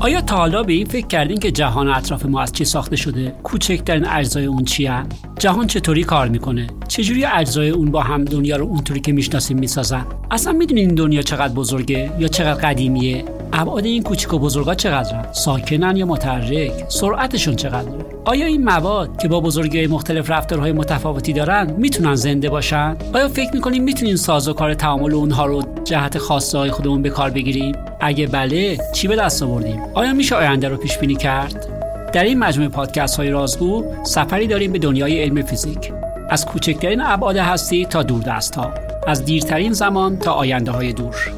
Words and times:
آیا 0.00 0.20
تا 0.20 0.36
حالا 0.36 0.62
به 0.62 0.72
این 0.72 0.86
فکر 0.86 1.06
کردین 1.06 1.38
که 1.38 1.50
جهان 1.50 1.88
اطراف 1.88 2.26
ما 2.26 2.40
از 2.42 2.52
چی 2.52 2.64
ساخته 2.64 2.96
شده؟ 2.96 3.34
کوچکترین 3.42 4.06
اجزای 4.06 4.44
اون 4.44 4.64
چی 4.64 4.90
جهان 5.38 5.66
چطوری 5.66 6.04
کار 6.04 6.28
می‌کنه؟ 6.28 6.66
چجوری 6.88 7.24
اجزای 7.24 7.70
اون 7.70 7.90
با 7.90 8.00
هم 8.00 8.24
دنیا 8.24 8.56
رو 8.56 8.64
اونطوری 8.64 9.00
که 9.00 9.12
می‌شناسیم 9.12 9.58
می‌سازن؟ 9.58 10.06
اصلا 10.30 10.52
می‌دونین 10.52 10.86
این 10.86 10.94
دنیا 10.94 11.22
چقدر 11.22 11.54
بزرگه 11.54 12.10
یا 12.18 12.28
چقدر 12.28 12.60
قدیمیه؟ 12.60 13.24
ابعاد 13.52 13.84
این 13.84 14.02
کوچیک 14.02 14.34
و 14.34 14.38
بزرگا 14.38 14.74
چقدرن؟ 14.74 15.32
ساکنن 15.32 15.96
یا 15.96 16.06
متحرک؟ 16.06 16.72
سرعتشون 16.88 17.56
چقدره؟ 17.56 18.17
آیا 18.28 18.46
این 18.46 18.64
مواد 18.64 19.16
که 19.22 19.28
با 19.28 19.40
بزرگی 19.40 19.86
مختلف 19.86 20.30
رفتارهای 20.30 20.72
متفاوتی 20.72 21.32
دارن 21.32 21.74
می‌تونن 21.78 22.14
زنده 22.14 22.50
باشن؟ 22.50 22.96
آیا 23.14 23.28
فکر 23.28 23.50
می‌کنیم 23.54 23.84
می‌تونیم 23.84 24.16
ساز 24.16 24.48
و 24.48 24.52
کار 24.52 24.74
تعامل 24.74 25.14
اونها 25.14 25.46
رو 25.46 25.62
جهت 25.84 26.18
خاصه 26.18 26.58
های 26.58 26.70
خودمون 26.70 27.02
به 27.02 27.10
کار 27.10 27.30
بگیریم؟ 27.30 27.74
اگه 28.00 28.26
بله 28.26 28.78
چی 28.92 29.08
به 29.08 29.16
دست 29.16 29.42
آوردیم؟ 29.42 29.82
آیا 29.94 30.12
میشه 30.12 30.36
آینده 30.36 30.68
رو 30.68 30.76
پیش 30.76 30.98
بینی 30.98 31.14
کرد؟ 31.14 31.66
در 32.12 32.24
این 32.24 32.38
مجموعه 32.38 32.68
پادکست 32.68 33.16
های 33.16 33.30
رازگو 33.30 33.84
سفری 34.04 34.46
داریم 34.46 34.72
به 34.72 34.78
دنیای 34.78 35.22
علم 35.22 35.42
فیزیک 35.42 35.92
از 36.30 36.46
کوچکترین 36.46 37.00
ابعاد 37.00 37.36
هستی 37.36 37.86
تا 37.86 38.02
دست 38.02 38.54
ها 38.54 38.72
از 39.06 39.24
دیرترین 39.24 39.72
زمان 39.72 40.18
تا 40.18 40.32
آینده 40.32 40.70
های 40.70 40.92
دور 40.92 41.32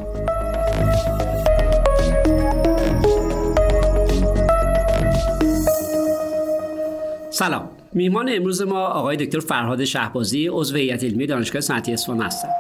سلام. 7.41 7.71
میهمان 7.93 8.29
امروز 8.33 8.63
ما 8.63 8.87
آقای 8.87 9.17
دکتر 9.17 9.41
فرهاد 9.41 9.85
شهبازی 9.85 10.49
عضو 10.53 10.77
هیئت 10.77 11.05
علمی 11.05 11.27
دانشگاه 11.27 11.61
صنعتی 11.61 11.93
اصفهان 11.93 12.23
هستند. 12.23 12.53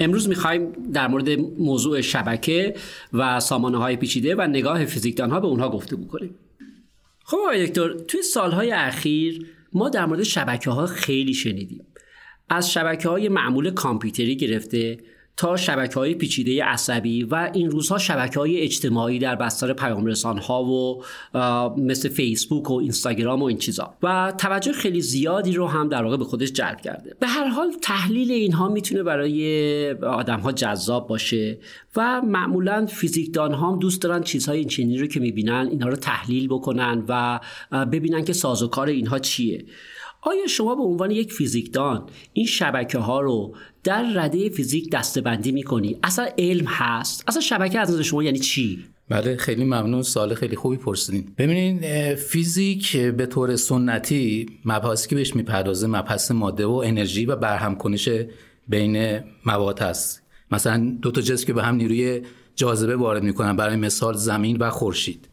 امروز 0.00 0.28
می‌خوایم 0.28 0.72
در 0.92 1.08
مورد 1.08 1.30
موضوع 1.58 2.00
شبکه 2.00 2.74
و 3.12 3.40
سامانه 3.40 3.78
های 3.78 3.96
پیچیده 3.96 4.34
و 4.34 4.42
نگاه 4.42 4.84
فیزیکدان 4.84 5.30
ها 5.30 5.40
به 5.40 5.46
اونها 5.46 5.68
گفته 5.68 5.96
بکنیم 5.96 6.34
خب 7.24 7.36
آقای 7.36 7.66
دکتر 7.66 7.92
توی 7.92 8.22
سالهای 8.22 8.70
اخیر 8.70 9.46
ما 9.72 9.88
در 9.88 10.06
مورد 10.06 10.22
شبکه 10.22 10.70
ها 10.70 10.86
خیلی 10.86 11.34
شنیدیم. 11.34 11.86
از 12.48 12.72
شبکه 12.72 13.08
های 13.08 13.28
معمول 13.28 13.70
کامپیوتری 13.70 14.36
گرفته 14.36 14.98
تا 15.38 15.56
شبکه 15.56 15.94
های 15.94 16.14
پیچیده 16.14 16.64
عصبی 16.64 17.22
و 17.22 17.50
این 17.54 17.70
روزها 17.70 17.98
شبکه 17.98 18.40
های 18.40 18.60
اجتماعی 18.60 19.18
در 19.18 19.36
بستر 19.36 19.72
پیام 19.72 20.06
رسان 20.06 20.38
ها 20.38 20.64
و 20.64 21.02
مثل 21.76 22.08
فیسبوک 22.08 22.70
و 22.70 22.74
اینستاگرام 22.74 23.42
و 23.42 23.44
این 23.44 23.58
چیزا. 23.58 23.94
و 24.02 24.32
توجه 24.38 24.72
خیلی 24.72 25.00
زیادی 25.00 25.52
رو 25.52 25.66
هم 25.66 25.88
در 25.88 26.04
واقع 26.04 26.16
به 26.16 26.24
خودش 26.24 26.52
جلب 26.52 26.80
کرده. 26.80 27.16
به 27.20 27.26
هر 27.26 27.48
حال 27.48 27.72
تحلیل 27.82 28.30
اینها 28.30 28.68
می‌تونه 28.68 29.02
برای 29.02 29.90
آدم 29.92 30.40
ها 30.40 30.52
جذاب 30.52 31.08
باشه 31.08 31.58
و 31.96 32.22
معمولا 32.22 32.86
فیزیکدان 32.86 33.54
ها 33.54 33.72
هم 33.72 33.78
دوست 33.78 34.02
دارن 34.02 34.22
چیزهای 34.22 34.58
این 34.58 34.68
چنینی 34.68 34.98
رو 34.98 35.06
که 35.06 35.20
می‌بینن 35.20 35.68
اینها 35.70 35.88
رو 35.88 35.96
تحلیل 35.96 36.48
بکنن 36.48 37.04
و 37.08 37.40
ببینن 37.72 38.24
که 38.24 38.32
سازوکار 38.32 38.88
اینها 38.88 39.18
چیه. 39.18 39.64
آیا 40.22 40.46
شما 40.46 40.74
به 40.74 40.82
عنوان 40.82 41.10
یک 41.10 41.32
فیزیکدان 41.32 42.06
این 42.32 42.46
شبکه 42.46 42.98
ها 42.98 43.20
رو 43.20 43.54
در 43.88 44.12
رده 44.14 44.48
فیزیک 44.48 44.90
دستبندی 44.90 45.52
می‌کنی. 45.52 45.98
اصلا 46.02 46.28
علم 46.38 46.64
هست؟ 46.66 47.24
اصلا 47.28 47.40
شبکه 47.40 47.80
از 47.80 47.90
نظر 47.90 48.02
شما 48.02 48.22
یعنی 48.22 48.38
چی؟ 48.38 48.84
بله 49.08 49.36
خیلی 49.36 49.64
ممنون. 49.64 50.02
سوال 50.02 50.34
خیلی 50.34 50.56
خوبی 50.56 50.76
پرسیدین. 50.76 51.34
ببینین 51.38 52.14
فیزیک 52.14 52.96
به 52.96 53.26
طور 53.26 53.56
سنتی 53.56 54.46
مبحثی 54.64 55.08
که 55.08 55.14
بهش 55.14 55.36
می‌پردازه 55.36 55.86
مبحث 55.86 56.30
ماده 56.30 56.66
و 56.66 56.82
انرژی 56.84 57.26
و 57.26 57.36
برهم 57.36 57.74
کنش 57.74 58.08
بین 58.68 59.20
مواد 59.46 59.80
هست. 59.80 60.22
مثلا 60.50 60.96
دو 61.02 61.10
تا 61.10 61.20
جسم 61.20 61.46
که 61.46 61.52
به 61.52 61.62
هم 61.62 61.74
نیروی 61.74 62.22
جاذبه 62.56 62.96
وارد 62.96 63.22
می‌کنن 63.22 63.56
برای 63.56 63.76
مثال 63.76 64.14
زمین 64.14 64.56
و 64.56 64.70
خورشید. 64.70 65.28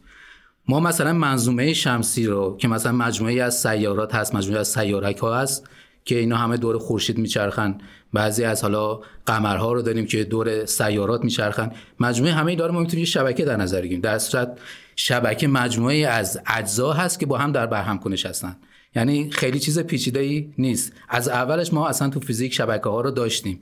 ما 0.68 0.80
مثلا 0.80 1.12
منظومه 1.12 1.72
شمسی 1.72 2.26
رو 2.26 2.56
که 2.60 2.68
مثلا 2.68 2.92
مجموعه 2.92 3.42
از 3.42 3.60
سیارات 3.60 4.14
هست 4.14 4.34
مجموعه 4.34 4.60
از 4.60 4.68
سیارک 4.68 5.16
ها 5.16 5.38
هست 5.38 5.68
که 6.06 6.18
اینا 6.18 6.36
همه 6.36 6.56
دور 6.56 6.78
خورشید 6.78 7.18
میچرخن. 7.18 7.78
بعضی 8.12 8.44
از 8.44 8.62
حالا 8.62 9.00
قمرها 9.26 9.72
رو 9.72 9.82
داریم 9.82 10.06
که 10.06 10.24
دور 10.24 10.66
سیارات 10.66 11.24
میچرخن. 11.24 11.72
مجموعه 12.00 12.32
همه 12.32 12.54
داره 12.54 12.72
ما 12.72 12.80
می‌تونیم 12.80 13.04
شبکه 13.04 13.44
در 13.44 13.56
نظر 13.56 13.80
بگیریم. 13.80 14.00
در 14.00 14.18
صورت 14.18 14.58
شبکه 14.96 15.48
مجموعه 15.48 15.96
از 15.96 16.40
اجزا 16.46 16.92
هست 16.92 17.20
که 17.20 17.26
با 17.26 17.38
هم 17.38 17.52
در 17.52 17.66
برهم 17.66 17.98
کنش 17.98 18.26
هستن 18.26 18.56
یعنی 18.96 19.30
خیلی 19.30 19.58
چیز 19.58 19.78
پیچیده 19.78 20.20
ای 20.20 20.54
نیست. 20.58 20.92
از 21.08 21.28
اولش 21.28 21.72
ما 21.72 21.88
اصلا 21.88 22.08
تو 22.08 22.20
فیزیک 22.20 22.54
شبکه 22.54 22.88
ها 22.88 23.00
رو 23.00 23.10
داشتیم. 23.10 23.60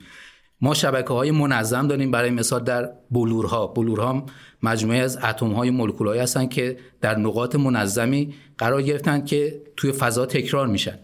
ما 0.61 0.73
شبکه 0.73 1.13
های 1.13 1.31
منظم 1.31 1.87
داریم 1.87 2.11
برای 2.11 2.29
مثال 2.29 2.63
در 2.63 2.89
بلورها. 3.11 3.67
بلورها 3.67 4.25
مجموعه 4.63 4.99
از 4.99 5.17
اتم 5.17 5.51
های 5.51 5.69
مولکولایی 5.69 6.21
هستن 6.21 6.47
که 6.47 6.77
در 7.01 7.19
نقاط 7.19 7.55
منظمی 7.55 8.33
قرار 8.57 8.81
گرفتن 8.81 9.25
که 9.25 9.61
توی 9.77 9.91
فضا 9.91 10.25
تکرار 10.25 10.67
میشن. 10.67 10.99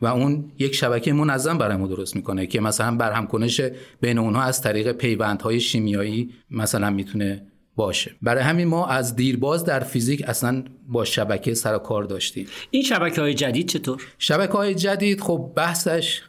و 0.00 0.06
اون 0.06 0.52
یک 0.58 0.74
شبکه 0.74 1.12
منظم 1.12 1.58
برای 1.58 1.76
ما 1.76 1.86
درست 1.86 2.16
می‌کنه 2.16 2.46
که 2.46 2.60
مثلا 2.60 2.96
برهم 2.96 3.26
کنش 3.26 3.60
بین 4.00 4.18
اونها 4.18 4.42
از 4.42 4.60
طریق 4.60 4.92
پیوندهای 4.92 5.60
شیمیایی 5.60 6.30
مثلا 6.50 6.90
می‌تونه 6.90 7.46
باشه. 7.76 8.10
برای 8.22 8.42
همین 8.42 8.68
ما 8.68 8.86
از 8.86 9.16
دیرباز 9.16 9.64
در 9.64 9.80
فیزیک 9.80 10.22
اصلا 10.28 10.64
با 10.88 11.04
شبکه 11.04 11.54
سر 11.54 11.78
کار 11.78 12.04
داشتیم. 12.04 12.46
این 12.70 12.82
شبکه 12.82 13.20
های 13.20 13.34
جدید 13.34 13.68
چطور؟ 13.68 14.02
شبکه 14.18 14.52
های 14.52 14.74
جدید 14.74 15.20
خب 15.20 15.52
بحثش 15.56 16.22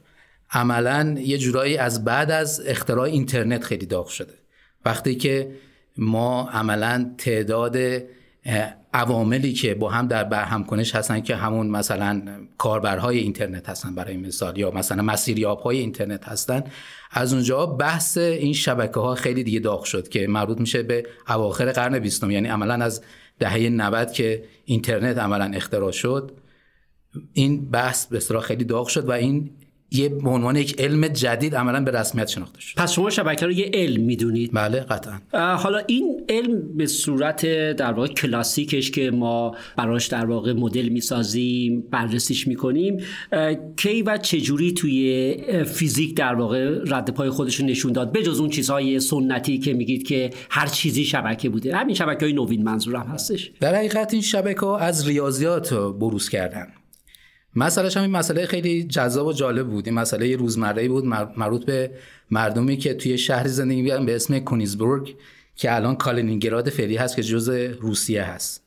عملا 0.52 1.16
یه 1.20 1.38
جورایی 1.38 1.78
از 1.78 2.06
بعد 2.06 2.32
از 2.32 2.64
اختراع 2.66 3.06
اینترنت 3.06 3.64
خیلی 3.64 3.86
داغ 3.86 4.08
شده. 4.08 4.34
وقتی 4.86 5.16
که 5.16 5.52
ما 5.98 6.50
عملا 6.50 7.12
تعداد 7.18 7.78
عواملی 8.94 9.54
که 9.54 9.76
با 9.76 9.90
هم 9.90 10.08
در 10.08 10.24
برهم 10.24 10.64
کنش 10.64 10.96
هستن 10.96 11.20
که 11.22 11.36
همون 11.36 11.68
مثلا 11.68 12.22
کاربرهای 12.58 13.18
اینترنت 13.18 13.70
هستن 13.70 13.96
برای 13.96 14.18
مثال 14.18 14.58
یا 14.58 14.72
مثلا 14.72 15.02
مسیریاب 15.02 15.60
های 15.60 15.80
اینترنت 15.80 16.28
هستن. 16.28 16.64
از 17.12 17.34
اونجا 17.34 17.66
بحث 17.66 18.18
این 18.18 18.54
شبکه 18.54 19.00
ها 19.00 19.16
خیلی 19.16 19.44
دیگه 19.44 19.60
داغ 19.60 19.84
شد 19.84 20.08
که 20.08 20.28
مربوط 20.28 20.60
میشه 20.60 20.84
به 20.84 21.06
اواخر 21.30 21.72
قرن 21.72 22.00
بیستم. 22.00 22.32
یعنی 22.32 22.48
عملا 22.48 22.74
از 22.74 23.02
دهه 23.40 23.70
90 23.70 24.12
که 24.12 24.44
اینترنت 24.66 25.18
عملا 25.18 25.52
اختراع 25.56 25.92
شد 25.92 26.32
این 27.34 27.70
بحث 27.70 28.06
به 28.06 28.20
خیلی 28.20 28.64
داغ 28.64 28.88
شد 28.88 29.10
و 29.10 29.12
این 29.12 29.52
یه 29.94 30.10
به 30.10 30.30
عنوان 30.30 30.56
یک 30.56 30.76
علم 30.80 31.08
جدید 31.08 31.56
عملا 31.56 31.84
به 31.84 31.92
رسمیت 31.92 32.28
شناخته 32.28 32.62
شد. 32.62 32.78
پس 32.78 32.92
شما 32.92 33.10
شبکه 33.10 33.46
رو 33.46 33.52
یه 33.52 33.72
علم 33.74 34.04
می‌دونید؟ 34.04 34.52
بله 34.54 34.80
قطعا. 34.80 35.20
حالا 35.56 35.82
این 35.88 36.26
علم 36.30 36.78
به 36.78 36.86
صورت 36.86 37.46
در 37.72 37.94
واقع 37.94 38.08
کلاسیکش 38.08 38.92
که 38.92 39.12
ما 39.12 39.56
براش 39.78 40.08
در 40.08 40.26
واقع 40.26 40.54
مدل 40.54 40.90
می‌سازیم 40.90 41.84
بررسیش 41.92 42.48
می‌کنیم 42.48 42.98
کی 43.78 44.02
و 44.02 44.18
چجوری 44.18 44.72
توی 44.72 45.36
فیزیک 45.64 46.16
در 46.16 46.36
واقع 46.36 46.80
رد 46.88 47.14
پای 47.14 47.30
خودش 47.30 47.62
نشون 47.62 47.92
داد؟ 47.92 48.12
بجز 48.14 48.40
اون 48.40 48.50
چیزهای 48.50 49.00
سنتی 49.00 49.60
که 49.60 49.74
میگید 49.74 50.08
که 50.08 50.30
هر 50.50 50.68
چیزی 50.68 51.06
شبکه 51.06 51.50
بوده. 51.50 51.76
همین 51.76 51.96
شبکه 51.96 52.26
های 52.26 52.34
نوین 52.34 52.64
منظورم 52.64 53.08
هستش. 53.08 53.52
در 53.60 53.76
حقیقت 53.76 54.14
این 54.14 54.22
شبکه 54.22 54.60
ها 54.60 54.78
از 54.78 55.08
ریاضیات 55.08 55.74
بروز 55.74 56.30
کردن. 56.30 56.68
مسئلهش 57.56 57.98
هم 57.98 58.04
این 58.04 58.12
مسئله 58.12 58.46
خیلی 58.46 58.84
جذاب 58.84 59.28
و 59.28 59.34
جالب 59.34 59.68
بود. 59.68 59.88
این 59.88 59.96
مسئله 59.96 60.36
روزمره 60.36 60.88
بود 60.88 61.06
مربوط 61.38 61.66
به 61.66 61.92
مردمی 62.32 62.78
که 62.78 62.94
توی 62.94 63.18
شهر 63.18 63.48
زندگی 63.48 63.82
می‌کردن 63.82 64.06
به 64.06 64.16
اسم 64.16 64.40
کونیزبورگ 64.40 65.16
که 65.56 65.76
الان 65.76 65.96
کالینینگراد 65.96 66.70
فعلی 66.70 66.96
هست 66.96 67.16
که 67.16 67.24
جزء 67.24 67.68
روسیه 67.80 68.24
هست. 68.24 68.64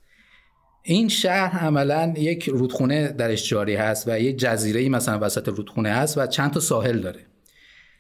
این 0.83 1.09
شهر 1.09 1.59
عملا 1.59 2.15
یک 2.17 2.49
رودخونه 2.49 3.09
درش 3.09 3.49
جاری 3.49 3.75
هست 3.75 4.09
و 4.09 4.21
یک 4.21 4.37
جزیره 4.39 4.89
مثلا 4.89 5.19
وسط 5.23 5.49
رودخونه 5.49 5.89
هست 5.91 6.19
و 6.19 6.27
چند 6.27 6.51
تا 6.51 6.61
ساحل 6.61 6.99
داره. 6.99 7.21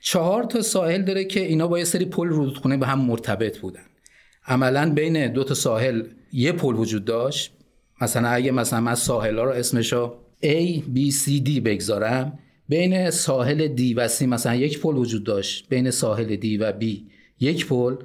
چهار 0.03 0.45
تا 0.45 0.63
ساحل 0.63 1.03
داره 1.03 1.25
که 1.25 1.41
اینا 1.41 1.67
با 1.67 1.79
یه 1.79 1.85
سری 1.85 2.05
پل 2.05 2.29
رودخونه 2.29 2.77
به 2.77 2.87
هم 2.87 2.99
مرتبط 2.99 3.59
بودن. 3.59 3.85
عملا 4.47 4.91
بین 4.91 5.33
دو 5.33 5.45
تا 5.45 5.55
ساحل 5.55 6.03
یه 6.33 6.53
پل 6.53 6.75
وجود 6.75 7.05
داشت. 7.05 7.53
مثلا 8.01 8.29
اگه 8.29 8.51
مثلا 8.51 8.81
من 8.81 8.95
ساحل 8.95 9.39
ها 9.39 9.45
رو 9.45 9.51
اسمشو 9.51 10.15
A, 10.45 10.83
B, 10.95 11.13
C, 11.13 11.47
D 11.47 11.61
بگذارم. 11.61 12.39
بین 12.69 13.11
ساحل 13.11 13.77
D 13.77 13.81
و 13.97 14.09
C 14.09 14.23
مثلا 14.23 14.55
یک 14.55 14.81
پل 14.81 14.97
وجود 14.97 15.25
داشت. 15.25 15.69
بین 15.69 15.91
ساحل 15.91 16.37
D 16.37 16.45
و 16.61 16.73
B 16.81 16.85
یک 17.41 17.67
پل. 17.67 17.97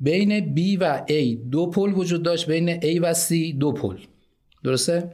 بین 0.00 0.54
B 0.54 0.76
و 0.80 1.06
A 1.08 1.50
دو 1.50 1.66
پل 1.66 1.92
وجود 1.92 2.22
داشت. 2.22 2.46
بین 2.46 2.80
A 2.80 2.98
و 3.02 3.14
C 3.14 3.54
دو 3.60 3.72
پل. 3.72 3.96
درسته؟ 4.64 5.10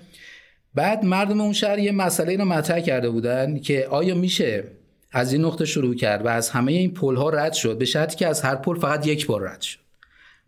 بعد 0.74 1.04
مردم 1.04 1.40
اون 1.40 1.52
شهر 1.52 1.78
یه 1.78 1.92
مسئله 1.92 2.36
رو 2.36 2.44
مطرح 2.44 2.80
کرده 2.80 3.10
بودن 3.10 3.58
که 3.58 3.86
آیا 3.90 4.14
میشه 4.14 4.64
از 5.12 5.32
این 5.32 5.44
نقطه 5.44 5.64
شروع 5.64 5.94
کرد 5.94 6.24
و 6.24 6.28
از 6.28 6.50
همه 6.50 6.72
این 6.72 6.94
پل 6.94 7.16
ها 7.16 7.30
رد 7.30 7.52
شد؟ 7.52 7.78
به 7.78 7.84
شرطی 7.84 8.16
که 8.16 8.26
از 8.26 8.42
هر 8.42 8.54
پل 8.54 8.78
فقط 8.78 9.06
یک 9.06 9.26
بار 9.26 9.48
رد 9.48 9.60
شد. 9.60 9.78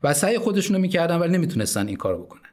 و 0.02 0.14
سعی 0.14 0.38
خودشونو 0.38 0.78
می‌کردن 0.78 1.16
ولی 1.16 1.32
نمی‌تونستن 1.32 1.86
این 1.86 1.96
کار 1.96 2.18
بکنن. 2.18 2.49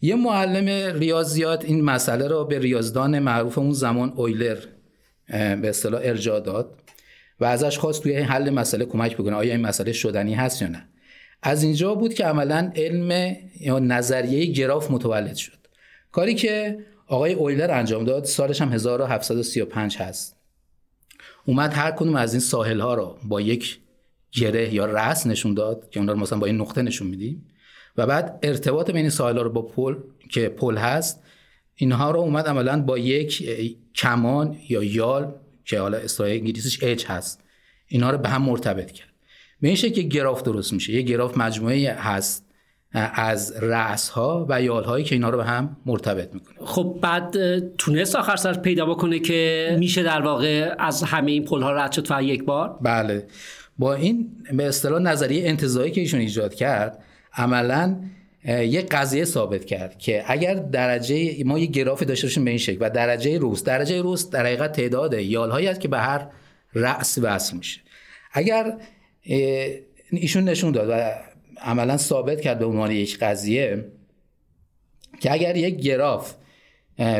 یه 0.00 0.14
معلم 0.14 0.98
ریاضیات 0.98 1.64
این 1.64 1.84
مسئله 1.84 2.28
رو 2.28 2.44
به 2.44 2.58
ریاضدان 2.58 3.18
معروف 3.18 3.58
اون 3.58 3.72
زمان 3.72 4.12
اویلر 4.16 4.58
به 5.28 5.68
اصطلاح 5.68 6.00
ارجاع 6.04 6.40
داد 6.40 6.80
و 7.40 7.44
ازش 7.44 7.78
خواست 7.78 8.02
توی 8.02 8.16
حل 8.16 8.50
مسئله 8.50 8.84
کمک 8.84 9.16
بکنه. 9.16 9.36
آیا 9.36 9.52
این 9.52 9.66
مسئله 9.66 9.92
شدنی 9.92 10.34
هست 10.34 10.62
یا 10.62 10.68
نه؟ 10.68 10.88
از 11.42 11.62
اینجا 11.62 11.94
بود 11.94 12.14
که 12.14 12.24
عملا 12.24 12.72
علم 12.76 13.36
یا 13.60 13.78
نظریه 13.78 14.46
گراف 14.46 14.90
متولد 14.90 15.36
شد. 15.36 15.58
کاری 16.12 16.34
که 16.34 16.78
آقای 17.06 17.32
اویلر 17.32 17.70
انجام 17.70 18.04
داد 18.04 18.24
سالش 18.24 18.62
هم 18.62 18.72
1735 18.72 19.96
هست. 19.96 20.36
اومد 21.46 21.72
هر 21.72 21.90
کدوم 21.90 22.16
از 22.16 22.32
این 22.32 22.40
ساحل 22.40 22.80
ها 22.80 22.94
رو 22.94 23.18
با 23.24 23.40
یک 23.40 23.78
گره 24.32 24.74
یا 24.74 24.86
رأس 24.86 25.26
نشون 25.26 25.54
داد 25.54 25.90
که 25.90 26.00
اون 26.00 26.08
رو 26.08 26.16
مثلا 26.16 26.38
با 26.38 26.46
این 26.46 26.56
نقطه 26.56 26.82
نشون 26.82 27.08
میدیم. 27.08 27.46
و 27.96 28.06
بعد 28.06 28.38
ارتباط 28.42 28.90
بین 28.90 29.08
ساحل 29.08 29.36
ها 29.36 29.42
رو 29.42 29.50
با 29.50 29.62
پل 29.62 29.94
که 30.28 30.48
پل 30.48 30.76
هست 30.76 31.22
اینها 31.74 32.10
رو 32.10 32.20
اومد 32.20 32.46
عملا 32.46 32.82
با 32.82 32.98
یک 32.98 33.48
کمان 33.94 34.56
یا 34.68 34.82
یال 34.82 35.32
که 35.64 35.80
حالا 35.80 35.98
اصطلاح 35.98 36.30
انگلیسیش 36.30 36.82
اچ 36.82 37.04
هست. 37.06 37.40
اینها 37.86 38.10
رو 38.10 38.18
به 38.18 38.28
هم 38.28 38.42
مرتبط 38.42 38.90
کرد. 38.90 39.08
به 39.60 39.68
این 39.68 39.76
شکل 39.76 40.02
گراف 40.02 40.42
درست 40.42 40.72
میشه. 40.72 40.92
یه 40.92 41.02
گراف 41.02 41.38
مجموعه 41.38 41.92
هست 41.92 42.46
از 43.14 43.52
رأس 43.62 44.08
ها 44.08 44.46
و 44.48 44.62
یال 44.62 44.84
هایی 44.84 45.04
که 45.04 45.14
اینا 45.14 45.30
رو 45.30 45.36
به 45.36 45.44
هم 45.44 45.76
مرتبط 45.86 46.34
می‌کنه. 46.34 46.66
خب 46.66 46.98
بعد 47.02 47.36
تونست 47.76 48.16
آخر 48.16 48.36
سر 48.36 48.52
پیدا 48.52 48.86
بکنه 48.86 49.18
که 49.18 49.76
میشه 49.78 50.02
در 50.02 50.22
واقع 50.22 50.74
از 50.78 51.02
همه 51.02 51.30
این 51.30 51.44
پل 51.44 51.62
ها 51.62 51.72
رد 51.72 51.92
شد 51.92 52.06
و 52.10 52.22
یک 52.22 52.44
بار؟ 52.44 52.78
بله. 52.82 53.26
با 53.78 53.94
این 53.94 54.30
به 54.52 54.68
اصطلاح 54.68 55.02
نظریه 55.02 55.48
انتزاعی 55.48 55.90
که 55.90 56.00
ایشون 56.00 56.20
ایجاد 56.20 56.54
کرد 56.54 57.04
عملا 57.34 57.96
یک 58.44 58.88
قضیه 58.90 59.24
ثابت 59.24 59.64
کرد 59.64 59.98
که 59.98 60.24
اگر 60.26 60.54
درجه 60.54 61.44
ما 61.44 61.58
یه 61.58 61.66
گرافی 61.66 62.04
داشته 62.04 62.26
باشیم 62.26 62.44
به 62.44 62.50
این 62.50 62.58
شکل 62.58 62.78
و 62.80 62.90
درجه 62.90 63.38
روز 63.38 63.64
درجه 63.64 64.02
روز 64.02 64.30
در 64.30 64.46
حقیقت 64.46 64.72
تعداد 64.72 65.14
یال 65.14 65.50
هایی 65.50 65.68
است 65.68 65.80
که 65.80 65.88
به 65.88 65.98
هر 65.98 66.26
رأس 66.74 67.18
وصل 67.22 67.56
میشه. 67.56 67.80
اگر 68.32 68.76
ایشون 70.10 70.44
نشون 70.44 70.72
داد 70.72 70.88
و 70.90 71.10
عملا 71.62 71.96
ثابت 71.96 72.40
کرد 72.40 72.58
به 72.58 72.64
عنوان 72.64 72.90
یک 72.90 73.18
قضیه 73.18 73.84
که 75.20 75.32
اگر 75.32 75.56
یک 75.56 75.76
گراف 75.76 76.34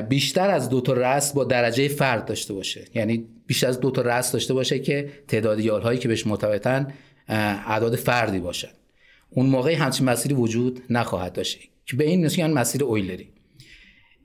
بیشتر 0.09 0.51
از 0.51 0.69
دو 0.69 0.81
تا 0.81 0.93
رأس 0.93 1.33
با 1.33 1.45
درجه 1.45 1.89
فرد 1.89 2.25
داشته 2.25 2.55
باشه 2.55 2.85
یعنی 2.95 3.29
بیشتر 3.47 3.69
از 3.69 3.81
دو 3.81 3.91
تا 3.91 4.03
رأس 4.03 4.33
داشته 4.33 4.55
باشه 4.55 4.79
که 4.79 5.09
تعداد 5.29 5.61
یال 5.61 5.83
هایی 5.83 5.99
که 5.99 6.09
بهش 6.09 6.27
مرتبطن 6.27 6.93
اعداد 7.29 7.97
فردی 7.97 8.39
باشن. 8.39 8.69
اون 9.31 9.47
موقع 9.47 9.75
همچین 9.75 10.07
مسیری 10.07 10.35
وجود 10.35 10.83
نخواهد 10.91 11.33
داشت. 11.33 11.59
که 11.87 11.97
به 11.97 12.05
این 12.05 12.21
میگن 12.21 12.51
مسیر 12.53 12.85
اویلری. 12.85 13.29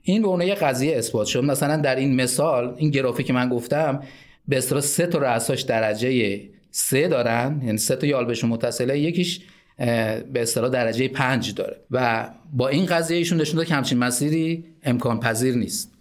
این 0.02 0.22
به 0.22 0.28
عنوان 0.28 0.54
قضیه 0.54 0.96
اثبات 0.96 1.26
شد. 1.26 1.44
مثلا 1.44 1.76
در 1.76 1.96
این 1.96 2.16
مثال 2.16 2.74
این 2.76 2.90
گرافی 2.90 3.22
که 3.22 3.32
من 3.32 3.48
گفتم 3.48 4.02
به 4.48 4.58
اصطلاح 4.58 4.82
سه 4.82 5.06
تا 5.06 5.18
رأساش 5.18 5.62
درجه 5.62 6.40
سه 6.70 7.08
دارن. 7.08 7.62
یعنی 7.64 7.78
سه 7.78 7.96
تا 7.96 8.06
یال 8.06 8.24
بهشون 8.24 8.50
متصله 8.50 8.98
یکیش 8.98 9.40
به 9.76 10.26
اصطلاح 10.34 10.70
درجه 10.70 11.08
پنج 11.08 11.54
داره. 11.54 11.76
و 11.90 12.28
با 12.52 12.68
این 12.68 12.86
قضیه 12.86 13.16
ایشون 13.16 13.40
نشون 13.40 13.64
که 13.64 13.74
همچین 13.74 13.98
مسیری 13.98 14.64
امکان 14.82 15.20
پذیر 15.20 15.54
نیست. 15.54 15.92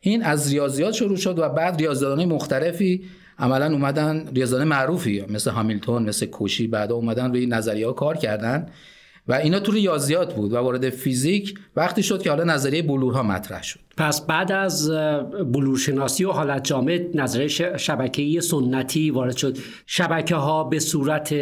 این 0.00 0.22
از 0.22 0.52
ریاضیات 0.52 0.94
شروع 0.94 1.16
شد 1.16 1.38
و 1.38 1.48
بعد 1.48 1.76
ریاضیدانای 1.76 2.26
مختلفی 2.26 3.04
عملا 3.38 3.72
اومدن 3.72 4.28
ریاضیدان 4.34 4.68
معروفی 4.68 5.24
مثل 5.28 5.50
هامیلتون 5.50 6.02
مثل 6.02 6.26
کوشی 6.26 6.66
بعدا 6.66 6.94
اومدن 6.94 7.30
روی 7.30 7.46
نظریه 7.46 7.86
ها 7.86 7.92
کار 7.92 8.16
کردن 8.16 8.66
و 9.28 9.32
اینا 9.32 9.60
تو 9.60 9.72
ریاضیات 9.72 10.34
بود 10.34 10.52
و 10.52 10.56
وارد 10.56 10.90
فیزیک 10.90 11.54
وقتی 11.76 12.02
شد 12.02 12.22
که 12.22 12.30
حالا 12.30 12.44
نظریه 12.44 12.82
بلورها 12.82 13.22
مطرح 13.22 13.62
شد. 13.62 13.80
پس 13.96 14.20
بعد 14.20 14.52
از 14.52 14.90
بلورشناسی 15.52 16.24
و 16.24 16.30
حالت 16.30 16.64
جامد 16.64 17.00
نظریه 17.14 17.76
شبکه‌ای 17.76 18.40
سنتی 18.40 19.10
وارد 19.10 19.36
شد. 19.36 19.58
شبکه 19.86 20.34
ها 20.34 20.64
به 20.64 20.78
صورت 20.78 21.32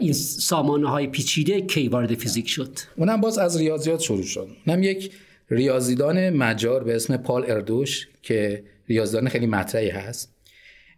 این 0.00 0.12
سامانه 0.12 0.88
های 0.88 1.06
پیچیده 1.06 1.60
کی 1.60 1.88
وارد 1.88 2.14
فیزیک 2.14 2.48
شد؟ 2.48 2.70
اونم 2.96 3.20
باز 3.20 3.38
از 3.38 3.56
ریاضیات 3.56 4.00
شروع 4.00 4.22
شد. 4.22 4.48
اونم 4.66 4.82
یک 4.82 5.12
ریاضیدان 5.50 6.30
مجار 6.30 6.84
به 6.84 6.96
اسم 6.96 7.16
پال 7.16 7.44
اردوش 7.48 8.08
که 8.22 8.64
ریاضیدان 8.88 9.28
خیلی 9.28 9.46
مطرحی 9.46 9.90
هست. 9.90 10.37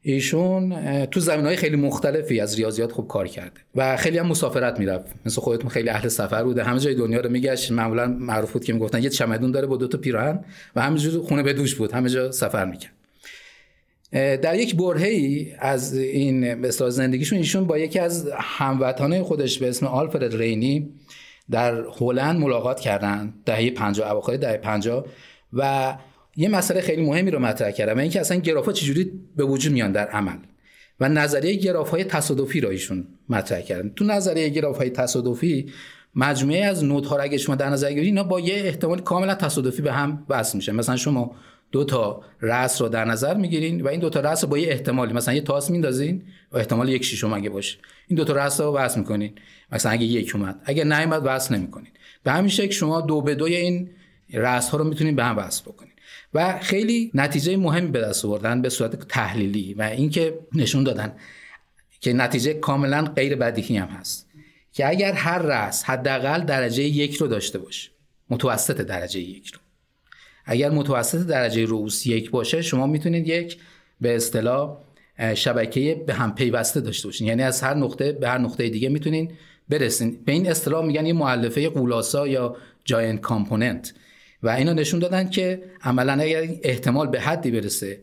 ایشون 0.03 1.07
تو 1.07 1.21
زمین 1.21 1.47
های 1.47 1.57
خیلی 1.57 1.77
مختلفی 1.77 2.41
از 2.41 2.57
ریاضیات 2.57 2.93
خوب 2.93 3.09
کار 3.09 3.29
کرده 3.29 3.61
و 3.75 3.97
خیلی 3.97 4.19
هم 4.19 4.27
مسافرت 4.27 4.79
می‌رفت. 4.79 5.07
مثل 5.27 5.41
خودتون 5.41 5.71
خیلی 5.71 5.89
اهل 5.89 6.09
سفر 6.09 6.45
بوده. 6.45 6.65
همه 6.65 6.81
جای 6.81 6.95
دنیا 6.95 7.21
رو 7.21 7.31
میگشت. 7.31 7.73
معمولا 7.73 8.07
معروف 8.07 8.53
بود 8.53 8.65
که 8.65 8.73
می‌گفتن 8.73 9.03
یه 9.03 9.09
چمدون 9.09 9.51
داره 9.51 9.67
با 9.67 9.77
دو 9.77 9.89
تا 9.89 9.99
پیراهن 9.99 10.45
و 10.77 10.83
همینجور 10.83 11.23
خونه 11.23 11.43
به 11.43 11.53
دوش 11.53 11.75
بود. 11.75 11.93
همه 11.93 12.09
جا 12.09 12.33
سفر 12.33 12.65
می‌کرد. 12.65 12.93
در 14.41 14.55
یک 14.55 14.77
برهه 14.77 15.47
از 15.59 15.95
این 15.95 16.61
به 16.61 16.71
زندگیشون 16.71 17.39
ایشون 17.39 17.67
با 17.67 17.79
یکی 17.79 17.99
از 17.99 18.31
هموطنان 18.39 19.23
خودش 19.23 19.59
به 19.59 19.69
اسم 19.69 19.87
آلفرد 19.87 20.37
رینی 20.37 20.89
در 21.51 21.85
هلند 22.01 22.41
ملاقات 22.41 22.81
کردن. 22.81 23.35
دهه 23.47 23.71
50 23.71 24.11
اواخر 24.11 24.37
دهه 24.37 24.57
50 24.57 25.07
و 25.53 25.95
یه 26.41 26.49
مسئله 26.49 26.81
خیلی 26.81 27.03
مهمی 27.03 27.31
رو 27.31 27.39
مطرح 27.39 27.71
کردم 27.71 27.97
و 27.97 27.99
اینکه 27.99 28.21
اصلا 28.21 28.39
گرافا 28.39 28.73
چجوری 28.73 29.13
به 29.37 29.45
وجود 29.45 29.73
میان 29.73 29.93
در 29.93 30.09
عمل. 30.09 30.37
و 31.01 31.09
نظریه 31.09 31.57
گراف 31.57 31.91
های 31.91 32.05
تصادفی 32.05 32.61
را 32.61 32.71
ایشون 32.71 33.07
مطرح 33.29 33.61
کردن. 33.61 33.89
تو 33.97 34.05
نظریه 34.05 34.49
گراف 34.49 34.79
های 34.79 34.91
تصادفی 34.91 35.73
مجموعه 36.15 36.65
از 36.65 36.85
نوت 36.85 37.07
ها 37.07 37.17
را 37.17 37.23
اگه 37.23 37.39
شما 37.39 37.55
در 37.55 37.71
نظر 37.71 37.89
بگیرید 37.89 38.07
اینا 38.07 38.23
با 38.23 38.41
یه 38.41 38.55
احتمال 38.55 39.01
کاملا 39.01 39.35
تصادفی 39.35 39.83
به 39.83 39.93
هم 39.93 40.27
وصل 40.29 40.57
میشه. 40.57 40.73
مثلا 40.73 40.97
شما 40.97 41.37
دو 41.73 41.85
تا 41.85 42.23
رأس 42.41 42.83
رو 42.83 42.89
در 42.89 43.05
نظر 43.05 43.35
می‌گیرین 43.35 43.81
و 43.81 43.89
این 43.89 44.01
دو 44.01 44.11
تا 44.11 44.21
رأس 44.21 44.45
با 44.45 44.59
یه 44.59 44.69
احتمالی 44.69 45.13
مثلا 45.13 45.35
یه 45.35 45.41
تاس 45.41 45.71
میندازین 45.71 46.23
و 46.53 46.57
احتمال 46.57 46.89
یک 46.89 47.05
شیشم 47.05 47.33
اگه 47.33 47.51
باشه. 47.51 47.79
این 48.09 48.17
دو 48.17 48.25
تا 48.25 48.33
رأس 48.33 48.61
رو 48.61 48.77
وصل 48.77 48.99
می‌کنین. 48.99 49.33
مثلا 49.73 49.93
اگه 49.93 50.05
یک 50.05 50.33
اومد. 50.35 50.61
اگه 50.65 50.85
نیومد 50.85 51.23
وصل 51.25 51.55
نمی‌کنین. 51.57 51.91
به 52.23 52.33
همین 52.33 52.49
شکل 52.49 52.73
شما 52.73 53.01
دو 53.01 53.21
به 53.21 53.35
دوی 53.35 53.57
این 53.57 53.91
رأس 54.35 54.69
ها 54.69 54.79
رو 54.79 54.85
می‌تونین 54.85 55.17
به 55.17 55.25
هم 55.25 55.39
وصل 55.39 55.63
بکنین. 55.63 55.90
و 56.35 56.59
خیلی 56.59 57.11
نتیجه 57.15 57.57
مهمی 57.57 57.91
به 57.91 58.01
دست 58.01 58.25
آوردن 58.25 58.63
به 58.63 58.69
صورت 58.69 59.09
تحلیلی 59.09 59.75
و 59.75 59.83
اینکه 59.83 60.39
نشون 60.55 60.85
دادن 60.85 61.13
که 62.01 62.13
نتیجه 62.13 62.55
کاملا 62.55 63.05
غیر 63.05 63.37
بدیهی 63.37 63.77
هم 63.77 63.89
هست. 63.89 64.27
که 64.73 64.89
اگر 64.89 65.13
هر 65.13 65.39
رأس 65.39 65.85
حداقل 65.85 66.45
درجه 66.45 66.83
یک 66.83 67.15
رو 67.15 67.27
داشته 67.27 67.59
باشه 67.59 67.91
متوسط 68.31 68.81
درجه 68.81 69.21
یک 69.21 69.49
رو. 69.55 69.59
اگر 70.45 70.71
متوسط 70.71 71.27
درجه 71.27 71.65
رؤوس 71.65 72.07
یک 72.07 72.31
باشه 72.31 72.63
شما 72.63 72.87
می‌تونید 72.87 73.29
یک 73.29 73.59
به 74.01 74.17
اصطلاح 74.17 74.77
شبکه 75.35 76.05
به 76.07 76.15
هم 76.15 76.35
پیوسته 76.35 76.81
داشته 76.81 77.09
باشین. 77.09 77.27
یعنی 77.27 77.43
از 77.43 77.63
هر 77.63 77.75
نقطه 77.75 78.13
به 78.13 78.29
هر 78.29 78.39
نقطه 78.39 78.69
دیگه 78.69 78.89
می‌تونین 78.89 79.33
برسین. 79.69 80.19
به 80.25 80.33
این 80.33 80.51
اصطلاح 80.51 80.87
میگن 80.87 81.07
یه 81.07 81.13
مؤلفه 81.13 81.69
قولاسا 81.69 82.29
یا 82.29 82.57
جاینت 82.85 83.21
کامپوننت 83.21 83.95
و 84.43 84.49
اینا 84.49 84.73
نشون 84.73 85.01
دادن 85.01 85.31
که 85.31 85.63
عملا 85.83 86.13
اگر 86.13 86.49
احتمال 86.63 87.07
به 87.07 87.21
حدی 87.21 87.51
برسه 87.51 88.01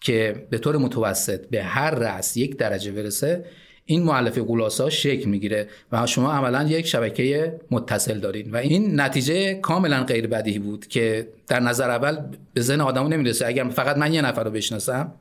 که 0.00 0.46
به 0.50 0.58
طور 0.58 0.76
متوسط 0.76 1.48
به 1.48 1.62
هر 1.62 1.90
رأس 1.90 2.36
یک 2.36 2.56
درجه 2.56 2.92
برسه 2.92 3.44
این 3.84 4.02
معلف 4.02 4.38
قولاسا 4.38 4.90
شکل 4.90 5.28
می‌گیره 5.28 5.68
و 5.92 6.06
شما 6.06 6.32
عملا 6.32 6.62
یک 6.68 6.86
شبکه 6.86 7.60
متصل 7.70 8.18
دارین. 8.18 8.50
و 8.50 8.56
این 8.56 9.00
نتیجه 9.00 9.54
کاملا 9.54 10.04
غیر 10.04 10.26
بدیهی 10.26 10.58
بود 10.58 10.86
که 10.86 11.28
در 11.48 11.60
نظر 11.60 11.90
اول 11.90 12.18
به 12.54 12.60
ذهن 12.60 12.80
آدمو 12.80 13.08
نمی‌رسه. 13.08 13.46
اگر 13.46 13.68
فقط 13.68 13.96
من 13.96 14.14
یه 14.14 14.22
نفر 14.22 14.44
رو 14.44 14.50
بشناسم 14.50 15.12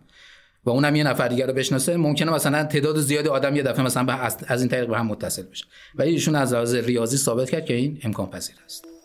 و 0.65 0.69
اونم 0.69 0.95
یه 0.95 1.03
نفر 1.03 1.27
دیگر 1.27 1.47
رو 1.47 1.53
بشناسه 1.53 1.97
ممکنه 1.97 2.31
مثلا 2.31 2.63
تعداد 2.63 2.99
زیادی 2.99 3.29
آدم 3.29 3.55
یه 3.55 3.63
دفعه 3.63 3.85
مثلا 3.85 4.13
از 4.47 4.61
این 4.61 4.69
طریق 4.69 4.87
به 4.87 4.97
هم 4.97 5.07
متصل 5.07 5.43
بشه. 5.43 5.65
و 5.95 6.01
ایشون 6.01 6.35
از 6.35 6.53
لحاظ 6.53 6.75
ریاضی 6.75 7.17
ثابت 7.17 7.49
کرد 7.49 7.65
که 7.65 7.73
این 7.73 7.99
امکان 8.03 8.29
پذیر 8.29 8.55
است. 8.65 8.96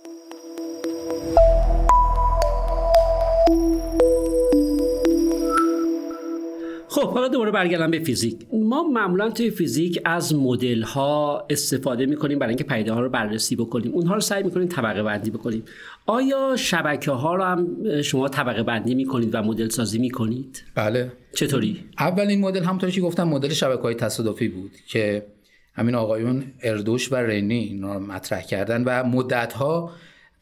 خب 6.88 7.12
حالا 7.14 7.28
دوباره 7.28 7.50
برگردم 7.50 7.90
به 7.90 7.98
فیزیک. 7.98 8.36
ما 8.52 8.82
معمولا 8.82 9.30
توی 9.30 9.50
فیزیک 9.50 10.00
از 10.04 10.34
مدل 10.34 10.82
ها 10.82 11.46
استفاده 11.50 12.06
می‌کنیم 12.06 12.38
برای 12.38 12.50
اینکه 12.50 12.64
پیدا 12.64 12.94
ها 12.94 13.00
رو 13.00 13.08
بررسی 13.08 13.56
بکنیم. 13.56 13.92
اونها 13.92 14.14
رو 14.14 14.20
سعی 14.20 14.42
می‌کنیم 14.42 14.68
طبقه 14.68 15.02
بندی 15.02 15.30
بکنیم. 15.30 15.64
آیا 16.06 16.56
شبکه 16.56 17.10
ها 17.10 17.34
رو 17.34 17.42
هم 17.42 17.66
شما 18.02 18.28
طبقه 18.28 18.62
بندی 18.62 18.94
می‌کنید 18.94 19.34
و 19.34 19.42
مدل 19.42 19.68
سازی 19.68 19.98
می‌کنید؟ 19.98 20.62
بله. 20.74 21.12
چطوری؟ 21.34 21.84
اولین 21.98 22.40
مدل 22.40 22.62
همونطوری 22.62 22.92
که 22.92 23.00
گفتم 23.00 23.24
مدل 23.24 23.48
شبکه 23.48 23.82
های 23.82 23.94
تصادفی 23.94 24.48
بود 24.48 24.70
که 24.88 25.26
همین 25.74 25.94
آقایون 25.94 26.44
اردوش 26.62 27.12
و 27.12 27.16
رنی 27.16 27.58
این 27.58 27.82
رو 27.82 28.00
مطرح 28.00 28.42
کردن 28.42 28.84
و 28.84 29.04
مدت 29.04 29.52
ها 29.52 29.90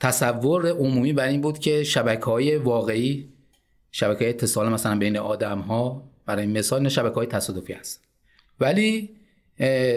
تصور 0.00 0.68
عمومی 0.70 1.12
بر 1.12 1.28
این 1.28 1.40
بود 1.40 1.58
که 1.58 1.84
شبکه 1.84 2.24
های 2.24 2.56
واقعی 2.56 3.28
شبکه 3.92 4.28
اتصال 4.28 4.68
مثلا 4.68 4.98
بین 4.98 5.16
آدم 5.16 5.58
ها 5.58 6.02
برای 6.26 6.46
مثال 6.46 6.88
شبکه 6.88 7.14
های 7.14 7.26
تصادفی 7.26 7.72
هست. 7.72 8.04
ولی 8.60 9.10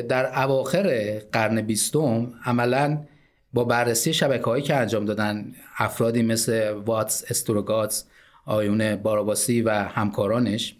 در 0.09 0.43
اواخر 0.43 1.19
قرن 1.31 1.61
بیستم 1.61 2.33
عملا 2.45 3.03
با 3.53 3.63
بررسی 3.63 4.13
شبکه 4.13 4.43
هایی 4.43 4.63
که 4.63 4.75
انجام 4.75 5.05
دادن 5.05 5.53
افرادی 5.77 6.21
مثل 6.21 6.69
واتس 6.69 7.23
استروگاتس 7.29 8.05
آیون 8.45 8.95
باراباسی 8.95 9.61
و 9.61 9.69
همکارانش 9.69 10.75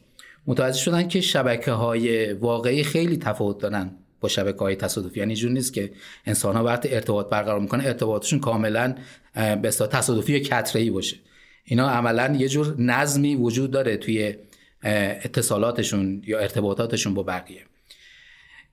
متوجه 0.48 0.80
شدن 0.80 1.08
که 1.08 1.22
شبکه 1.22 1.72
های 1.72 2.34
واقعی 2.34 2.84
خیلی 2.84 3.18
تفاوت 3.18 3.58
دارن. 3.58 3.92
با 4.24 4.30
شبکه 4.30 4.60
های 4.60 4.76
تصادفی. 4.76 5.20
یعنی 5.20 5.36
جور 5.36 5.52
نیست 5.52 5.74
که 5.74 5.92
انسان 6.26 6.56
ها 6.56 6.64
وقتی 6.64 6.90
ارتباط 6.94 7.30
برقرار 7.30 7.60
می‌کنن 7.60 7.86
ارتباطشون 7.86 8.40
کاملا 8.40 8.96
به 9.36 9.70
تصادفی 9.72 10.40
کتره 10.40 10.92
باشه. 10.92 11.18
اینا 11.64 11.90
عملا 11.90 12.36
یه 12.40 12.50
جور 12.50 12.76
نظمی 12.82 13.36
وجود 13.36 13.72
داره 13.72 13.98
توی 13.98 14.36
اتصالاتشون 14.84 16.22
یا 16.26 16.40
ارتباطاتشون 16.40 17.14
با 17.14 17.24
بقیه. 17.24 17.62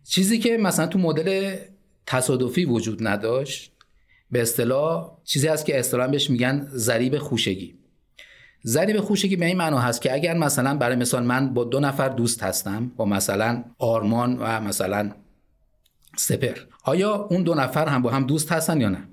چیزی 0.09 0.39
که 0.39 0.57
مثلا 0.57 0.87
تو 0.87 0.99
مدل 0.99 1.57
تصادفی 2.07 2.65
وجود 2.65 3.07
نداشت 3.07 3.73
به 4.31 4.43
اصطلاح 4.43 5.11
چیزی 5.25 5.49
هست 5.49 5.67
که 5.67 5.79
اصطلاحا 5.79 6.09
بهش 6.09 6.31
میگن 6.31 6.69
ضریب 6.73 7.19
خوشگی. 7.19 7.75
ضریب 8.65 9.01
خوشگی 9.01 9.37
به 9.37 9.47
این 9.47 9.57
معنا 9.57 9.79
هست 9.79 10.03
که 10.03 10.15
اگر 10.15 10.35
مثلا 10.35 10.75
برای 10.75 10.97
مثال 10.97 11.25
من 11.25 11.55
با 11.55 11.65
دو 11.65 11.81
نفر 11.81 12.09
دوست 12.09 12.43
هستم 12.43 12.93
با 12.97 13.05
مثلا 13.05 13.65
آرمان 13.79 14.39
و 14.39 14.61
مثلا 14.61 15.11
سپر. 16.17 16.59
آیا 16.85 17.15
اون 17.15 17.43
دو 17.43 17.55
نفر 17.55 17.89
هم 17.89 18.03
با 18.03 18.11
هم 18.11 18.27
دوست 18.27 18.53
هستن 18.53 18.81
یا 18.81 18.89
نه؟ 18.89 19.09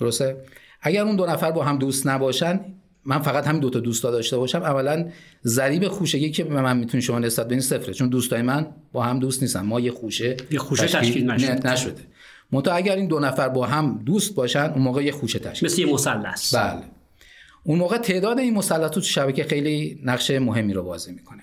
درسته؟ 0.00 0.36
اگر 0.80 1.02
اون 1.02 1.16
دو 1.16 1.26
نفر 1.26 1.50
با 1.50 1.64
هم 1.64 1.78
دوست 1.78 2.06
نباشن 2.06 2.60
من 3.04 3.18
فقط 3.18 3.46
همین 3.46 3.60
دوتا 3.60 3.80
دوستا 3.80 4.10
داشته 4.10 4.36
باشم 4.36 4.62
اولا 4.62 5.08
ضریب 5.44 5.88
خوشگی 5.88 6.30
که 6.30 6.44
به 6.44 6.62
من 6.62 6.76
می‌تونه 6.76 7.00
شما 7.00 7.18
نسبت 7.18 7.46
بدین 7.46 7.60
صفره 7.60 7.94
چون 7.94 8.08
دوستای 8.08 8.42
من 8.42 8.66
با 8.92 9.02
هم 9.02 9.18
دوست 9.18 9.42
نیستن. 9.42 9.60
ما 9.60 9.80
یه 9.80 9.90
خوشه 9.90 10.36
یه 10.50 10.58
خوشه 10.58 10.86
تشکیل, 10.86 11.30
نشده. 11.30 11.72
نشده. 11.72 12.02
منتها 12.52 12.74
اگر 12.74 12.96
این 12.96 13.08
دو 13.08 13.20
نفر 13.20 13.48
با 13.48 13.66
هم 13.66 14.02
دوست 14.06 14.34
باشن 14.34 14.70
اون 14.74 14.82
موقع 14.82 15.04
یه 15.04 15.12
خوشه 15.12 15.38
تشکیل. 15.38 15.68
مثل 15.68 15.80
یه 15.80 15.92
مثلث. 15.92 16.54
بله. 16.54 16.82
اون 17.64 17.78
موقع 17.78 17.98
تعداد 17.98 18.38
این 18.38 18.54
مثلث 18.54 18.90
تو 18.90 19.00
شبکه 19.00 19.44
خیلی 19.44 20.00
نقش 20.04 20.30
مهمی 20.30 20.72
رو 20.72 20.82
بازی 20.82 21.12
می‌کنه. 21.12 21.42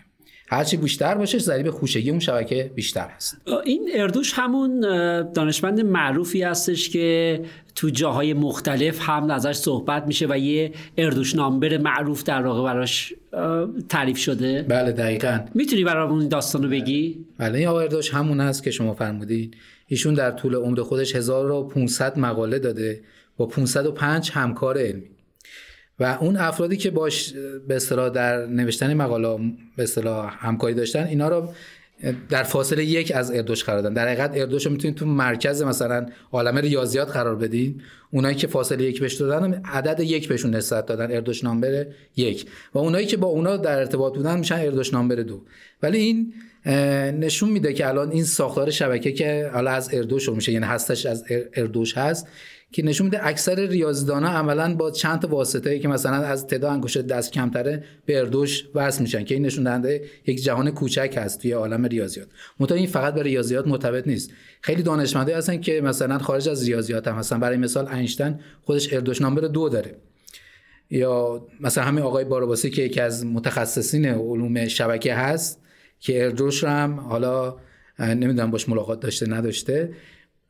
هرچی 0.51 0.77
بیشتر 0.77 1.15
باشه 1.15 1.38
ضریب 1.38 1.70
خوشگی 1.70 2.10
اون 2.10 2.20
شبکه 2.20 2.72
بیشتر 2.75 3.08
هست. 3.15 3.38
این 3.65 3.89
اردوش 3.93 4.34
همون 4.34 4.79
دانشمند 5.31 5.81
معروفی 5.81 6.43
هستش 6.43 6.89
که 6.89 7.41
تو 7.75 7.89
جاهای 7.89 8.34
مختلف 8.34 9.10
هم 9.10 9.31
ازش 9.31 9.55
صحبت 9.55 10.08
میشه 10.08 10.27
و 10.29 10.38
یه 10.38 10.72
اردوش 10.98 11.36
نامبر 11.36 11.77
معروف 11.77 12.24
در 12.24 12.46
واقع 12.46 12.74
براش 12.74 13.13
تعریف 13.89 14.17
شده. 14.17 14.65
بله 14.70 14.91
دقیقا. 14.91 15.39
می‌تونی 15.53 15.84
برامون 15.84 16.20
این 16.20 16.29
داستانو 16.29 16.70
بگی؟ 16.70 17.25
بله 17.38 17.60
این 17.60 17.67
اردوش 17.67 18.13
همون 18.13 18.39
هست 18.39 18.63
که 18.63 18.72
شما 18.72 18.93
فرمودید. 18.93 19.55
ایشون 19.88 20.13
در 20.13 20.31
طول 20.31 20.55
عمر 20.55 20.81
خودش 20.81 21.15
1500 21.15 22.20
مقاله 22.20 22.60
داده 22.60 23.01
با 23.38 23.46
505 23.46 24.31
همکار 24.31 24.77
علمی. 24.77 25.10
و 26.01 26.17
اون 26.22 26.38
افرادی 26.38 26.77
که 26.77 26.91
باش 26.91 27.34
به 27.67 27.75
اصطلاح 27.75 28.10
در 28.10 28.46
نوشتن 28.46 28.93
مقاله 28.93 29.53
به 29.77 29.84
اصطلاح 29.84 30.48
همکاری 30.48 30.74
داشتن 30.74 31.03
اینا 31.03 31.29
رو 31.29 31.50
در 32.29 32.43
فاصله 32.43 32.86
یک 32.86 33.12
از 33.15 33.31
اردوش 33.31 33.63
قرار 33.63 33.81
دادن 33.81 33.93
در 33.93 34.08
حقیقت 34.08 34.31
اردوش 34.36 34.65
رو 34.65 34.72
می‌تونید 34.72 34.98
تو 34.98 35.05
مرکز 35.05 35.62
مثلا 35.62 36.05
عالم 36.31 36.58
ریاضیات 36.58 37.12
قرار 37.12 37.36
بدین. 37.36 37.81
اونایی 38.12 38.36
که 38.36 38.48
فاصله 38.48 38.84
یک 38.84 39.00
بهش 39.00 39.13
دادن 39.13 39.62
عدد 39.65 40.00
یک 40.00 40.27
بهشون 40.27 40.55
نسبت 40.55 40.86
دادن. 40.86 41.15
اردوش 41.15 41.43
نامبر 41.43 41.86
یک. 42.15 42.46
و 42.74 42.77
اونایی 42.77 43.05
که 43.05 43.17
با 43.17 43.27
اونا 43.27 43.58
در 43.58 43.79
ارتباط 43.79 44.15
بودن 44.15 44.39
میشن 44.39 44.55
اردوش 44.55 44.93
نامبر 44.93 45.15
دو. 45.15 45.41
ولی 45.84 45.98
این 45.98 46.34
نشون 47.20 47.50
میده 47.50 47.74
که 47.74 47.88
الان 47.88 48.12
این 48.12 48.24
ساختار 48.24 48.70
شبکه 48.70 49.12
که 49.12 49.50
حالا 49.53 49.72
از 49.72 49.89
اردوش 49.93 50.29
میشه 50.29 50.51
یعنی 50.51 50.65
هستش 50.65 51.05
از 51.05 51.25
اردوش 51.55 51.98
هست 51.98 52.27
که 52.71 52.85
نشون 52.85 53.05
میده 53.05 53.27
اکثر 53.27 53.55
ریاضیدانا 53.55 54.29
عملا 54.29 54.75
با 54.75 54.91
چند 54.91 55.25
واسطه 55.25 55.79
که 55.79 55.87
مثلا 55.87 56.15
از 56.15 56.47
تعداد 56.47 56.71
انگشت 56.71 57.01
دست 57.01 57.31
کمتره 57.31 57.83
به 58.05 58.19
اردوش 58.19 58.63
وصل 58.75 59.01
میشن 59.01 59.23
که 59.23 59.35
این 59.35 59.45
نشون 59.45 59.63
دهنده 59.63 60.03
یک 60.25 60.43
جهان 60.43 60.71
کوچک 60.71 61.13
هست 61.17 61.41
توی 61.41 61.51
عالم 61.51 61.85
ریاضیات. 61.85 62.27
منتها 62.59 62.77
این 62.77 62.87
فقط 62.87 63.13
به 63.13 63.23
ریاضیات 63.23 63.67
مرتبط 63.67 64.07
نیست. 64.07 64.31
خیلی 64.61 64.83
دانشمندی 64.83 65.31
هستن 65.31 65.61
که 65.61 65.81
مثلا 65.81 66.17
خارج 66.17 66.49
از 66.49 66.67
ریاضیات 66.67 67.07
هم 67.07 67.15
هستن. 67.15 67.39
برای 67.39 67.57
مثال 67.57 67.87
اینشتین 67.87 68.39
خودش 68.61 68.93
اردوش 68.93 69.21
نامبر 69.21 69.41
دو 69.41 69.69
داره. 69.69 69.95
یا 70.89 71.47
مثلا 71.59 71.83
همین 71.83 72.03
آقای 72.03 72.25
باروباسی 72.25 72.69
که 72.69 72.81
یکی 72.81 73.01
از 73.01 73.25
متخصصین 73.25 74.05
علوم 74.05 74.67
شبکه 74.67 75.15
هست 75.15 75.61
که 75.99 76.23
اردوش 76.23 76.63
هم 76.63 76.99
حالا 76.99 77.55
نمی‌دونم 77.99 78.51
باش 78.51 78.69
ملاقات 78.69 78.99
داشته 78.99 79.29
نداشته. 79.29 79.93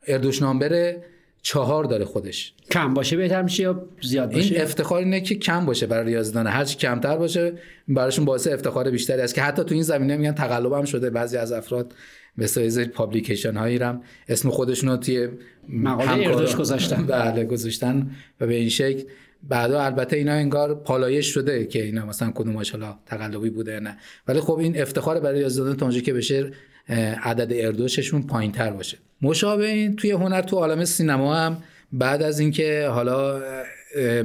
اردوش 0.06 0.42
نامبر 0.42 0.96
چهار 1.42 1.84
داره 1.84 2.04
خودش. 2.04 2.54
کم 2.70 2.94
باشه 2.94 3.16
بهتر 3.16 3.42
میشه 3.42 3.62
یا 3.62 3.86
زیاد 4.02 4.32
باشه؟ 4.32 4.54
این 4.54 4.62
افتخار 4.62 4.98
اینه 4.98 5.20
که 5.20 5.34
کم 5.34 5.66
باشه 5.66 5.86
برای 5.86 6.06
ریاضیدان. 6.06 6.46
هرچی 6.46 6.76
کمتر 6.76 7.16
باشه 7.16 7.52
براشون 7.88 8.24
باعث 8.24 8.46
افتخار 8.46 8.90
بیشتری 8.90 9.22
است 9.22 9.34
که 9.34 9.42
حتی 9.42 9.64
تو 9.64 9.74
این 9.74 9.82
زمینه 9.82 10.16
میگن 10.16 10.32
تقلب 10.32 10.72
هم 10.72 10.84
شده. 10.84 11.10
بعضی 11.10 11.36
از 11.36 11.52
افراد 11.52 11.94
به 12.38 12.46
سایز 12.46 12.80
پابلیکیشن 12.80 13.56
هایی 13.56 13.78
رم 13.78 14.02
اسم 14.28 14.50
خودشون 14.50 14.90
رو 14.90 14.96
توی 14.96 15.28
مقاله 15.68 16.28
اردوش 16.28 16.56
گذاشتن. 16.56 17.06
بله 17.06 17.44
گذاشتن 17.44 18.10
و 18.40 18.46
به 18.46 18.54
این 18.54 18.68
شکل. 18.68 19.02
بعدا 19.48 19.82
البته 19.82 20.16
اینا 20.16 20.32
انگار 20.32 20.74
پالایش 20.74 21.26
شده 21.26 21.66
که 21.66 21.84
اینا 21.84 22.06
مثلا 22.06 22.30
کدومش 22.34 22.70
حالا 22.70 22.98
تقلبی 23.06 23.50
بوده 23.50 23.80
نه. 23.80 23.96
ولی 24.28 24.40
خب 24.40 24.58
این 24.58 24.82
افتخار 24.82 25.20
برای 25.20 25.38
ریاضیدان 25.38 25.76
تا 25.76 25.90
که 25.90 26.12
بشه 26.12 26.50
عدد 27.22 27.66
اردوششون 27.66 28.22
پایین 28.22 28.52
تر 28.52 28.70
باشه. 28.70 28.98
مشابه 29.22 29.68
این 29.68 29.96
توی 29.96 30.10
هنر 30.10 30.42
تو 30.42 30.56
عالم 30.56 30.84
سینما 30.84 31.34
هم 31.34 31.58
بعد 31.92 32.22
از 32.22 32.40
اینکه 32.40 32.88
حالا 32.90 33.40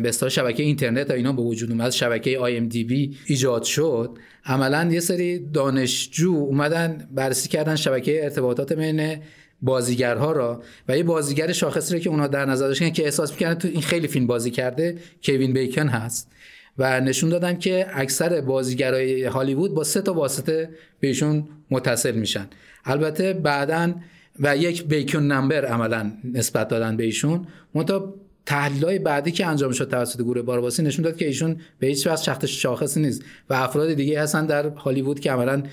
به 0.02 0.12
شبکه 0.12 0.64
اینترنت 0.64 1.10
و 1.10 1.14
اینا 1.14 1.34
به 1.34 1.42
وجود 1.42 1.72
اومد 1.72 1.92
شبکه 1.92 2.40
بی 2.70 3.18
ایجاد 3.26 3.64
شد 3.64 4.18
عملا 4.46 4.90
یه 4.92 5.00
سری 5.00 5.40
دانشجو 5.40 6.32
اومدن 6.32 7.08
بررسی 7.12 7.50
کردن 7.50 7.76
شبکه 7.76 8.24
ارتباطات 8.24 8.74
بین 8.74 9.18
بازیگرها 9.62 10.32
را 10.32 10.62
و 10.88 10.98
یه 10.98 11.04
بازیگر 11.04 11.52
شاخصی 11.52 11.94
رو 11.94 12.00
که 12.00 12.10
اونا 12.10 12.28
در 12.28 12.46
نظر 12.46 12.68
داشتن 12.68 12.90
که 12.90 13.04
احساس 13.04 13.32
می‌کنن 13.32 13.54
تو 13.54 13.68
این 13.68 13.82
خیلی 13.82 14.08
فیلم 14.08 14.28
بازی 14.28 14.52
کرده 14.52 14.98
کوین 15.24 15.54
بیکن 15.54 15.88
هست. 15.88 16.32
و 16.78 17.02
نشون 17.02 17.30
دادن 17.30 17.60
که 17.60 17.88
اکثر 17.94 18.42
بازیگرای 18.42 19.24
هالیوود 19.24 19.74
با 19.74 19.84
سه 19.84 20.02
تا 20.02 20.14
واسطه 20.14 20.70
بهشون 21.00 21.48
متصل 21.72 22.16
میشن. 22.16 22.48
البته 22.86 23.34
بعدا 23.34 23.94
و 24.40 24.58
یک 24.58 24.84
بیکن 24.84 25.20
نمبر 25.20 25.66
عملا 25.66 26.12
نسبت 26.34 26.68
دادن 26.68 26.98
به 26.98 27.04
ایشون 27.04 27.48
منتها 27.74 28.14
تحلیل 28.46 29.00
بعدی 29.00 29.32
که 29.32 29.46
انجام 29.46 29.72
شد 29.72 29.90
توسط 29.90 30.22
گروه 30.22 30.42
بارباسی 30.42 30.84
نشون 30.84 31.06
داد 31.06 31.18
که 31.18 31.26
ایشون 31.26 31.62
به 31.80 31.88
هیچ 31.88 32.08
وجه 32.08 32.24
شخص 32.24 32.46
شاخصی 32.46 33.00
نیست 33.00 33.22
و 33.50 33.54
افراد 33.54 33.94
دیگه 33.94 34.22
هستن 34.22 34.46
در 34.46 34.70
هالیوود 34.70 35.20
که 35.20 35.32
عملا 35.32 35.64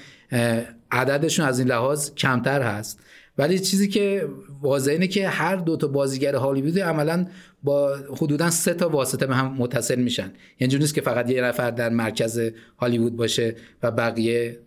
عددشون 0.90 1.46
از 1.46 1.58
این 1.58 1.68
لحاظ 1.68 2.11
کمتر 2.11 2.62
هست. 2.62 3.00
ولی 3.38 3.58
چیزی 3.58 3.88
که 3.88 4.28
واضحه 4.62 4.94
اینه 4.94 5.06
که 5.06 5.28
هر 5.28 5.56
دو 5.56 5.76
تا 5.76 5.88
بازیگر 5.88 6.34
هالیوودی 6.34 6.80
عملا 6.80 7.26
با 7.62 7.96
حدودا 7.96 8.50
سه 8.50 8.74
تا 8.74 8.88
واسطه 8.88 9.26
به 9.26 9.34
هم 9.34 9.54
متصل 9.58 10.00
میشن. 10.00 10.32
یعنی 10.60 10.78
نیست 10.78 10.94
که 10.94 11.00
فقط 11.00 11.30
یه 11.30 11.42
نفر 11.42 11.70
در 11.70 11.88
مرکز 11.88 12.40
هالیوود 12.78 13.16
باشه 13.16 13.56
و 13.82 13.90
بقیه 13.90 14.58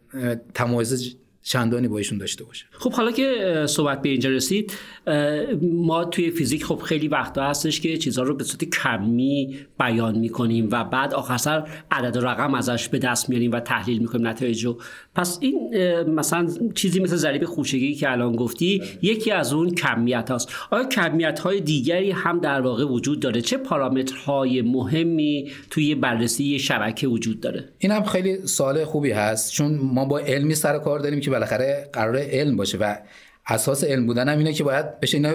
تمایز 0.53 1.17
چندانی 1.41 1.87
با 1.87 1.97
ایشون 1.97 2.17
داشته 2.17 2.43
باشه. 2.43 2.65
خب 2.71 2.93
حالا 2.93 3.11
که 3.11 3.65
صحبت 3.69 4.01
به 4.01 4.09
اینجا 4.09 4.29
رسید 4.29 4.73
ما 5.61 6.05
توی 6.05 6.31
فیزیک 6.31 6.65
خب 6.65 6.77
خیلی 6.77 7.07
وقتا 7.07 7.43
هستش 7.43 7.81
که 7.81 7.97
چیزها 7.97 8.23
رو 8.23 8.35
به 8.35 8.43
صورت 8.43 8.63
کمی 8.63 9.57
بیان 9.79 10.17
می‌کنیم 10.17 10.67
و 10.71 10.83
بعد 10.83 11.13
آخر 11.13 11.37
سر 11.37 11.67
عدد 11.91 12.17
و 12.17 12.21
رقم 12.21 12.53
ازش 12.53 12.89
به 12.89 12.99
دست 12.99 13.29
میاریم 13.29 13.51
و 13.51 13.59
تحلیل 13.59 13.99
می‌کنیم 13.99 14.27
نتایج 14.27 14.65
رو 14.65 14.81
پس 15.17 15.37
این 15.41 15.73
مثلا 16.09 16.47
چیزی 16.75 16.99
مثل 16.99 17.15
ضریب 17.15 17.45
خوشگی 17.45 17.95
که 17.95 18.11
الان 18.11 18.35
گفتی 18.35 18.83
یکی 19.01 19.31
از 19.31 19.53
اون 19.53 19.75
کمیت 19.75 20.31
هاست. 20.31 20.49
آیا 20.71 20.83
کمیت 20.83 21.39
های 21.39 21.61
دیگری 21.61 22.11
هم 22.11 22.39
در 22.39 22.61
واقع 22.61 22.85
وجود 22.85 23.19
داره؟ 23.19 23.41
چه 23.41 23.57
پارامترهای 23.57 24.61
مهمی 24.61 25.51
توی 25.69 25.95
بررسی 25.95 26.59
شبکه 26.59 27.07
وجود 27.07 27.39
داره؟ 27.39 27.65
این 27.77 27.91
هم 27.91 28.03
خیلی 28.03 28.47
سوال 28.47 28.85
خوبی 28.85 29.11
هست 29.11 29.51
چون 29.51 29.77
ما 29.77 30.05
با 30.05 30.19
علمی 30.19 30.55
سر 30.55 30.79
کار 30.79 30.99
داریم 30.99 31.19
که 31.19 31.31
بالاخره 31.31 31.89
قرار 31.93 32.17
علم 32.17 32.55
باشه 32.57 32.77
و 32.77 32.95
اساس 33.47 33.83
علم 33.83 34.05
بودن 34.05 34.29
هم 34.29 34.37
اینه 34.37 34.53
که 34.53 34.63
باید 34.63 34.99
بشه 34.99 35.17
اینا 35.17 35.33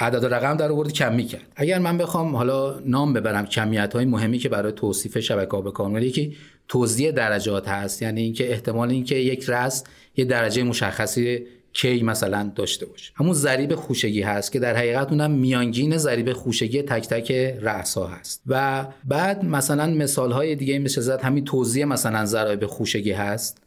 عدد 0.00 0.24
و 0.24 0.28
رقم 0.28 0.56
در 0.56 0.72
آورد 0.72 0.92
کمی 0.92 1.24
کرد 1.24 1.52
اگر 1.56 1.78
من 1.78 1.98
بخوام 1.98 2.36
حالا 2.36 2.78
نام 2.78 3.12
ببرم 3.12 3.46
کمیت 3.46 3.94
های 3.94 4.04
مهمی 4.04 4.38
که 4.38 4.48
برای 4.48 4.72
توصیف 4.72 5.18
شبکه 5.18 5.50
ها 5.50 5.60
به 5.60 5.70
کار 5.70 6.02
یکی 6.02 6.36
توزیع 6.68 7.12
درجات 7.12 7.68
هست 7.68 8.02
یعنی 8.02 8.22
اینکه 8.22 8.50
احتمال 8.50 8.90
اینکه 8.90 9.14
یک 9.14 9.44
رس 9.48 9.84
یه 10.16 10.24
درجه 10.24 10.62
مشخصی 10.62 11.46
کی 11.72 12.02
مثلا 12.02 12.52
داشته 12.54 12.86
باشه. 12.86 13.12
همون 13.16 13.32
ضریب 13.32 13.74
خوشگی 13.74 14.22
هست 14.22 14.52
که 14.52 14.58
در 14.58 14.76
حقیقت 14.76 15.10
اونم 15.10 15.30
میانگین 15.30 15.96
ضریب 15.96 16.32
خوشگی 16.32 16.82
تک 16.82 17.08
تک 17.08 17.30
رأس 17.60 17.98
ها 17.98 18.06
هست. 18.06 18.42
و 18.46 18.86
بعد 19.04 19.44
مثلا 19.44 19.86
مثال 19.86 20.32
های 20.32 20.56
دیگه 20.56 20.78
مثل 20.78 21.00
زد 21.00 21.20
همین 21.20 21.44
توزیع 21.44 21.84
مثلا 21.84 22.24
ضرایب 22.24 22.66
خوشگی 22.66 23.12
هست. 23.12 23.62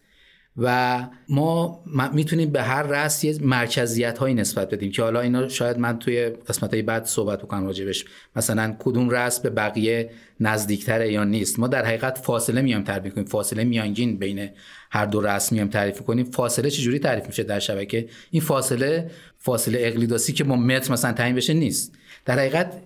و 0.57 0.99
ما 1.29 1.83
می‌تونیم 2.13 2.49
به 2.49 2.61
هر 2.61 2.83
رأس 2.83 3.23
یه 3.23 3.37
مرکزیت 3.41 4.17
هایی 4.17 4.35
نسبت 4.35 4.69
بدیم 4.69 4.91
که 4.91 5.03
حالا 5.03 5.21
اینا 5.21 5.47
شاید 5.49 5.77
من 5.77 5.99
توی 5.99 6.29
قسمت 6.29 6.73
های 6.73 6.81
بعد 6.81 7.05
صحبت 7.05 7.41
بکنم 7.41 7.65
راجبش. 7.65 8.05
مثلا 8.35 8.75
کدوم 8.79 9.09
رأس 9.09 9.39
به 9.39 9.49
بقیه 9.49 10.09
نزدیکتره 10.39 11.11
یا 11.11 11.23
نیست. 11.23 11.59
ما 11.59 11.67
در 11.67 11.85
حقیقت 11.85 12.17
فاصله 12.17 12.61
میام 12.61 12.83
تعریف 12.83 13.13
کنیم 13.13 13.25
فاصله 13.25 13.63
میانگین 13.63 14.17
بین 14.17 14.49
هر 14.91 15.05
دو 15.05 15.21
رأس 15.21 15.51
میام 15.51 15.67
تعریف 15.67 16.01
کنیم. 16.01 16.25
فاصله 16.25 16.69
چجوری 16.69 16.99
تعریف 16.99 17.27
میشه 17.27 17.43
در 17.43 17.59
شبکه؟ 17.59 18.07
این 18.31 18.41
فاصله 18.41 19.11
فاصله 19.37 19.79
اقلیدوسی 19.81 20.33
که 20.33 20.43
با 20.43 20.55
متر 20.55 20.93
مثلا 20.93 21.11
تعیین 21.11 21.35
بشه 21.35 21.53
نیست. 21.53 21.93
در 22.25 22.39
حقیقت 22.39 22.81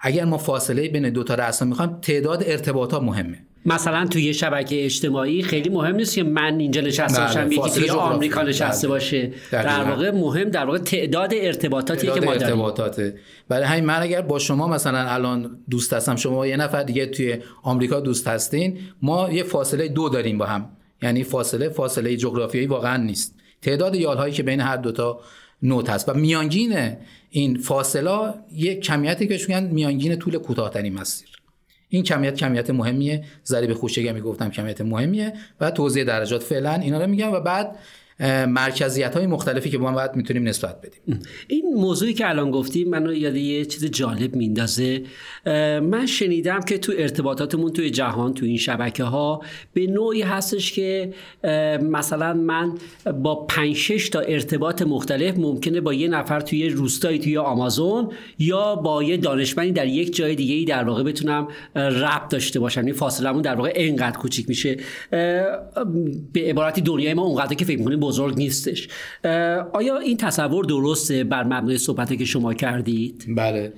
اگر 0.00 0.24
ما 0.24 0.38
فاصله 0.38 0.88
بین 0.88 1.10
دو 1.10 1.24
تا 1.24 1.34
رأس 1.34 1.62
می‌خوایم 1.62 2.00
تعداد 2.00 2.42
ارتباطات 2.46 3.02
مهمه. 3.02 3.47
مثلا 3.66 4.06
توی 4.06 4.22
یه 4.22 4.32
شبکه 4.32 4.84
اجتماعی 4.84 5.42
خیلی 5.42 5.70
مهم 5.70 5.96
نیست 5.96 6.14
که 6.14 6.22
من 6.22 6.60
اینجا 6.60 6.80
نشسته 6.80 7.20
بله، 7.20 7.26
باشم 7.26 7.52
یکی 7.52 7.80
توی 7.80 7.90
آمریکا 7.90 8.42
نشسته 8.42 8.88
بله. 8.88 8.96
باشه 8.96 9.32
در 9.50 9.84
واقع 9.84 10.10
مهم 10.10 10.48
در 10.48 10.64
واقع 10.64 10.78
تعداد 10.78 11.34
ارتباطاتی 11.34 12.06
که 12.06 12.12
ما 12.12 12.20
داریم. 12.20 12.42
ارتباطاته. 12.42 13.14
برای 13.48 13.64
همین 13.64 13.84
من 13.84 14.02
اگر 14.02 14.20
با 14.20 14.38
شما 14.38 14.68
مثلا 14.68 14.98
الان 14.98 15.58
دوست 15.70 15.92
هستم 15.92 16.16
شما 16.16 16.46
یه 16.46 16.56
نفر 16.56 16.82
دیگه 16.82 17.06
توی 17.06 17.36
آمریکا 17.62 18.00
دوست 18.00 18.28
هستین 18.28 18.78
ما 19.02 19.30
یه 19.30 19.42
فاصله 19.42 19.88
دو 19.88 20.08
داریم 20.08 20.38
با 20.38 20.46
هم. 20.46 20.70
یعنی 21.02 21.24
فاصله 21.24 21.68
فاصله 21.68 22.16
جغرافیایی 22.16 22.66
واقعا 22.66 22.96
نیست. 22.96 23.34
تعداد 23.62 23.94
یالهایی 23.94 24.32
که 24.34 24.42
بین 24.42 24.60
هر 24.60 24.76
دوتا 24.76 25.20
نوت 25.62 25.90
هست. 25.90 26.08
و 26.08 26.14
میانگین 26.14 26.96
این 27.30 27.58
فاصله 27.58 28.34
یک 28.52 28.80
کمیتی 28.80 29.26
که 29.26 29.38
میگن 29.48 29.64
میانگین 29.64 30.16
طول 30.16 30.38
کوتاهترین 30.38 30.94
مسیر. 30.94 31.27
این 31.88 32.02
کمیت 32.02 32.34
کمیت 32.34 32.70
مهمیه. 32.70 33.24
ضریب 33.46 33.74
خوشگی 33.74 34.12
می‌گفتم 34.12 34.50
کمیت 34.50 34.80
مهمیه. 34.80 35.32
و 35.60 35.70
توضیح 35.70 36.04
درجات 36.04 36.42
فعلا 36.42 36.72
اینا 36.72 37.00
رو 37.00 37.06
میگم 37.06 37.32
و 37.32 37.40
بعد 37.40 37.76
مرکزیت 38.48 39.16
های 39.16 39.26
مختلفی 39.26 39.70
که 39.70 39.78
با 39.78 39.92
باید 39.92 40.16
می‌تونیم 40.16 40.48
نسبت 40.48 40.76
بدیم. 40.80 41.20
این 41.48 41.74
موضوعی 41.74 42.14
که 42.14 42.28
الان 42.28 42.50
گفتیم 42.50 42.88
منو 42.88 43.12
یاد 43.14 43.36
یه 43.36 43.64
چیز 43.64 43.84
جالب 43.84 44.36
میندازه 44.36 45.02
من 45.82 46.06
شنیدم 46.06 46.60
که 46.60 46.78
تو 46.78 46.92
ارتباطاتمون 46.98 47.72
توی 47.72 47.90
جهان 47.90 48.34
تو 48.34 48.46
این 48.46 48.56
شبکه 48.56 49.04
ها 49.04 49.42
به 49.72 49.86
نوعی 49.86 50.22
هستش 50.22 50.72
که 50.72 51.12
مثلا 51.82 52.34
من 52.34 52.72
با 53.22 53.34
5 53.34 53.76
6 53.76 54.08
تا 54.08 54.20
ارتباط 54.20 54.82
مختلف 54.82 55.38
ممکنه 55.38 55.80
با 55.80 55.94
یه 55.94 56.08
نفر 56.08 56.40
توی 56.40 56.68
روستایی 56.68 57.18
توی 57.18 57.38
آمازون 57.38 58.08
یا 58.38 58.74
با 58.74 59.02
یه 59.02 59.16
دانشمندی 59.16 59.72
در 59.72 59.86
یک 59.86 60.16
جای 60.16 60.34
دیگه 60.34 60.54
ای 60.54 60.64
در 60.64 60.84
واقع 60.84 61.02
بتونم 61.02 61.48
ربط 61.74 62.28
داشته 62.30 62.60
باشم. 62.60 62.84
این 62.84 62.94
فاصلمون 62.94 63.42
در 63.42 63.54
واقع 63.54 63.72
اینقدر 63.76 64.18
کوچیک 64.18 64.48
میشه. 64.48 64.76
به 66.32 66.40
عبارتی 66.46 66.80
دنیای 66.80 67.14
ما 67.14 67.22
اونقدر 67.22 67.54
که 67.54 67.64
فکر 67.64 67.82
بزرگ 68.08 68.36
نیستش. 68.36 68.88
آیا 69.72 69.98
این 69.98 70.16
تصور 70.16 70.64
درسته 70.64 71.24
بر 71.24 71.44
مبنای 71.44 71.78
صحبتی 71.78 72.16
که 72.16 72.24
شما 72.24 72.54
کردید؟ 72.54 73.24
بله. 73.28 73.72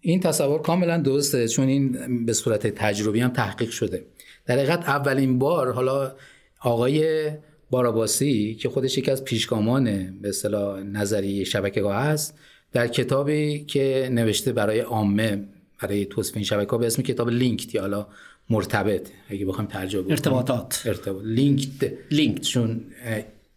این 0.00 0.20
تصور 0.20 0.62
کاملا 0.62 0.98
درسته 0.98 1.48
چون 1.48 1.68
این 1.68 2.26
به 2.26 2.32
صورت 2.32 2.66
تجربی 2.66 3.20
هم 3.20 3.30
تحقیق 3.30 3.70
شده. 3.70 4.04
در 4.46 4.54
حقیقت 4.54 4.88
اولین 4.88 5.38
بار 5.38 5.72
حالا 5.72 6.12
آقای 6.60 7.30
باراباسی 7.70 8.54
که 8.54 8.68
خودش 8.68 8.98
یکی 8.98 9.10
از 9.10 9.24
پیشگامان 9.24 9.84
به 10.22 10.28
اصطلاح 10.28 10.82
نظریه 10.82 11.44
شبکه‌گاه 11.44 11.96
هست 11.96 12.38
در 12.72 12.86
کتابی 12.86 13.64
که 13.64 14.08
نوشته 14.12 14.52
برای 14.52 14.80
عامه 14.80 15.44
برای 15.82 16.06
توصیف 16.06 16.36
این 16.36 16.44
شبکه 16.44 16.76
به 16.76 16.86
اسم 16.86 17.02
کتاب 17.02 17.30
لینکد 17.30 17.74
یا 17.74 17.80
حالا 17.80 18.06
مرتبط 18.50 19.08
اگه 19.28 19.46
بخوایم 19.46 19.70
ترجمه 19.70 20.10
ارتباطات. 20.10 20.82
ارتباط. 20.86 21.22
لینکد. 21.24 21.92
لینکد. 22.10 22.42
چون 22.42 22.80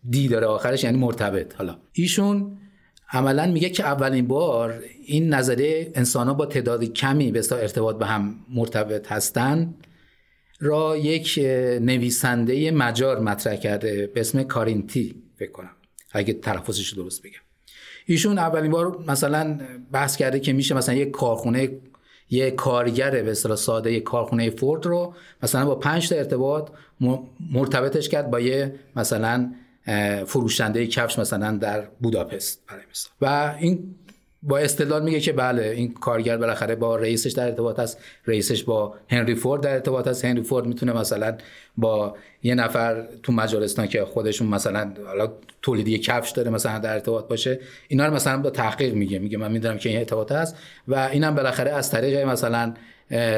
دی 0.09 0.27
داره 0.27 0.47
آخرش 0.47 0.83
یعنی 0.83 0.97
مرتبط. 0.97 1.55
حالا 1.55 1.77
ایشون 1.93 2.57
عملا 3.11 3.45
میگه 3.45 3.69
که 3.69 3.83
اولین 3.83 4.27
بار 4.27 4.83
این 5.05 5.33
نظریه 5.33 5.91
انسان 5.95 6.27
ها 6.27 6.33
با 6.33 6.45
تعداد 6.45 6.83
کمی 6.83 7.31
به 7.31 7.41
ارتباط 7.51 7.97
به 7.97 8.05
هم 8.05 8.35
مرتبط 8.49 9.11
هستن 9.11 9.73
را 10.59 10.97
یک 10.97 11.39
نویسنده 11.81 12.71
مجار 12.71 13.19
مطرح 13.19 13.55
کرده 13.55 14.07
به 14.07 14.19
اسم 14.19 14.43
کارینتی 14.43 15.23
فکر 15.35 15.51
کنم. 15.51 15.71
اگه 16.11 16.33
تلفظش 16.33 16.93
درست 16.93 17.23
بگم. 17.23 17.39
ایشون 18.05 18.37
اولین 18.37 18.71
بار 18.71 19.03
مثلا 19.07 19.59
بحث 19.91 20.17
کرده 20.17 20.39
که 20.39 20.53
میشه 20.53 20.75
مثلا 20.75 20.95
یک 20.95 21.11
کارخونه 21.11 21.69
یه 22.29 22.51
کارگر 22.51 23.11
به 23.11 23.31
اصطلاح 23.31 23.57
ساده 23.57 23.93
یه 23.93 23.99
کارخونه 23.99 24.49
فورد 24.49 24.85
رو 24.85 25.13
مثلا 25.43 25.65
با 25.65 25.75
پنج 25.75 26.09
تا 26.09 26.15
ارتباط 26.15 26.69
مرتبطش 27.51 28.09
کرد 28.09 28.31
با 28.31 28.39
یه 28.39 28.75
مثلا 28.95 29.53
فروشنده 30.25 30.87
کفش 30.87 31.19
مثلا 31.19 31.57
در 31.57 31.81
بوداپست 31.99 32.63
برای 32.67 32.83
مثال. 32.91 33.13
و 33.21 33.55
این 33.59 33.95
با 34.43 34.57
استدلال 34.57 35.03
میگه 35.03 35.19
که 35.19 35.33
بله 35.33 35.63
این 35.63 35.93
کارگر 35.93 36.37
بالاخره 36.37 36.75
با 36.75 36.95
رئیسش 36.95 37.31
در 37.31 37.45
ارتباط 37.45 37.79
است. 37.79 37.97
رئیسش 38.27 38.63
با 38.63 38.95
هنری 39.09 39.35
فورد 39.35 39.61
در 39.61 39.73
ارتباط 39.73 40.07
است. 40.07 40.25
هنری 40.25 40.43
فورد 40.43 40.65
می‌تونه 40.65 40.93
مثلا 40.93 41.37
با 41.77 42.15
یه 42.43 42.55
نفر 42.55 43.07
تو 43.23 43.31
مجارستان 43.31 43.87
که 43.87 44.05
خودشون 44.05 44.47
مثلا 44.47 44.93
حالا 45.05 45.31
تولیدی 45.61 45.97
کفش 45.97 46.31
داره 46.31 46.49
مثلا 46.49 46.79
در 46.79 46.93
ارتباط 46.93 47.27
باشه 47.27 47.59
اینا 47.87 48.07
رو 48.07 48.13
مثلا 48.13 48.41
با 48.41 48.49
تحقیق 48.49 48.93
میگه. 48.93 49.19
میگه 49.19 49.37
من 49.37 49.51
می‌دونم 49.51 49.77
که 49.77 49.89
این 49.89 49.97
ارتباط 49.97 50.31
هست 50.31 50.55
و 50.87 50.95
اینم 50.95 51.35
بالاخره 51.35 51.71
از 51.71 51.91
طریق 51.91 52.27
مثلا 52.27 52.73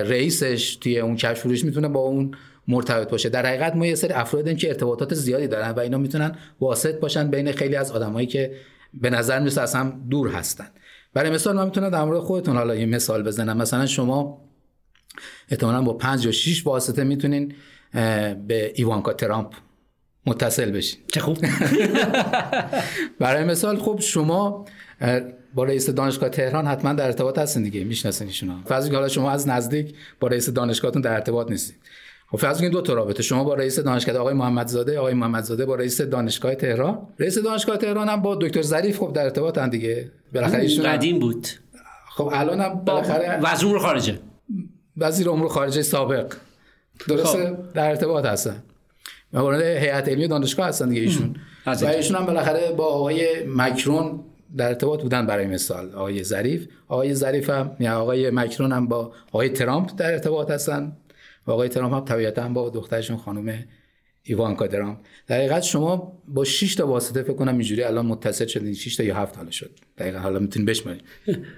رئیسش 0.05 0.75
توی 0.75 0.99
اون 0.99 1.15
کفش 1.15 1.39
فروش 1.39 1.65
می‌تونه 1.65 1.87
با 1.87 1.99
اون 1.99 2.35
مرتبط 2.67 3.09
باشه. 3.09 3.29
در 3.29 3.45
حقیقت 3.45 3.75
ما 3.75 3.85
یه 3.85 3.95
سری 3.95 4.13
افرادیم 4.13 4.57
که 4.57 4.67
ارتباطات 4.67 5.13
زیادی 5.13 5.47
دارن 5.47 5.71
و 5.71 5.79
اینا 5.79 5.97
می‌تونن 5.97 6.35
واسط 6.61 6.99
باشن 6.99 7.31
بین 7.31 7.51
خیلی 7.51 7.75
از 7.75 7.91
آدمایی 7.91 8.27
که 8.27 8.55
به 8.93 9.09
نظر 9.09 9.39
میسه 9.39 9.61
از 9.61 9.75
هم 9.75 10.05
دور 10.09 10.29
هستن. 10.29 10.67
برای 11.13 11.29
مثال 11.29 11.55
من 11.55 11.65
می‌تونم 11.65 11.89
در 11.89 12.03
مورد 12.03 12.19
خودتون 12.19 12.57
حالا 12.57 12.75
یه 12.75 12.85
مثال 12.85 13.23
بزنم. 13.23 13.57
مثلا 13.57 13.85
شما 13.85 14.41
احتمالا 15.49 15.81
با 15.81 15.93
پنج 15.93 16.25
یا 16.25 16.31
شیش 16.31 16.67
واسطه 16.67 17.03
می‌تونین 17.03 17.53
به 18.47 18.71
ایوانکا 18.75 19.13
ترامپ 19.13 19.53
متصل 20.25 20.71
بشین. 20.71 20.99
چه 21.13 21.19
خوب. 21.19 21.37
برای 23.19 23.43
مثال 23.43 23.77
خب 23.77 23.99
شما 24.01 24.65
با 25.53 25.63
رئیس 25.63 25.89
دانشگاه 25.89 26.29
تهران 26.29 26.67
حتما 26.67 26.93
در 26.93 27.05
ارتباط 27.05 27.39
هستین 27.39 27.63
دیگه. 27.63 27.83
می‌شناسین 27.83 28.27
ایشون 28.27 28.63
فرض 28.65 28.91
حالا 28.91 29.07
شما 29.07 29.31
از 29.31 29.47
نزدیک 29.47 29.95
با 30.19 30.27
رئیس 30.27 30.49
دانشگاهتون 30.49 31.01
در 31.01 31.13
ارتباط 31.13 31.51
نیستید 31.51 31.75
خب 32.31 32.37
فرض 32.37 32.59
کنید 32.59 32.71
دو 32.71 32.81
تا 32.81 32.93
رابطه. 32.93 33.23
شما 33.23 33.43
با 33.43 33.53
رئیس 33.53 33.79
دانشگاه 33.79 34.17
آقای 34.17 34.33
محمدزاده 34.33 34.99
آقای 34.99 35.13
محمدزاده 35.13 35.65
با 35.65 35.75
رئیس 35.75 36.01
دانشگاه 36.01 36.55
تهران. 36.55 37.07
رئیس 37.19 37.37
دانشگاه 37.37 37.77
تهران 37.77 38.09
هم 38.09 38.21
با 38.21 38.35
دکتر 38.35 38.61
ظریف 38.61 38.99
خب 38.99 39.13
در 39.13 39.23
ارتباطن 39.23 39.69
دیگه. 39.69 40.11
بالاخره 40.33 40.61
ایشون 40.61 40.85
قدیم 40.85 41.19
بود. 41.19 41.47
خب 42.09 42.29
الان 42.33 42.61
هم 42.61 42.73
بالاخره 42.85 43.39
وزیر 43.43 43.67
امور 43.67 43.79
خارجه. 43.79 44.19
وزیر 44.97 45.29
امور 45.29 45.47
خارجه 45.47 45.81
سابق. 45.81 46.33
درسته؟ 47.07 47.49
خب. 47.49 47.73
در 47.73 47.89
ارتباط 47.89 48.25
هستن. 48.25 48.63
مورد 49.33 49.61
هیئت 49.61 50.09
علمی 50.09 50.27
دانشگاه 50.27 50.67
هستن 50.67 50.89
دیگه 50.89 51.01
ایشون. 51.01 51.35
و 51.65 51.85
ایشون 51.85 52.17
هم 52.17 52.25
بالاخره 52.25 52.71
با 52.71 52.85
آقای 52.85 53.27
مکرون 53.47 54.19
در 54.57 54.67
ارتباط 54.67 55.01
بودن 55.01 55.25
برای 55.25 55.47
مثال. 55.47 55.95
آقای 55.95 56.23
ظریف. 56.23 56.67
آقای 56.87 57.13
ظریف 57.13 57.49
هم 57.49 57.71
یا 57.79 57.99
آقای 57.99 58.29
مکرون 58.29 58.71
هم 58.71 58.87
با 58.87 59.11
آقای 59.31 59.49
ترامپ 59.49 59.91
در 59.97 60.11
ارتباط 60.11 60.51
هستن. 60.51 60.97
و 61.47 61.51
آقای 61.51 61.69
ترامپ 61.69 61.93
هم 61.93 62.05
طبیعتا 62.05 62.49
با 62.49 62.69
دخترشون 62.69 63.17
خانم 63.17 63.63
ایوانکا 64.23 64.67
درام 64.67 64.99
در 65.27 65.37
حقیقت 65.37 65.63
شما 65.63 66.21
با 66.27 66.43
6 66.43 66.75
تا 66.75 66.87
واسطه 66.87 67.23
فکر 67.23 67.33
کنم 67.33 67.53
اینجوری 67.53 67.83
الان 67.83 68.05
متصل 68.05 68.45
شدین. 68.45 68.73
6 68.73 68.95
تا 68.95 69.03
یا 69.03 69.15
7 69.15 69.37
حالا 69.37 69.51
شد. 69.51 69.71
دقیقا 69.97 70.19
حالا 70.19 70.39
می‌تونید 70.39 70.69
بشمارید 70.69 71.01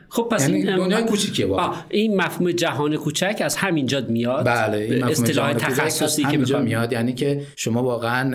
خب 0.10 0.28
پس 0.32 0.50
یعنی 0.50 0.68
این 0.68 0.76
دنیای 0.76 1.04
کوچیکه 1.04 1.46
واقعا. 1.46 1.74
این 1.90 2.16
مفهوم 2.16 2.52
جهان 2.52 2.96
کوچک 2.96 3.42
از 3.46 3.56
همینجا 3.56 4.02
میاد. 4.02 4.46
بله 4.46 4.78
این 4.78 5.04
اصطلاح 5.04 5.54
تخصصی 5.54 6.24
که 6.24 6.38
می‌خوام 6.38 6.64
میاد. 6.64 6.94
یعنی 6.94 7.14
که 7.14 7.42
شما 7.56 7.84
واقعا 7.84 8.34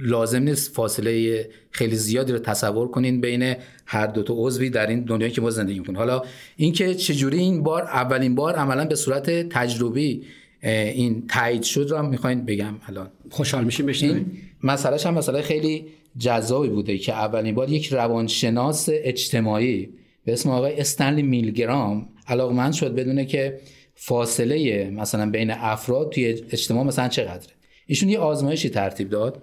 لازم 0.00 0.42
نیست 0.42 0.74
فاصله 0.74 1.48
خیلی 1.70 1.96
زیادی 1.96 2.32
رو 2.32 2.38
تصور 2.38 2.88
کنین 2.88 3.20
بین 3.20 3.54
هر 3.86 4.06
دو 4.06 4.22
تا 4.22 4.34
عضوی 4.36 4.70
در 4.70 4.86
این 4.86 5.04
دنیایی 5.04 5.32
که 5.32 5.40
ما 5.40 5.50
زندگی 5.50 5.78
می‌کنیم. 5.78 5.98
حالا 5.98 6.22
اینکه 6.56 6.94
چجوری 6.94 7.38
این 7.38 7.62
بار 7.62 7.82
اولین 7.82 8.34
بار 8.34 8.54
عملا 8.54 8.84
به 8.84 8.94
صورت 8.94 9.30
تجربی 9.48 10.24
این 10.62 11.26
تایید 11.26 11.62
شد 11.62 11.86
رو 11.90 12.02
می‌خواین 12.02 12.44
بگم 12.44 12.74
الان. 12.88 13.10
خوشحال 13.30 13.64
میشیم 13.64 13.86
بشنویم. 13.86 14.38
مسئلهش 14.62 15.06
هم 15.06 15.14
مسئله 15.14 15.42
خیلی 15.42 15.86
جذابی 16.18 16.68
بوده 16.68 16.98
که 16.98 17.12
اولین 17.12 17.54
بار 17.54 17.70
یک 17.70 17.92
روانشناس 17.92 18.88
اجتماعی 18.92 19.88
به 20.24 20.32
اسم 20.32 20.50
آقای 20.50 20.80
استنلی 20.80 21.22
میلگرام 21.22 22.08
علاقمند 22.26 22.72
شد 22.72 22.94
بدونه 22.94 23.24
که 23.24 23.60
فاصله 23.94 24.90
مثلا 24.90 25.30
بین 25.30 25.50
افراد 25.50 26.12
توی 26.12 26.26
اجتماع 26.50 26.84
مثلا 26.84 27.08
چقدره. 27.08 27.52
ایشون 27.86 28.08
یه 28.08 28.18
آزمایشی 28.18 28.68
ترتیب 28.70 29.10
داد. 29.10 29.42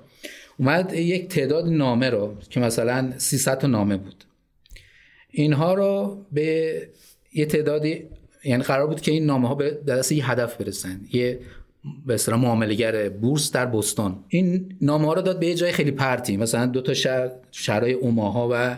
اومد 0.57 0.93
یک 0.93 1.27
تعداد 1.27 1.67
نامه 1.67 2.09
رو 2.09 2.35
که 2.49 2.59
مثلا 2.59 3.13
300 3.17 3.65
نامه 3.65 3.97
بود. 3.97 4.23
اینها 5.31 5.73
رو 5.73 6.17
به 6.31 6.81
یه 7.33 7.45
تعدادی 7.45 8.03
یعنی 8.43 8.63
قرار 8.63 8.87
بود 8.87 9.01
که 9.01 9.11
این 9.11 9.25
نامه 9.25 9.47
ها 9.47 9.55
به 9.55 9.71
دست 9.87 10.11
یه 10.11 10.31
هدف 10.31 10.55
برسن. 10.55 11.01
یه 11.13 11.39
به 12.05 12.13
اصطلاح 12.13 12.39
معاملهگر 12.39 13.09
بورس 13.09 13.51
در 13.51 13.65
بوستون 13.65 14.15
این 14.27 14.75
نامه 14.81 15.07
ها 15.07 15.13
رو 15.13 15.21
داد 15.21 15.39
به 15.39 15.47
یه 15.47 15.55
جای 15.55 15.71
خیلی 15.71 15.91
پرتی. 15.91 16.37
مثلا 16.37 16.65
دو 16.65 16.81
تا 16.81 16.93
شهر 16.93 17.29
شهرهای 17.51 17.93
اوماها 17.93 18.49
و 18.51 18.77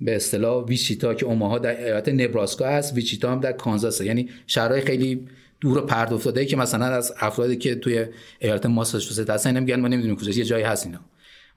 به 0.00 0.16
اصطلاح 0.16 0.64
ویچیتا 0.64 1.14
که 1.14 1.26
اوماها 1.26 1.58
در 1.58 1.84
ایالت 1.84 2.08
نبراسکا 2.08 2.66
هست 2.66 2.94
ویچیتا 2.94 3.32
هم 3.32 3.40
در 3.40 3.52
کانزاس 3.52 4.00
یعنی 4.00 4.28
شهرهای 4.46 4.80
خیلی 4.80 5.26
دور 5.60 5.78
و 5.78 5.80
پرد 5.80 6.12
افتاده 6.12 6.44
که 6.44 6.56
مثلا 6.56 6.84
از 6.84 7.12
افرادی 7.20 7.56
که 7.56 7.74
توی 7.74 8.06
ایالت 8.38 8.66
ماساچوست 8.66 9.30
هستن 9.30 9.60
میگن 9.60 9.80
ما 9.80 9.88
نمی‌دونیم 9.88 10.16
کجاست 10.16 10.38
یه 10.38 10.44
جایی 10.44 10.64
هست 10.64 10.86
اینا. 10.86 11.00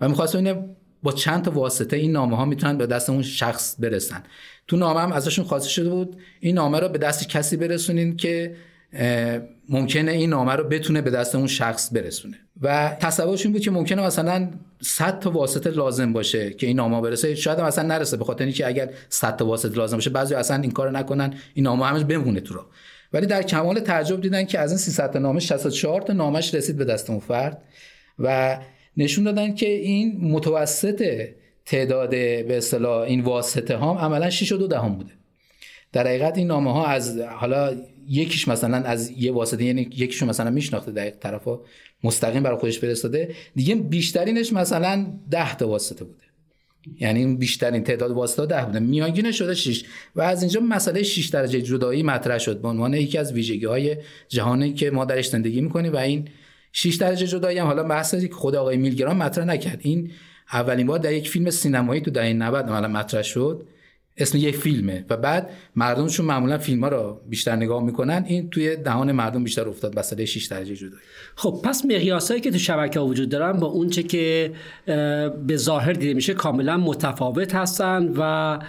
و 0.02 0.10
می‌خواست 0.10 0.36
اینه 0.36 0.66
با 1.04 1.12
چند 1.12 1.44
تا 1.44 1.52
واسطه 1.52 1.98
این 1.98 2.12
نامه 2.12 2.38
ها 2.38 2.46
می‌تونن 2.46 2.78
به 2.78 2.86
دست 2.86 3.10
اون 3.10 3.22
شخص 3.22 3.76
برسن. 3.80 4.24
تو 4.68 4.78
نامه 4.78 5.00
هم 5.00 5.12
ازشون 5.12 5.46
خواسته 5.46 5.70
شده 5.70 5.90
بود 5.90 6.18
این 6.40 6.56
نامه 6.56 6.80
رو 6.80 6.90
به 6.90 6.98
دست 6.98 7.30
کسی 7.30 7.58
برسونین 7.58 8.18
که 8.18 8.56
ممکنه 9.70 10.12
این 10.12 10.30
نامه 10.30 10.52
رو 10.54 10.64
بتونه 10.64 11.02
به 11.02 11.10
دست 11.10 11.36
اون 11.36 11.48
شخص 11.48 11.90
برسونه. 11.94 12.38
و 12.62 12.98
تصورش 13.00 13.46
این 13.46 13.54
بود 13.54 13.62
که 13.62 13.72
ممکنه 13.72 14.02
مثلا 14.02 14.50
100 14.82 15.20
تا 15.20 15.32
واسطه 15.32 15.70
لازم 15.70 16.14
باشه 16.14 16.54
که 16.54 16.68
این 16.68 16.76
نامه 16.76 17.02
برسه. 17.02 17.36
شاید 17.36 17.62
مثلا 17.62 17.88
نرسه 17.88 18.18
به 18.18 18.26
خاطر 18.26 18.44
اینکه 18.44 18.68
اگر 18.68 18.90
100 19.10 19.36
تا 19.36 19.46
واسطه 19.46 19.78
لازم 19.78 19.98
باشه 19.98 20.10
بعضی 20.10 20.36
اصلا 20.36 20.62
این 20.62 20.72
کارو 20.72 20.92
نکنن 20.92 21.34
این 21.54 21.66
نامه 21.66 21.86
همش 21.86 22.04
بمونه 22.04 22.40
تو 22.40 22.54
رو 22.54 22.66
ولی 23.14 23.26
در 23.26 23.44
کمال 23.44 23.80
تعجب 23.80 24.22
دیدن 24.22 24.46
که 24.46 24.60
از 24.60 24.72
این 24.72 24.78
300 24.78 25.12
تا 25.12 25.20
نامه 25.20 25.40
64 25.40 26.02
تا 26.02 26.14
نامش 26.14 26.54
رسید 26.54 26.78
به 26.78 26.86
دست 26.86 27.10
اون 27.10 27.20
فرد 27.20 27.62
و 28.20 28.58
نشون 28.98 29.24
دادن 29.24 29.56
که 29.56 29.70
این 29.70 30.18
متوسط 30.22 31.28
تعداد 31.66 32.10
به 32.10 32.58
اصطلاح 32.58 33.02
این 33.02 33.22
واسطه 33.22 33.76
ها 33.76 34.00
عملا 34.00 34.30
6 34.30 34.52
و 34.52 34.58
2 34.58 34.68
دهم 34.68 34.96
بوده. 34.96 35.12
در 35.94 36.08
حقیقت 36.08 36.38
این 36.38 36.48
نامه 36.48 36.74
ها 36.74 36.86
از 36.86 37.20
حالا 37.20 37.76
یکیش 38.10 38.48
مثلا 38.48 38.78
از 38.78 39.12
یه 39.12 39.32
واسطه 39.32 39.64
یعنی 39.64 39.82
یکیشون 39.82 40.30
مثلا 40.30 40.50
میشناخته 40.50 40.92
در 40.92 41.10
طرفا 41.10 41.60
مستقیم 42.04 42.44
برای 42.44 42.58
خودش 42.58 42.80
فرستاده. 42.80 43.36
دیگه 43.56 43.76
بیشترینش 43.76 44.54
مثلا 44.54 45.06
10 45.32 45.56
تا 45.56 45.68
واسطه 45.68 46.06
بوده. 46.06 46.24
یعنی 47.00 47.36
بیشترین 47.36 47.84
تعداد 47.84 48.12
واسطه 48.12 48.46
10 48.46 48.66
بوده. 48.66 48.80
میانگین 48.80 49.32
شده 49.32 49.54
6 49.54 49.84
و 50.16 50.22
از 50.22 50.42
اینجا 50.42 50.60
مسئله 50.60 51.04
6 51.04 51.28
درجه 51.28 51.62
جدایی 51.62 52.04
مطرح 52.04 52.38
شد 52.38 52.62
به 52.62 52.68
عنوان 52.68 52.94
یکی 52.94 53.18
از 53.18 53.34
ویژگی 53.34 53.66
های 53.66 53.98
جهانی 54.28 54.74
که 54.74 54.92
ما 54.92 55.06
درش 55.06 55.30
زندگی 55.30 55.62
می‌کنیم. 55.62 55.94
و 55.94 55.98
این 55.98 56.28
6 56.72 56.96
درجه 56.96 57.28
جدایی 57.28 57.58
هم 57.58 57.66
حالا 57.68 57.84
بحثی 57.84 58.28
که 58.28 58.34
خود 58.34 58.56
آقای 58.56 58.78
میلگرام 58.78 59.18
مطرح 59.18 59.46
نکرد. 59.46 59.80
این 59.82 60.12
اولین 60.54 60.88
بار 60.88 61.00
در 61.00 61.14
یک 61.14 61.30
فیلم 61.30 61.50
سینمایی 61.50 62.02
تو 62.02 62.12
دهه 62.12 62.34
90 62.34 62.66
عملا 62.66 62.88
مطرح 62.88 63.22
شد. 63.22 63.68
اسم 64.18 64.38
یک 64.38 64.56
فیلمه 64.56 65.06
و 65.10 65.18
بعد 65.18 65.50
مردم 65.76 66.08
چون 66.08 66.26
معمولا 66.26 66.58
فیلم 66.58 66.84
ها 66.84 66.90
رو 66.90 67.22
بیشتر 67.30 67.56
نگاه 67.56 67.84
می‌کنن. 67.84 68.24
این 68.28 68.50
توی 68.50 68.76
دهان 68.76 69.12
مردم 69.12 69.44
بیشتر 69.44 69.70
افتاد. 69.70 70.00
مسئله 70.00 70.26
6 70.26 70.46
درجه 70.46 70.76
جدایی 70.76 71.02
خب 71.36 71.62
پس 71.64 71.86
مقیاسایی 71.86 72.42
که 72.42 72.52
تو 72.52 72.58
شبکه 72.58 73.00
ها 73.00 73.06
وجود 73.06 73.30
دارن 73.30 73.52
با 73.60 73.68
اونچه 73.68 74.04
که 74.04 74.54
به 75.48 75.56
ظاهر 75.56 75.94
دیده 75.94 76.14
میشه 76.14 76.34
کاملا 76.34 76.78
متفاوت 76.78 77.56
هستن 77.56 78.14
و 78.18 78.60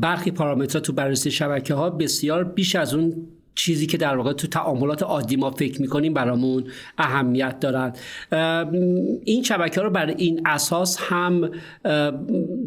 برخی 0.00 0.30
پارامترها 0.30 0.80
تو 0.80 0.92
بررسی 0.92 1.30
شبکه 1.30 1.74
ها 1.74 1.90
بسیار 1.90 2.44
بیش 2.44 2.76
از 2.76 2.94
اون 2.94 3.26
چیزی 3.60 3.86
که 3.86 3.98
در 3.98 4.16
واقع 4.16 4.32
تو 4.32 4.46
تعاملات 4.46 5.02
عادی 5.02 5.36
ما 5.36 5.50
فکر 5.50 5.80
می‌کنیم 5.80 6.14
برامون 6.14 6.64
اهمیت 6.98 7.60
دارن. 7.60 7.92
این 9.24 9.42
شبکه 9.42 9.80
رو 9.80 9.90
بر 9.90 10.06
این 10.06 10.42
اساس 10.46 10.96
هم 11.00 11.50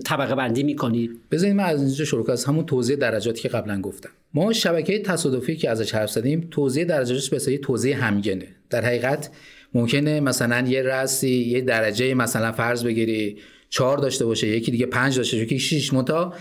طبقه 0.06 0.36
بندی 0.36 0.64
می‌کنید 0.64 1.12
بذارید 1.32 1.56
من 1.56 1.64
از 1.64 1.82
اینجا 1.82 2.06
شروع 2.06 2.32
از 2.32 2.46
همون 2.46 2.66
توضیح 2.66 2.96
درجاتی 2.96 3.42
که 3.42 3.50
قبلا 3.50 3.82
گفتم. 3.82 4.10
ما 4.34 4.54
شبکه 4.54 5.00
تصادفی 5.00 5.56
که 5.56 5.70
ازش 5.70 5.96
حرف 5.96 6.12
زدیم 6.12 6.48
توضیح 6.52 6.84
درجاتش 6.84 7.30
به 7.30 7.58
توضیح 7.58 8.06
همگنه. 8.06 8.48
در 8.70 8.86
حقیقت 8.86 9.30
ممکنه 9.74 10.20
مثلا 10.20 10.68
یه 10.68 10.82
رسی 10.82 11.30
یه 11.30 11.62
درجه 11.62 12.14
مثلا 12.14 12.52
فرض 12.52 12.84
بگیری 12.84 13.38
چهار 13.70 13.98
داشته 13.98 14.26
باشه 14.26 14.48
یکی 14.48 14.72
دیگه 14.72 14.86
پنج 14.86 15.18
داشته 15.18 15.38
باشه 15.38 15.46
یکی 15.46 15.60
شیش 15.60 15.94
متا 15.94 16.34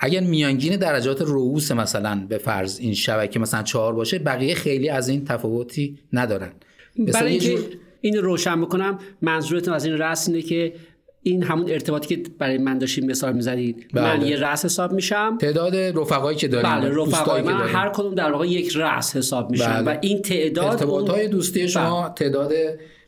اگر 0.00 0.20
میانگین 0.20 0.76
درجات 0.76 1.22
رؤوس 1.22 1.72
مثلا 1.72 2.26
به 2.28 2.38
فرض 2.38 2.78
این 2.80 2.94
شبکه 2.94 3.38
مثلا 3.38 3.62
چهار 3.62 3.94
باشه 3.94 4.18
بقیه 4.18 4.54
خیلی 4.54 4.88
از 4.88 5.08
این 5.08 5.24
تفاوتی 5.24 5.98
ندارن 6.12 6.52
برای 7.14 7.32
اینکه 7.32 7.58
این 8.00 8.16
روشن 8.16 8.60
بکنم 8.60 8.98
منظورتون 9.22 9.74
از 9.74 9.84
این 9.84 9.98
رأس 9.98 10.28
اینه 10.28 10.42
که 10.42 10.72
این 11.22 11.42
همون 11.42 11.70
ارتباطی 11.70 12.16
که 12.16 12.30
برای 12.38 12.58
من 12.58 12.78
داشتیم 12.78 13.06
مثال 13.06 13.32
می‌زدید 13.32 13.86
بله. 13.94 14.16
من 14.16 14.26
یه 14.26 14.36
رأس 14.36 14.64
حساب 14.64 14.92
میشم 14.92 15.38
تعداد 15.40 15.76
رفقایی 15.76 16.38
که 16.38 16.48
داریم 16.48 16.70
بله 16.70 17.02
رفقای 17.02 17.42
من 17.42 17.68
هر 17.68 17.88
کدوم 17.88 18.14
در 18.14 18.32
واقع 18.32 18.46
یک 18.46 18.76
رأس 18.76 19.16
حساب 19.16 19.50
میشن 19.50 19.84
بله. 19.84 19.96
و 19.96 19.98
این 20.00 20.22
تعداد 20.22 20.66
ارتباط 20.66 21.10
های 21.10 21.28
دوستی 21.28 21.68
شما 21.68 22.02
بله. 22.02 22.14
تعداد 22.14 22.52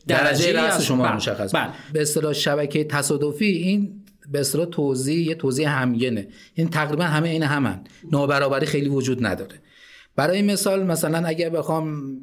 درجه 0.07 0.53
رأس 0.53 0.81
شما 0.81 1.03
بله. 1.03 1.15
مشخص 1.15 1.55
بله. 1.55 1.69
به 1.93 2.01
اصطلاح 2.01 2.33
شبکه 2.33 2.83
تصادفی 2.83 3.45
این 3.45 4.02
به 4.31 4.39
اصطلاح 4.39 4.65
توضیح 4.65 5.27
یه 5.27 5.35
توضیح 5.35 5.81
همگنه. 5.81 6.27
این 6.53 6.69
تقریبا 6.69 7.03
همه 7.03 7.29
این 7.29 7.43
همن. 7.43 7.83
نابرابری 8.11 8.65
خیلی 8.65 8.89
وجود 8.89 9.25
نداره. 9.25 9.55
برای 10.15 10.41
مثال 10.41 10.83
مثلا 10.83 11.27
اگر 11.27 11.49
بخوام 11.49 12.17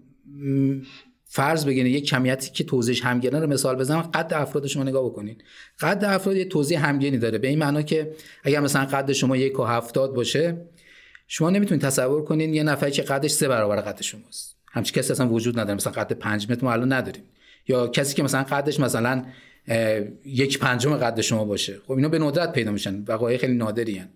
فرض 1.25 1.67
بگیرید 1.67 1.95
یک 1.95 2.07
کمیتی 2.07 2.51
که 2.51 2.65
توضیحش 2.65 3.05
همگنه 3.05 3.41
رو 3.41 3.47
مثال 3.47 3.77
بزنم 3.77 4.01
قد 4.01 4.35
افراد 4.35 4.67
شما 4.67 4.83
نگاه 4.83 5.05
بکنید 5.05 5.45
قد 5.81 6.05
افراد 6.05 6.37
یه 6.37 6.45
توضیح 6.45 6.89
همگنی 6.89 7.19
داره. 7.19 7.39
به 7.39 7.49
این 7.49 7.59
معنا 7.59 7.83
که 7.83 8.13
اگر 8.45 8.61
مثلا 8.61 8.85
قد 8.85 9.13
شما 9.13 9.37
یک 9.37 9.61
و 9.61 9.65
هفتاد 9.65 10.15
باشه 10.15 10.67
شما 11.27 11.51
نمی‌تونید 11.51 11.83
تصور 11.83 12.25
کنید 12.25 12.55
یه 12.55 12.63
نفری 12.63 12.91
که 12.91 13.03
قدش 13.03 13.31
سه 13.31 13.49
برابر 13.49 13.77
قد 13.81 14.03
شماست. 14.03 14.57
همچین 14.73 15.03
کسی 15.03 15.13
اصلا 15.13 15.29
وجود 15.29 15.59
نداره. 15.61 15.75
مثلا 15.75 15.93
قد 15.93 16.13
5 16.13 16.51
متر 16.51 16.65
ما 16.65 16.73
الان 16.73 16.93
نداریم. 16.93 17.23
یا 17.69 17.89
کسی 17.89 18.15
که 18.15 18.23
مثلا 18.23 18.43
قدش 18.43 18.81
مثلا 18.81 19.25
یک 20.25 20.59
پنجم 20.59 20.97
قد 20.97 21.21
شما 21.21 21.45
باشه. 21.45 21.79
خب 21.87 21.93
اینا 21.93 22.09
به 22.09 22.19
ندرت 22.19 22.53
پیدا 22.53 22.71
میشن. 22.71 23.05
وقایع 23.09 23.39
خیلی 23.39 23.55
نادری 23.55 23.99
هن. 23.99 24.09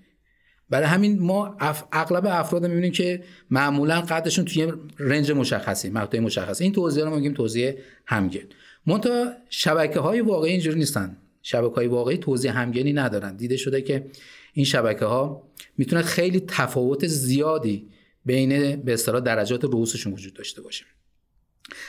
برای 0.70 0.86
همین 0.86 1.18
ما 1.18 1.56
اغلب 1.92 2.26
افراد 2.26 2.66
می‌بینیم 2.66 2.92
که 2.92 3.24
معمولا 3.50 4.00
قدشون 4.00 4.44
توی 4.44 4.72
رنج 4.98 5.32
مشخصی 5.32 5.90
مقطع 5.90 6.18
مشخصی. 6.18 6.64
این 6.64 6.72
توضیح 6.72 7.04
رو 7.04 7.16
میگیم 7.16 7.34
توضیح 7.34 7.74
همگن. 8.06 8.40
منتها 8.86 9.32
شبکه 9.50 10.00
های 10.00 10.20
واقعی 10.20 10.50
اینجوری 10.50 10.78
نیستن. 10.78 11.16
شبکه 11.42 11.74
های 11.74 11.86
واقعی 11.86 12.16
توضیح 12.16 12.58
همگنی 12.58 12.92
ندارن. 12.92 13.36
دیده 13.36 13.56
شده 13.56 13.82
که 13.82 14.06
این 14.52 14.64
شبکه 14.64 15.04
ها 15.04 15.48
می‌تونه 15.78 16.02
خیلی 16.02 16.40
تفاوت 16.48 17.06
زیادی 17.06 17.88
بین 18.24 18.76
به 18.76 18.92
اصطلاح 18.92 19.20
درجات 19.20 19.64
رؤوسشون 19.64 20.12
وجود 20.12 20.34
داشته 20.34 20.62
باشه. 20.62 20.84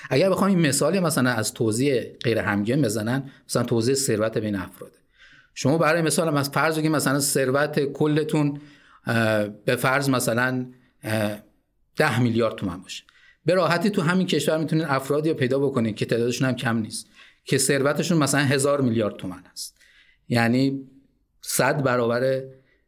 اگر 0.10 0.30
بخوام 0.30 0.50
این 0.50 0.68
مثالی 0.68 1.00
مثلا 1.00 1.30
از 1.30 1.54
توضیح 1.54 2.04
غیر 2.24 2.38
همگن 2.38 2.82
بزنن 2.82 3.32
مثلا 3.50 3.64
توضیح 3.64 3.96
ثروت 3.96 4.38
بین 4.38 4.56
افراد. 4.56 4.92
شما 5.54 5.78
برای 5.78 6.02
مثال 6.02 6.38
از 6.38 6.50
فرض 6.50 6.78
بگیم 6.80 6.92
مثلا 6.92 7.20
ثروت 7.20 7.80
کلتون 7.80 8.62
به 9.66 9.76
فرض 9.76 10.10
مثلا 10.10 10.66
ده 11.98 12.20
میلیارد 12.20 12.56
تومن 12.56 12.82
باشه. 12.82 13.04
به 13.46 13.54
راحتی 13.54 13.90
تو 13.90 14.02
همین 14.02 14.28
کشور 14.28 14.58
می‌تونید 14.58 14.86
افرادی 14.90 15.30
رو 15.30 15.36
پیدا 15.36 15.60
بکنید 15.60 15.96
که 15.96 16.06
تعدادشون 16.06 16.48
هم 16.48 16.56
کم 16.56 16.78
نیست 16.78 17.08
که 17.44 17.58
ثروتشون 17.58 18.18
مثلا 18.18 18.42
هزار 18.42 18.82
میلیارد 18.82 19.16
تومن 19.16 19.44
است 19.52 19.78
یعنی 20.30 20.88
صد 21.42 21.84
برابر 21.84 22.44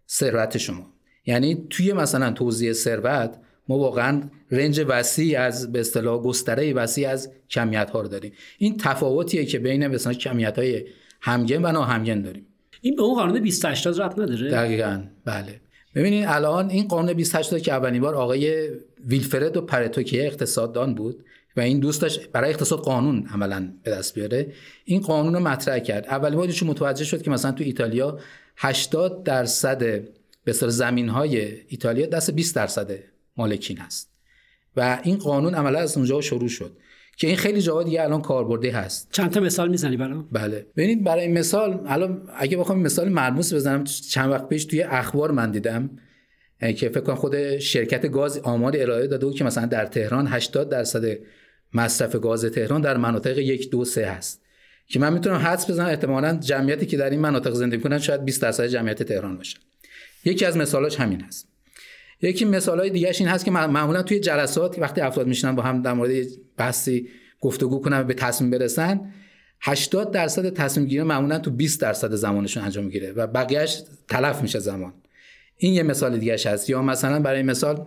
ثروت 0.10 0.58
شما. 0.58 0.93
یعنی 1.25 1.67
توی 1.69 1.93
مثلا 1.93 2.32
توضیح 2.32 2.73
ثروت 2.73 3.38
ما 3.69 3.77
واقعا 3.77 4.21
رنج 4.51 4.86
وسیع 4.88 5.41
از 5.41 5.71
به 5.71 5.80
اصطلاح 5.80 6.21
گستره 6.21 6.73
وسیع 6.73 7.10
از 7.10 7.32
کمیت 7.49 7.89
ها 7.89 8.01
رو 8.01 8.08
داریم. 8.08 8.32
این 8.58 8.77
تفاوتیه 8.77 9.45
که 9.45 9.60
بین 9.60 9.88
مثلا 9.88 10.13
کمیت 10.13 10.60
های 10.60 10.86
همگن 11.21 11.65
و 11.65 11.71
ناهمگن 11.71 12.21
داریم. 12.21 12.45
این 12.82 12.95
به 12.95 13.01
اون 13.01 13.15
قانون 13.15 13.39
280 13.39 14.01
ربط 14.01 14.19
نداره؟ 14.19 14.51
دقیقاً 14.51 15.03
بله. 15.25 15.62
ببینید 15.95 16.25
الان 16.27 16.69
این 16.69 16.88
قانون 16.88 17.13
280 17.13 17.62
که 17.62 17.73
اولین 17.73 18.01
بار 18.01 18.15
آقای 18.15 18.69
ویلفرد 19.06 19.58
و 19.58 19.62
پرتو 19.62 20.03
که 20.03 20.25
اقتصاددان 20.25 20.95
بود 20.95 21.25
و 21.58 21.60
این 21.62 21.80
دوست 21.80 22.01
داشت 22.01 22.30
برای 22.30 22.49
اقتصاد 22.49 22.80
قانون 22.80 23.27
عملا 23.34 23.73
به 23.84 23.91
دست 23.91 24.15
بیاره. 24.15 24.51
این 24.86 25.01
قانون 25.01 25.34
رو 25.34 25.39
مطرح 25.39 25.80
کرد. 25.80 26.06
اولین 26.06 26.38
بار 26.38 26.49
متوجه 26.65 27.06
شد 27.06 27.21
که 27.21 27.32
مثلا 27.32 27.51
تو 27.51 27.63
ایتالیا 27.63 28.19
80 28.58 29.23
درصد 29.23 29.84
به 30.43 30.53
زمین 30.53 31.10
های 31.10 31.51
ایتالیا 31.67 32.06
دست 32.06 32.32
20 32.32 32.56
درصد 32.56 32.99
مالکین 33.38 33.78
هست 33.78 34.12
و 34.76 35.00
این 35.04 35.17
قانون 35.17 35.56
عملا 35.56 35.80
از 35.80 35.97
اونجا 35.97 36.21
شروع 36.21 36.47
شد 36.47 36.78
که 37.17 37.28
این 37.28 37.36
خیلی 37.36 37.62
جاها 37.62 37.84
دیگه 37.84 38.04
الان 38.04 38.21
کاربردی 38.21 38.69
هست. 38.69 39.10
چند 39.12 39.32
تا 39.32 39.39
مثال 39.39 39.69
می‌زنی 39.69 39.97
برام؟ 39.97 40.28
بله. 40.32 40.65
ببینید 40.76 41.04
برای 41.04 41.28
مثال 41.28 41.84
الان 41.88 42.30
اگه 42.38 42.58
بخوام 42.58 42.80
مثال 42.80 43.10
ملموس 43.10 43.54
بزنم 43.54 43.84
چند 43.84 44.32
وقت 44.32 44.50
پیش 44.50 44.65
توی 44.65 44.82
اخبار 44.84 45.32
من 45.32 45.52
دیدم 45.52 45.89
که 46.60 46.89
فکر 46.89 47.02
کنم 47.02 47.15
خود 47.15 47.58
شرکت 47.58 48.12
گاز 48.12 48.38
آمار 48.38 48.73
ارائه 48.78 49.08
داده 49.08 49.26
بود 49.26 49.36
که 49.36 49.43
مثلا 49.43 49.65
در 49.65 49.86
تهران 49.86 50.28
80 50.28 50.69
درصد 50.69 51.17
مصرف 51.73 52.15
گاز 52.15 52.45
تهران 52.45 52.82
در 52.82 52.97
مناطق 52.97 53.38
یک 53.38 53.69
دو 53.71 53.86
سه 53.86 54.06
هست. 54.06 54.41
که 54.88 55.00
من 55.00 55.13
می‌تونم 55.13 55.36
حدس 55.36 55.69
بزنم 55.69 55.88
احتمالاً 55.88 56.38
جمعیتی 56.41 56.86
که 56.86 56.97
در 56.97 57.10
این 57.10 57.19
مناطق 57.19 57.52
زندگی 57.52 57.78
می‌کنن 57.78 58.00
شاید 58.00 58.26
20 58.26 58.41
درصد 58.41 58.67
جمعیت 58.67 59.04
تهران 59.04 59.38
باشه. 59.38 59.58
یکی 60.26 60.45
از 60.45 60.58
مثالاش 60.58 61.00
همین 61.00 61.21
هست 61.21 61.47
یکی 62.21 62.45
مثال 62.45 62.80
های 62.80 62.89
دیگهش 62.89 63.21
این 63.21 63.30
هست 63.30 63.45
که 63.45 63.51
معمولا 63.51 64.03
توی 64.03 64.19
جلسات 64.19 64.80
وقتی 64.80 65.01
افراد 65.01 65.27
میشنن 65.27 65.56
با 65.56 65.63
هم 65.63 65.82
در 65.82 65.93
مورد 65.93 66.12
بحثی 66.58 67.10
گفتگو 67.41 67.82
کنن 67.82 67.99
و 67.99 68.03
به 68.03 68.13
تصمیم 68.13 68.51
برسن 68.51 69.13
80 69.62 70.12
درصد 70.12 70.53
تصمیم 70.53 70.88
گیری 70.88 71.03
معمولا 71.03 71.39
تو 71.39 71.51
20 71.51 71.82
درصد 71.82 72.15
زمانشون 72.15 72.63
انجام 72.63 72.86
می‌گیره 72.86 73.12
و 73.12 73.27
بقیهش 73.27 73.84
تلف 74.10 74.41
میشه 74.41 74.60
زمان. 74.60 74.93
این 75.58 75.73
یه 75.73 75.84
مثال 75.84 76.17
دیگه 76.17 76.34
هست. 76.34 76.69
یا 76.69 76.82
مثلا 76.82 77.19
برای 77.19 77.43
مثال 77.43 77.86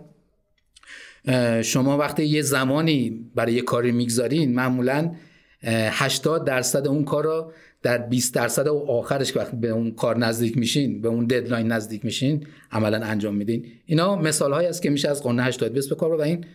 شما 1.63 1.97
وقتی 1.97 2.25
یه 2.25 2.41
زمانی 2.41 3.29
برای 3.35 3.53
یه 3.53 3.61
کاری 3.61 3.91
می‌گذارین 3.91 4.55
معمولا 4.55 5.15
80 5.63 6.45
درصد 6.45 6.87
اون 6.87 7.05
کار 7.05 7.23
رو 7.23 7.51
در 7.83 7.97
20 7.97 8.35
درصد 8.35 8.67
و 8.67 8.85
آخرش 8.87 9.37
وقتی 9.37 9.57
به 9.57 9.69
اون 9.69 9.91
کار 9.91 10.17
نزدیک 10.17 10.57
میشین 10.57 11.01
به 11.01 11.07
اون 11.07 11.25
ددلاین 11.25 11.67
نزدیک 11.67 12.05
میشین 12.05 12.47
عملا 12.71 13.05
انجام 13.05 13.35
میدین. 13.35 13.65
اینا 13.85 14.15
مثال 14.15 14.53
هایی 14.53 14.67
است 14.67 14.81
که 14.81 14.89
میشه 14.89 15.09
از 15.09 15.23
قانون 15.23 15.39
80 15.45 15.73
20 15.73 15.89
به 15.89 15.95
کار 15.95 16.13
و 16.13 16.21
این 16.21 16.45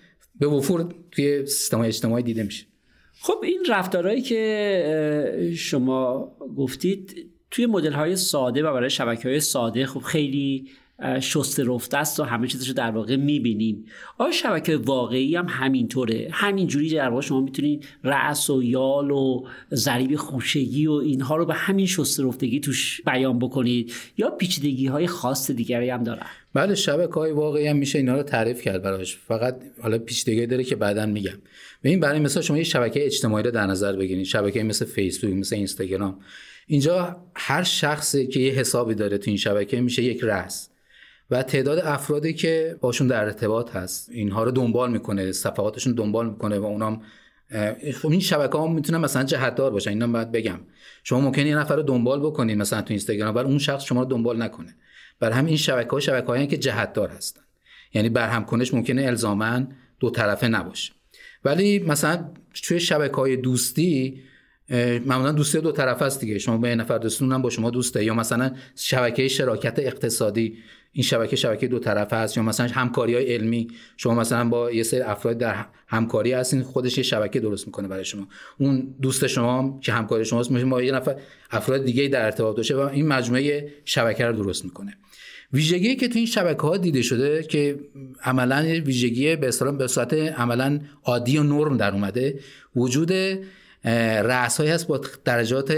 به 0.41 0.47
وفور 0.47 0.95
توی 1.11 1.47
سیستم 1.47 1.81
اجتماعی 1.81 2.23
دیده 2.23 2.43
میشه. 2.43 2.67
خب 3.21 3.41
این 3.43 3.67
رفتارهایی 3.69 4.23
که 4.23 5.53
شما 5.57 6.33
گفتید 6.57 7.31
توی 7.51 7.67
مدل 7.67 7.93
های 7.93 8.17
ساده 8.17 8.63
و 8.63 8.73
برای 8.73 8.91
شبکه 8.91 9.29
های 9.29 9.41
ساده 9.41 9.87
خب 9.87 10.01
خیلی 10.01 10.71
شسته 11.21 11.65
رفته 11.65 11.97
است 11.97 12.21
و 12.21 12.23
همه 12.23 12.47
چیزش 12.47 12.69
رو 12.69 12.75
در 12.75 12.91
واقع 12.91 13.17
می‌بینیم. 13.17 13.85
آیا 14.19 14.33
شبکه 14.33 14.77
واقعی 14.77 15.37
هم 15.37 15.47
همینطوره؟ 15.49 16.29
همینجوری 16.33 16.91
در 16.91 17.09
واقع 17.09 17.23
شما 17.23 17.41
می‌تونید 17.41 17.87
رأس 18.05 18.51
و 18.51 18.63
یال 18.63 19.11
و 19.11 19.45
ضریب 19.75 20.17
خوشگی 20.17 20.87
و 20.87 20.93
اینها 20.93 21.37
رو 21.37 21.47
به 21.47 21.55
همین 21.55 21.87
شسته 21.87 22.25
رفتگی 22.25 22.61
توش 22.61 23.01
بیان 23.07 23.39
بکنید؟ 23.39 23.93
یا 24.17 24.31
پیچیدگی 24.31 24.87
های 24.87 25.07
خاص 25.07 25.51
دیگری 25.51 25.91
هم 25.91 26.03
دارن؟ 26.03 26.27
بله 26.55 26.75
شبکه 26.75 27.15
های 27.15 27.33
واقعی 27.33 27.67
هم 27.67 27.77
میشه 27.77 27.99
اینا 27.99 28.17
رو 28.17 28.23
تعریف 28.23 28.63
کرد 28.63 28.83
براش. 28.83 29.17
فقط 29.17 29.57
حالا 29.83 29.99
پیچیدگی 29.99 30.47
داره 30.47 30.65
که 30.65 30.77
بعدا 30.77 31.07
میگم. 31.07 31.39
این 31.83 32.01
برای 32.01 32.21
مثلا 32.21 32.43
شما 32.43 32.59
یه 32.59 32.65
شبکه 32.65 33.07
اجتماعی 33.07 33.45
رو 33.45 33.51
در 33.51 33.67
نظر 33.67 33.97
بگیرید. 33.97 34.25
شبکه 34.25 34.63
مثل 34.63 34.85
فیسبوک 34.85 35.33
مثل 35.33 35.57
اینستاگرام. 35.57 36.19
اینجا 36.67 37.17
هر 37.35 37.63
شخصی 37.63 38.27
که 38.27 38.41
یه 38.41 38.53
حسابی 38.53 38.95
داره 38.95 39.19
تو 39.19 39.31
این 39.31 39.37
شبکه 39.37 39.81
میشه 39.81 40.03
یک 40.03 40.21
رأس. 40.23 40.71
و 41.31 41.43
تعداد 41.43 41.79
افرادی 41.79 42.33
که 42.33 42.77
باشون 42.81 43.07
در 43.07 43.25
ارتباط 43.25 43.71
هست. 43.71 44.11
اینها 44.11 44.45
رو 44.45 44.51
دنبال 44.51 44.91
می‌کنه 44.91 45.33
صفحاتشون 45.33 45.93
دنبال 45.93 46.31
می‌کنه 46.31 46.59
و 46.59 46.65
اونام 46.65 47.03
خب 47.95 48.11
این 48.11 48.21
شبکه 48.21 48.59
ها 48.59 48.67
می‌تونن 48.67 48.99
مثلا 48.99 49.25
جهتدار 49.25 49.71
باشن 49.71 49.91
اینا 49.91 50.07
باید 50.07 50.33
بگم. 50.33 50.61
شما 51.05 51.21
ممکنه 51.21 51.49
یه 51.49 51.57
نفر 51.57 51.77
رو 51.77 51.83
دنبال 51.83 52.21
بکنید 52.21 52.59
مثلا 52.59 52.83
تو 52.83 52.91
اینستاگرام 52.91 53.35
ولی 53.35 53.47
اون 53.47 53.59
شخص 53.59 53.85
شما 53.85 54.03
رو 54.03 54.09
دنبال 54.09 54.43
نکنه. 54.43 54.77
بر 55.21 55.31
همین 55.31 55.49
این 55.49 55.57
شبکه 55.57 55.91
ها 55.91 56.01
شبکه 56.01 56.27
هایی 56.27 56.47
که 56.47 56.57
جهتدار 56.57 57.09
هستن. 57.09 57.41
یعنی 57.95 58.09
برهم 58.09 58.45
کنش 58.45 58.75
ممکنه 58.75 59.03
الزاما 59.03 59.67
دو 60.01 60.11
طرفه 60.11 60.49
نباشه. 60.49 60.93
ولی 61.45 61.79
مثلا 61.79 62.31
توی 62.63 62.81
شبکه 62.81 63.17
های 63.17 63.37
دوستی 63.37 64.23
معمولا 65.07 65.33
دوستی 65.33 65.61
دو 65.61 65.73
طرف 65.73 66.03
است 66.03 66.21
دیگه. 66.21 66.39
شما 66.39 66.57
با 66.57 66.69
یه 66.69 66.75
نفر 66.75 66.99
دوستون 66.99 67.33
هم 67.33 67.43
با 67.43 67.51
شما 67.51 67.71
دوسته. 67.71 68.05
یا 68.05 68.15
مثلا 68.15 68.53
شبکه 68.77 69.29
شراکت 69.29 69.79
اقتصادی. 69.79 70.59
این 70.93 71.03
شبکه 71.03 71.37
شبکه 71.37 71.69
دو 71.69 71.79
طرفه 71.79 72.17
است 72.17 72.37
یا 72.37 72.43
مثلا 72.43 72.67
همکاری 72.67 73.15
های 73.15 73.35
علمی. 73.35 73.69
شما 73.97 74.15
مثلا 74.15 74.49
با 74.49 74.73
یه 74.73 74.83
سری 74.83 75.01
افراد 75.01 75.39
در 75.39 75.67
همکاری 75.89 76.33
هستین. 76.33 76.63
خودش 76.63 76.99
یه 76.99 77.05
شبکه 77.05 77.41
درست 77.41 77.67
می‌کنه 77.67 77.89
برای 77.89 78.05
شما. 78.05 78.29
اون 78.59 78.95
دوست 79.03 79.27
شما 79.27 79.79
که 79.83 79.93
همکاری 79.93 80.25
شماست 80.25 80.51
میشه 80.51 80.67
با 80.67 80.83
یه 80.83 80.93
نفر 80.93 81.17
افراد 81.51 81.85
دیگه 81.85 82.09
در 82.09 82.25
ارتباط 82.25 82.57
باشه 82.57 82.77
و 82.77 82.79
این 82.79 83.07
مجموعه 83.07 83.73
شبکه 83.85 84.27
رو 84.27 84.33
درست 84.33 84.65
می‌کنه. 84.65 84.97
ویژگی 85.53 85.97
که 85.97 86.09
تو 86.09 86.19
این 86.19 86.27
شبکه 86.27 86.63
ها 86.63 86.77
دیده 86.77 87.03
شده 87.03 87.43
که 87.43 87.79
عملا 88.23 88.81
ویژگی 88.85 89.37
به 89.37 89.51
به 89.79 89.87
صورت 89.87 90.13
عملا 90.13 90.81
عادی 91.05 91.39
و 91.39 91.43
نرم 91.43 91.77
در 91.77 91.93
اومده 91.93 92.41
وجود 92.77 93.13
رأس 94.23 94.61
هست 94.61 94.87
با 94.87 95.01
درجات 95.25 95.77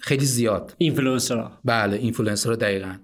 خیلی 0.00 0.24
زیاد. 0.24 0.74
اینفلوئنسرها. 0.78 1.58
بله 1.64 1.96
اینفلوئنسرها 1.96 2.56
دقیقاً. 2.56 2.96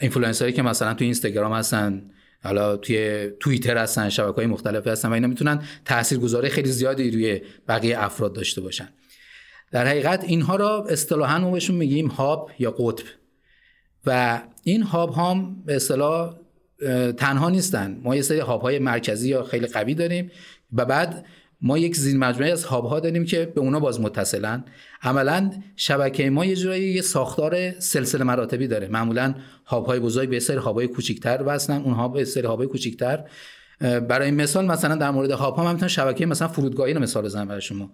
اینفلوئنسرایی 0.00 0.54
که 0.54 0.62
مثلا 0.62 0.94
توی 0.94 1.04
اینستاگرام 1.04 1.52
هستن 1.52 2.10
حالا 2.42 2.76
توی 2.76 3.30
توییتر 3.40 3.78
هستن 3.78 4.08
شبکه 4.08 4.36
های 4.36 4.46
مختلف 4.46 4.86
هستن 4.86 5.08
و 5.08 5.12
اینا 5.12 5.26
می‌تونن 5.28 5.62
تاثیرگذاری 5.84 6.48
خیلی 6.48 6.70
زیادی 6.70 7.10
روی 7.10 7.40
بقیه 7.68 8.04
افراد 8.04 8.32
داشته 8.32 8.60
باشن. 8.60 8.88
در 9.70 9.86
حقیقت 9.86 10.24
اینها 10.24 10.56
را 10.56 10.86
اصطلاحا 10.88 11.38
ما 11.38 11.50
بهشون 11.50 11.76
میگیم 11.76 12.06
hub 12.06 12.50
یا 12.58 12.70
قطب. 12.70 13.04
و 14.06 14.42
این 14.62 14.82
هاب 14.82 15.14
هم 15.14 15.62
به 15.66 15.76
اصطلاح 15.76 16.34
تنها 17.16 17.50
نیستن. 17.50 18.00
ما 18.02 18.16
یه 18.16 18.22
سری 18.22 18.38
هاب 18.38 18.60
های 18.60 18.78
مرکزی 18.78 19.28
یا 19.28 19.42
خیلی 19.42 19.66
قوی 19.66 19.94
داریم. 19.94 20.30
و 20.72 20.84
بعد 20.84 21.26
ما 21.60 21.78
یک 21.78 21.96
زیر 21.96 22.16
مجموعه 22.16 22.52
از 22.52 22.64
هاب 22.64 22.84
ها 22.84 23.00
داریم 23.00 23.24
که 23.24 23.52
به 23.54 23.60
اونا 23.60 23.80
باز 23.80 24.00
متصلن. 24.00 24.64
عملا 25.02 25.50
شبکه 25.76 26.30
ما 26.30 26.44
یه 26.44 26.56
جورایی 26.56 26.92
یه 26.92 27.02
ساختار 27.02 27.80
سلسله 27.80 28.24
مراتبی 28.24 28.66
داره. 28.66 28.88
معمولا 28.88 29.34
هاب 29.66 29.86
های 29.86 30.00
بزرگ 30.00 30.30
به 30.30 30.40
سری 30.40 30.56
هاب 30.56 30.76
های 30.76 30.88
کوچیک‌تر 30.88 31.42
وصلن 31.46 31.82
اونها 31.82 32.08
به 32.08 32.24
سری 32.24 32.46
هاب 32.46 32.58
های 32.58 32.68
کوچیک‌تر 32.68 33.24
برای 33.80 34.30
مثال 34.30 34.66
مثلا 34.66 34.94
در 34.94 35.10
مورد 35.10 35.30
هاب 35.30 35.56
ها 35.56 35.74
من 35.74 35.88
شبکه 35.88 36.26
مثلا 36.26 36.48
فرودگاهی 36.48 36.94
رو 36.94 37.00
مثال 37.00 37.24
بزنم 37.24 37.48
برای 37.48 37.60
شما. 37.60 37.90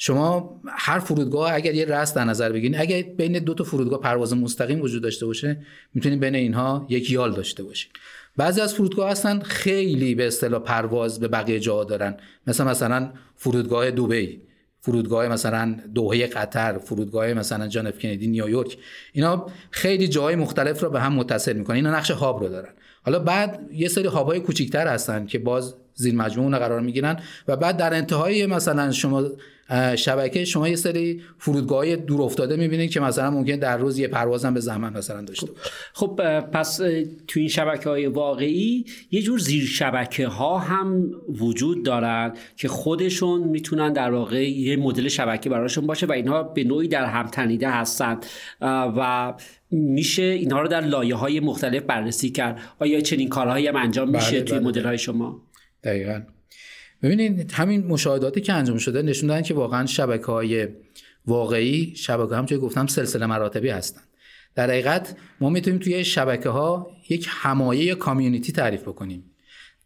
شما 0.00 0.60
هر 0.68 0.98
فرودگاه 0.98 1.54
اگر 1.54 1.74
یه 1.74 1.84
رست 1.84 2.16
در 2.16 2.24
نظر 2.24 2.52
بگیرید 2.52 2.80
اگر 2.80 3.02
بین 3.02 3.32
دو 3.32 3.54
تا 3.54 3.64
فرودگاه 3.64 4.00
پرواز 4.00 4.36
مستقیم 4.36 4.80
وجود 4.80 5.02
داشته 5.02 5.26
باشه 5.26 5.60
می‌تونید 5.94 6.20
بین 6.20 6.34
اینها 6.34 6.86
یک 6.88 7.10
یال 7.10 7.32
داشته 7.32 7.62
باشید 7.62 7.90
بعضی 8.36 8.60
از 8.60 8.74
فرودگاه 8.74 9.10
هستن 9.10 9.40
خیلی 9.40 10.14
به 10.14 10.26
اصطلاح 10.26 10.62
پرواز 10.62 11.20
به 11.20 11.28
بقیه 11.28 11.60
جاها 11.60 11.84
دارن. 11.84 12.16
مثلا 12.46 12.70
مثلا 12.70 13.12
فرودگاه 13.36 13.90
دوبی 13.90 14.40
فرودگاه 14.80 15.28
مثلا 15.28 15.76
دوحه 15.94 16.26
قطر 16.26 16.78
فرودگاه 16.78 17.34
مثلا 17.34 17.68
جان 17.68 17.86
اف 17.86 17.98
کندی 17.98 18.26
نیویورک. 18.26 18.78
اینا 19.12 19.46
خیلی 19.70 20.08
جاهای 20.08 20.36
مختلف 20.36 20.82
رو 20.82 20.90
به 20.90 21.00
هم 21.00 21.12
متصل 21.12 21.52
می‌کنن. 21.52 21.76
اینا 21.76 21.90
نقش 21.90 22.10
هاب 22.10 22.40
رو 22.40 22.48
دارن. 22.48 22.72
حالا 23.02 23.18
بعد 23.18 23.60
یه 23.72 23.88
سری 23.88 24.06
هاب 24.06 24.26
های 24.26 24.40
کوچیک‌تر 24.40 24.88
هستن 24.88 25.26
که 25.26 25.38
باز 25.38 25.74
زیر 25.94 26.14
مجموعه 26.14 26.58
قرار 26.58 26.80
می‌گیرن 26.80 27.20
و 27.48 27.56
بعد 27.56 27.76
در 27.76 27.94
انتهای 27.94 28.46
مثلا 28.46 28.92
شما 28.92 29.24
شبکه 29.96 30.44
شما 30.44 30.68
یه 30.68 30.76
سری 30.76 31.22
فرودگاه 31.38 31.96
دور 31.96 32.22
افتاده 32.22 32.56
می‌بینید 32.56 32.90
که 32.90 33.00
مثلا 33.00 33.30
ممکن 33.30 33.56
در 33.56 33.76
روز 33.76 33.98
یه 33.98 34.08
پرواز 34.08 34.44
هم 34.44 34.54
به 34.54 34.60
زمان 34.60 34.96
مثلا 34.96 35.22
داشته 35.22 35.48
خب 35.92 36.40
پس 36.40 36.76
تو 37.28 37.40
این 37.40 37.48
شبکه 37.48 37.88
های 37.88 38.06
واقعی 38.06 38.84
یه 39.10 39.22
جور 39.22 39.38
زیر 39.38 39.64
شبکه 39.64 40.26
ها 40.26 40.58
هم 40.58 41.10
وجود 41.28 41.84
دارن 41.84 42.32
که 42.56 42.68
خودشون 42.68 43.40
می‌تونن 43.40 43.92
در 43.92 44.10
واقع 44.10 44.50
یه 44.50 44.76
مدل 44.76 45.08
شبکه 45.08 45.50
براشون 45.50 45.86
باشه 45.86 46.06
و 46.06 46.12
اینها 46.12 46.42
به 46.42 46.64
نوعی 46.64 46.88
در 46.88 47.04
هم 47.04 47.26
تنیده 47.26 47.70
هستند 47.70 48.26
و 48.60 49.34
میشه 49.70 50.22
اینها 50.22 50.60
رو 50.60 50.68
در 50.68 50.80
لایه 50.80 51.14
های 51.14 51.40
مختلف 51.40 51.82
بررسی 51.82 52.30
کرد. 52.30 52.60
آیا 52.78 53.00
چنین 53.00 53.28
کارهایی 53.28 53.66
هم 53.66 53.76
انجام 53.76 54.10
میشه 54.10 54.30
بله 54.30 54.42
توی 54.42 54.58
بله. 54.58 54.68
مدل 54.68 54.86
های 54.86 54.98
شما؟ 54.98 55.42
دقیقا. 55.84 56.22
ببینید 57.02 57.52
همین 57.52 57.86
مشاهداتی 57.86 58.40
که 58.40 58.52
انجام 58.52 58.78
شده 58.78 59.02
نشون 59.02 59.28
دادن 59.28 59.42
که 59.42 59.54
واقعا 59.54 59.86
شبکه 59.86 60.26
های 60.26 60.68
واقعی 61.26 61.94
شبکه 61.96 62.36
هم 62.36 62.46
چه 62.46 62.58
گفتم 62.58 62.86
سلسله 62.86 63.26
مراتبی 63.26 63.68
هستن. 63.68 64.00
در 64.54 64.70
حقیقت 64.70 65.16
ما 65.40 65.50
می‌تونیم 65.50 65.80
توی 65.80 66.04
شبکه 66.04 66.48
ها 66.48 66.90
یک 67.08 67.26
همایه 67.30 67.94
کامیونیتی 67.94 68.52
تعریف 68.52 68.82
بکنیم. 68.82 69.24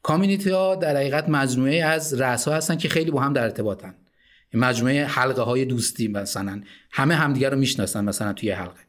کامیونیتی 0.03 0.51
ها 0.51 0.75
در 0.75 0.97
حقیقت 0.97 1.29
مجموعه 1.29 1.85
از 1.85 2.21
رأس 2.21 2.49
ها 2.49 2.55
هستن 2.55 2.77
که 2.77 2.89
خیلی 2.89 3.11
با 3.11 3.21
هم 3.21 3.33
در 3.33 3.43
ارتباطن. 3.43 3.95
مجموعه 4.55 5.05
حلقه 5.05 5.43
های 5.43 5.65
دوستی 5.65 6.09
مثلا. 6.09 6.63
همه 6.91 7.15
همدیگه 7.15 7.49
رو 7.49 7.59
می‌شناسن 7.59 8.05
مثلا 8.05 8.33
توی 8.33 8.51
حلقه. 8.51 8.81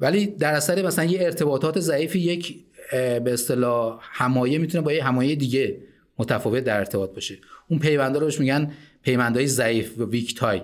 ولی 0.00 0.26
در 0.26 0.54
اثر 0.54 0.86
مثلا 0.86 1.04
یه 1.04 1.22
ارتباطات 1.22 1.80
ضعیفی 1.80 2.18
یک 2.18 2.56
به 2.92 3.32
اصطلاح 3.32 3.98
همایه 4.02 4.58
می‌تونه 4.58 4.84
با 4.84 4.92
یه 4.92 5.04
همایه 5.04 5.34
دیگه 5.34 5.76
متفاوت 6.20 6.64
در 6.64 6.78
ارتباط 6.78 7.10
باشه. 7.14 7.38
اون 7.68 7.78
پیوندا 7.78 8.18
رو 8.18 8.30
میگن 8.38 8.72
پیوندهای 9.02 9.46
ضعیف 9.46 9.98
و 9.98 10.04
ویک 10.04 10.34
تای 10.34 10.62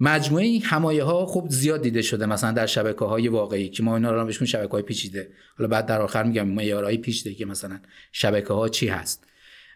مجموعه 0.00 0.44
این 0.44 0.62
همایه 0.62 1.04
ها 1.04 1.26
خب 1.26 1.46
زیاد 1.48 1.82
دیده 1.82 2.02
شده 2.02 2.26
مثلا 2.26 2.52
در 2.52 2.66
شبکه 2.66 3.04
های 3.04 3.28
واقعی 3.28 3.68
که 3.68 3.82
ما 3.82 3.96
اینا 3.96 4.12
رو 4.12 4.26
بهشون 4.26 4.46
شبکه 4.46 4.70
های 4.70 4.82
پیچیده. 4.82 5.28
حالا 5.58 5.68
بعد 5.68 5.86
در 5.86 6.00
آخر 6.00 6.22
میگم 6.22 6.48
معیارهای 6.48 6.96
پیچیده 6.96 7.34
که 7.34 7.46
مثلا 7.46 7.80
شبکه 8.12 8.54
ها 8.54 8.68
چی 8.68 8.88
هست. 8.88 9.24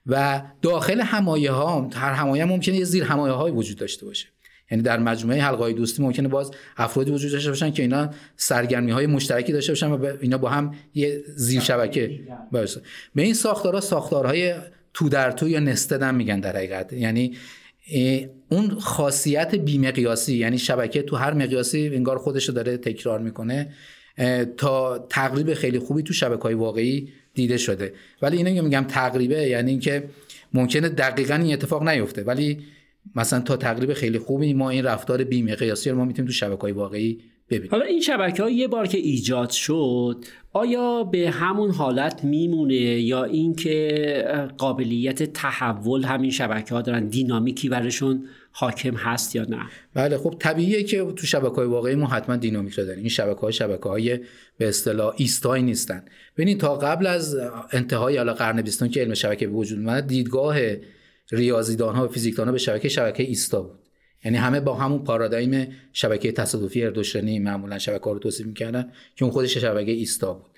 و 0.07 0.43
داخل 0.63 1.01
همایه 1.01 1.51
ها 1.51 1.91
هر 1.95 2.13
همایه 2.13 2.45
ممکنه 2.45 2.77
یه 2.77 2.85
زیر 2.85 3.05
همایه 3.05 3.33
های 3.33 3.53
وجود 3.53 3.79
داشته 3.79 4.07
باشه. 4.07 4.27
یعنی 4.71 4.83
در 4.83 4.99
مجموعه 4.99 5.43
حلقه 5.43 5.73
دوستی 5.73 6.03
ممکنه 6.03 6.29
باز 6.29 6.51
افرادی 6.77 7.11
وجود 7.11 7.33
داشته 7.33 7.49
باشن 7.49 7.71
که 7.71 7.83
اینا 7.83 8.11
سرگرمی 8.37 8.91
های 8.91 9.07
مشترکی 9.07 9.53
داشته 9.53 9.73
باشن 9.73 9.91
و 9.91 10.17
اینا 10.21 10.39
با 10.39 10.49
هم 10.49 10.75
یه 10.95 11.25
زیر 11.37 11.61
شبکه 11.61 12.21
باشه. 12.53 12.81
به 13.15 13.23
این 13.23 13.35
ساختارها 13.35 13.81
ساختارهای 13.81 14.55
تو 14.95 15.09
در 15.09 15.31
تو 15.31 15.49
یا 15.49 15.61
نستد 15.61 16.03
هم 16.03 16.15
میگن 16.15 16.41
در 16.41 16.57
حقیقت. 16.57 16.93
یعنی 16.93 17.37
اون 18.49 18.71
خاصیت 18.71 19.55
بیمقیاسی 19.55 20.37
یعنی 20.37 20.59
شبکه 20.59 21.03
تو 21.03 21.17
هر 21.17 21.33
مقیاسی 21.33 21.91
انگار 21.95 22.19
خودش 22.19 22.49
داره 22.49 22.77
تکرار 22.77 23.21
می‌کنه 23.21 23.75
تا 24.57 25.07
تقریب 25.11 25.55
خیلی 25.55 25.79
خوبی 25.79 26.03
تو 26.03 26.13
شبکه 26.13 26.43
های 26.43 26.55
واقعی 26.55 27.09
دیده 27.35 27.57
شده. 27.57 27.93
ولی 28.23 28.37
اینو 28.37 28.63
میگم 28.63 28.85
تقریبه 28.89 29.43
یعنی 29.43 29.71
اینکه 29.71 30.05
ممکنه 30.55 30.89
دقیقا 30.89 31.35
این 31.35 31.53
اتفاق 31.53 31.89
نیفته. 31.89 32.23
ولی 32.23 32.59
مثلا 33.17 33.41
تا 33.41 33.57
تقریب 33.57 33.93
خیلی 33.93 34.19
خوبی 34.19 34.55
ما 34.55 34.71
این 34.71 34.85
رفتار 34.85 35.25
بیمقیاسی 35.25 35.91
رو 35.91 35.97
ما 35.97 36.05
می‌تونیم 36.05 36.27
تو 36.27 36.33
شبکه 36.33 36.61
های 36.61 36.73
واقعی 36.73 37.21
ببینیم. 37.57 37.71
حالا 37.71 37.85
این 37.85 38.01
شبکه 38.01 38.43
ها 38.43 38.51
یه 38.51 38.69
بار 38.69 38.87
که 38.87 38.99
ایجاد 38.99 39.51
شد 39.51 40.25
آیا 40.53 41.05
به 41.05 41.31
همون 41.31 41.71
حالت 41.71 42.25
میمونه 42.25 42.75
یا 43.01 43.25
اینکه 43.25 44.49
قابلیت 44.59 45.23
تحول 45.23 46.05
همین 46.05 46.31
شبکه 46.31 46.75
ها 46.75 46.83
دارن 46.83 47.07
دینامیکی 47.07 47.69
برشون 47.69 48.25
حاکم 48.53 48.95
هست 48.95 49.37
یا 49.37 49.45
نه؟ 49.49 49.59
بله 49.95 50.19
خب 50.19 50.37
طبیعیه 50.39 50.83
که 50.83 51.05
تو 51.17 51.27
شبکه 51.27 51.55
های 51.55 51.67
واقعی 51.67 51.95
ما 51.95 52.07
حتما 52.07 52.37
دینامیک 52.37 52.75
رو 52.75 52.85
داریم. 52.85 53.01
این 53.01 53.09
شبکه 53.09 53.41
های 53.41 53.53
شبکه 53.53 53.89
های 53.89 54.19
به 54.59 54.69
اصطلاح 54.69 55.15
ایستایی 55.17 55.63
نیستن. 55.63 56.05
ببینید 56.37 56.61
تا 56.61 56.77
قبل 56.77 57.07
از 57.07 57.37
انتهای 57.73 58.17
حالا 58.17 58.35
قرن 58.35 58.63
بیستم 58.63 58.89
که 58.89 59.01
علم 59.01 59.15
شبکه 59.15 59.47
به 59.47 59.53
وجود 59.53 59.79
اومد 59.79 60.07
دیدگاه 60.07 60.57
ریاضیدان 61.31 61.95
ها 61.95 62.05
و 62.05 62.09
فیزیکدان 62.09 62.47
ها 62.47 62.53
به 62.53 62.59
شبکه 62.59 62.89
شبکه 62.89 63.23
ایستا 63.23 63.63
بود. 63.63 63.82
یعنی 64.25 64.37
همه 64.37 64.61
با 64.61 64.75
همون 64.75 65.05
پارادایم 65.05 65.69
شبکه 65.93 66.33
تصادفی 66.33 66.85
اردوشرنی 66.85 67.39
معمولا 67.39 67.79
شبکه 67.79 68.05
ها 68.05 68.13
رو 68.13 68.19
توصیف 68.19 68.47
می‌کردن 68.47 68.93
که 69.17 69.25
اون 69.25 69.33
خودش 69.33 69.57
شبکه 69.57 69.93
ایستا 69.93 70.35
بود. 70.35 70.51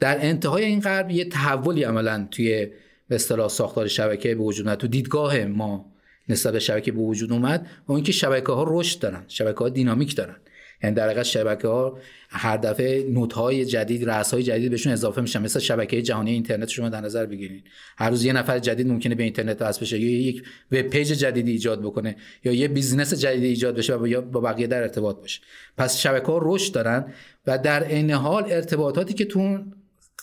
در 0.00 0.18
انتهای 0.26 0.64
این 0.64 0.80
قرن 0.80 1.10
یه 1.10 1.24
تحولی 1.24 1.82
عملا 1.82 2.28
توی 2.30 2.66
به 3.08 3.14
اصطلاح 3.14 3.48
ساختار 3.48 3.88
شبکه 3.88 4.34
به 4.34 4.40
وجود 4.42 4.74
تو 4.74 4.86
دیدگاه 4.86 5.44
ما 5.44 5.92
نسبت 6.28 6.52
به 6.52 6.58
شبکه 6.58 6.92
به 6.92 6.98
وجود 6.98 7.32
اومد 7.32 7.66
و 7.88 7.92
اینکه 7.92 8.12
شبکه 8.12 8.52
ها 8.52 8.64
رشد 8.68 8.98
دارن 9.00 9.24
شبکه 9.28 9.58
ها 9.58 9.68
دینامیک 9.68 10.16
دارن. 10.16 10.36
یعنی 10.82 10.96
در 10.96 11.04
حقیقت 11.06 11.22
شبکه 11.22 11.68
ها 11.68 11.98
هر 12.28 12.56
دفعه 12.56 13.04
نوت 13.10 13.32
های 13.32 13.64
جدید 13.64 14.10
رأس 14.10 14.34
های 14.34 14.42
جدید 14.42 14.70
بهشون 14.70 14.92
اضافه 14.92 15.20
میشن. 15.20 15.42
مثل 15.42 15.60
شبکه 15.60 16.02
جهانی 16.02 16.30
اینترنت 16.30 16.68
شما 16.68 16.88
در 16.88 17.00
نظر 17.00 17.26
بگیرید 17.26 17.64
هر 17.98 18.10
روز 18.10 18.24
یه 18.24 18.32
نفر 18.32 18.58
جدید 18.58 18.86
ممکنه 18.88 19.14
به 19.14 19.22
اینترنت 19.22 19.62
وصل 19.62 19.80
بشه 19.80 19.98
یا 19.98 20.28
یک 20.28 20.42
web 20.72 20.82
page 20.82 21.12
جدیدی 21.12 21.50
ایجاد 21.50 21.82
بکنه 21.82 22.16
یا 22.44 22.52
یه 22.52 22.68
business 22.68 23.14
جدیدی 23.14 23.46
ایجاد 23.46 23.76
بشه 23.76 23.94
و 23.94 24.20
با 24.20 24.40
بقیه 24.40 24.66
در 24.66 24.82
ارتباط 24.82 25.16
باشه. 25.16 25.40
پس 25.78 25.98
شبکه 25.98 26.26
ها 26.26 26.40
رشد 26.42 26.74
دارن 26.74 27.12
و 27.46 27.58
در 27.58 27.84
عین 27.84 28.10
حال 28.10 28.44
ارتباطاتی 28.52 29.14
که 29.14 29.24
تو 29.24 29.58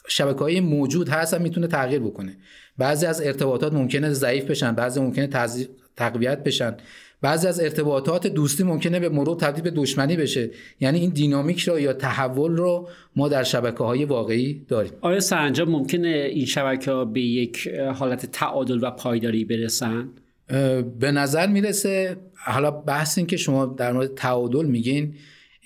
شبکه 0.07 0.39
های 0.39 0.59
موجود 0.59 1.09
هست 1.09 1.33
می‌تونه 1.33 1.67
تغییر 1.67 1.99
بکنه. 1.99 2.37
بعضی 2.77 3.05
از 3.05 3.21
ارتباطات 3.21 3.73
ممکنه 3.73 4.13
ضعیف 4.13 4.43
بشن 4.43 4.71
بعضی 4.71 4.99
ممکنه 4.99 5.29
تقویت 5.95 6.43
بشن. 6.43 6.77
بعضی 7.23 7.47
از 7.47 7.59
ارتباطات 7.59 8.27
دوستی 8.27 8.63
ممکنه 8.63 8.99
به 8.99 9.09
مرور 9.09 9.37
تبدیل 9.37 9.63
به 9.63 9.71
دشمنی 9.71 10.15
بشه. 10.15 10.49
یعنی 10.79 10.99
این 10.99 11.09
dynamic 11.09 11.61
رو 11.61 11.79
یا 11.79 11.93
تحول 11.93 12.57
رو 12.57 12.89
ما 13.15 13.27
در 13.27 13.43
شبکه 13.43 13.83
های 13.83 14.05
واقعی 14.05 14.65
داریم. 14.67 14.91
آیا 15.01 15.19
سرانجام 15.19 15.69
ممکنه 15.69 16.07
این 16.07 16.45
شبکه 16.45 16.91
ها 16.91 17.05
به 17.05 17.21
یک 17.21 17.67
حالت 17.67 18.25
تعادل 18.25 18.79
و 18.83 18.91
پایداری 18.91 19.45
برسن؟ 19.45 20.09
به 20.99 21.11
نظر 21.11 21.47
می‌رسه 21.47 22.17
حالا 22.35 22.71
بحث 22.71 23.17
این 23.17 23.27
که 23.27 23.37
شما 23.37 23.65
در 23.65 23.93
مورد 23.93 24.15
تعادل 24.15 24.65
میگین 24.65 25.13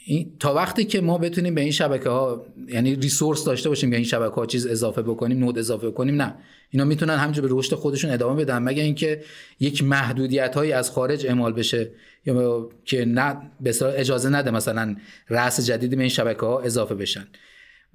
این 0.10 0.32
تا 0.39 0.54
وقتی 0.54 0.86
که 0.86 1.02
ما 1.02 1.17
بتونیم 1.17 1.56
به 1.56 1.62
این 1.62 1.72
شبکه 1.72 2.10
ها 2.10 2.46
یعنی 2.67 2.96
ریسورس 2.96 3.43
داشته 3.43 3.70
باشیم 3.70 3.89
به 3.89 3.96
این 3.96 4.06
شبکه 4.06 4.36
ها 4.36 4.46
چیز 4.46 4.67
اضافه 4.67 5.02
بکنیم 5.02 5.39
نود 5.39 5.60
اضافه 5.60 5.88
بکنیم 5.88 6.22
نه. 6.22 6.36
اینا 6.70 6.86
می‌تونن 6.86 7.15
همینجور 7.15 7.48
به 7.48 7.56
رشد 7.56 7.76
خودشون 7.76 8.12
ادامه 8.12 8.43
بدن. 8.43 8.58
مگه 8.58 8.84
اینکه 8.84 9.22
یک 9.60 9.84
محدودیت 9.84 10.56
هایی 10.56 10.72
از 10.72 10.91
خارج 10.91 11.28
اعمال 11.28 11.54
بشه 11.54 11.91
یا 12.26 12.70
که 12.86 13.06
نه 13.06 13.38
به 13.62 13.74
اجازه 13.84 14.30
نده 14.30 14.52
مثلا 14.52 14.96
رأس 15.30 15.65
جدیدی 15.65 15.96
به 15.96 16.02
این 16.02 16.10
شبکه 16.10 16.41
ها 16.41 16.60
اضافه 16.60 16.96
بشن. 16.96 17.28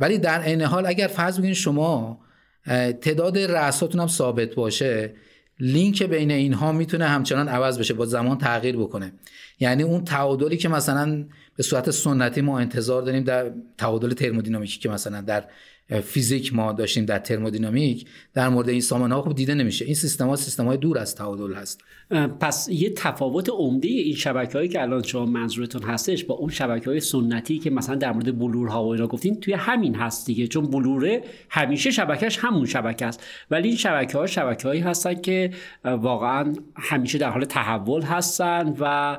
ولی 0.00 0.18
در 0.18 0.40
عین 0.40 0.62
حال 0.62 0.86
اگر 0.86 1.06
فرض 1.06 1.38
بگیرید 1.38 1.56
شما 1.56 2.20
تعداد 3.00 3.38
رأساتون 3.38 4.00
هم 4.00 4.08
ثابت 4.08 4.54
باشه 4.54 5.14
لینک 5.62 6.02
بین 6.02 6.30
اینها 6.30 6.72
می‌تونه 6.72 7.06
همچنان 7.06 7.48
عوض 7.48 7.78
بشه 7.78 7.94
با 7.94 8.06
زمان 8.06 8.38
تغییر 8.38 8.76
بکنه. 8.76 9.12
یعنی 9.60 9.82
اون 9.82 10.04
تعادلی 10.04 10.56
که 10.56 10.68
مثلا 10.68 11.24
به 11.56 11.62
صورت 11.62 11.90
سنتی 11.90 12.40
ما 12.40 12.58
انتظار 12.58 13.02
داریم 13.02 13.24
در 13.24 13.52
تعادل 13.78 14.12
ترمودینامیکی 14.12 14.78
که 14.78 14.88
مثلا 14.88 15.20
در 15.20 15.44
فیزیک 15.90 16.54
ما 16.54 16.72
داشتیم 16.72 17.04
در 17.04 17.18
ترمودینامیک 17.18 18.06
در 18.34 18.48
مورد 18.48 18.68
این 18.68 18.80
سامانه 18.80 19.14
ها 19.14 19.22
خوب 19.22 19.34
دیده 19.34 19.54
نمیشه. 19.54 19.84
این 19.84 19.94
سیستم 19.94 20.28
ها 20.28 20.36
سیستم 20.36 20.66
های 20.66 20.76
دور 20.76 20.98
از 20.98 21.14
تعادل 21.14 21.54
هست. 21.54 21.80
پس 22.40 22.68
یه 22.70 22.90
تفاوت 22.90 23.50
عمده 23.50 23.88
این 23.88 24.14
شبکه 24.14 24.52
هایی 24.52 24.68
که 24.68 24.82
الان 24.82 25.02
شما 25.02 25.26
منظورتون 25.26 25.82
هستش 25.82 26.24
با 26.24 26.34
اون 26.34 26.50
شبکه 26.50 26.90
های 26.90 27.00
سنتی 27.00 27.58
که 27.58 27.70
مثلا 27.70 27.94
در 27.94 28.12
مورد 28.12 28.38
بلورها 28.38 28.84
و 28.84 28.88
اینا 28.88 29.06
گفتین 29.06 29.40
توی 29.40 29.54
همین 29.54 29.94
هست 29.94 30.26
دیگه. 30.26 30.46
چون 30.46 30.66
بلوره 30.66 31.22
همیشه 31.50 31.90
شبکهش 31.90 32.38
همون 32.40 32.66
شبکه 32.66 33.06
است. 33.06 33.22
ولی 33.50 33.68
این 33.68 33.76
شبکه 33.76 34.18
ها 34.18 34.26
شبکه 34.26 34.68
هایی 34.68 34.80
هستن 34.80 35.14
که 35.14 35.50
واقعا 35.84 36.52
همیشه 36.76 37.18
در 37.18 37.30
حال 37.30 37.44
تحول 37.44 38.02
هستن 38.02 38.76
و 38.80 39.18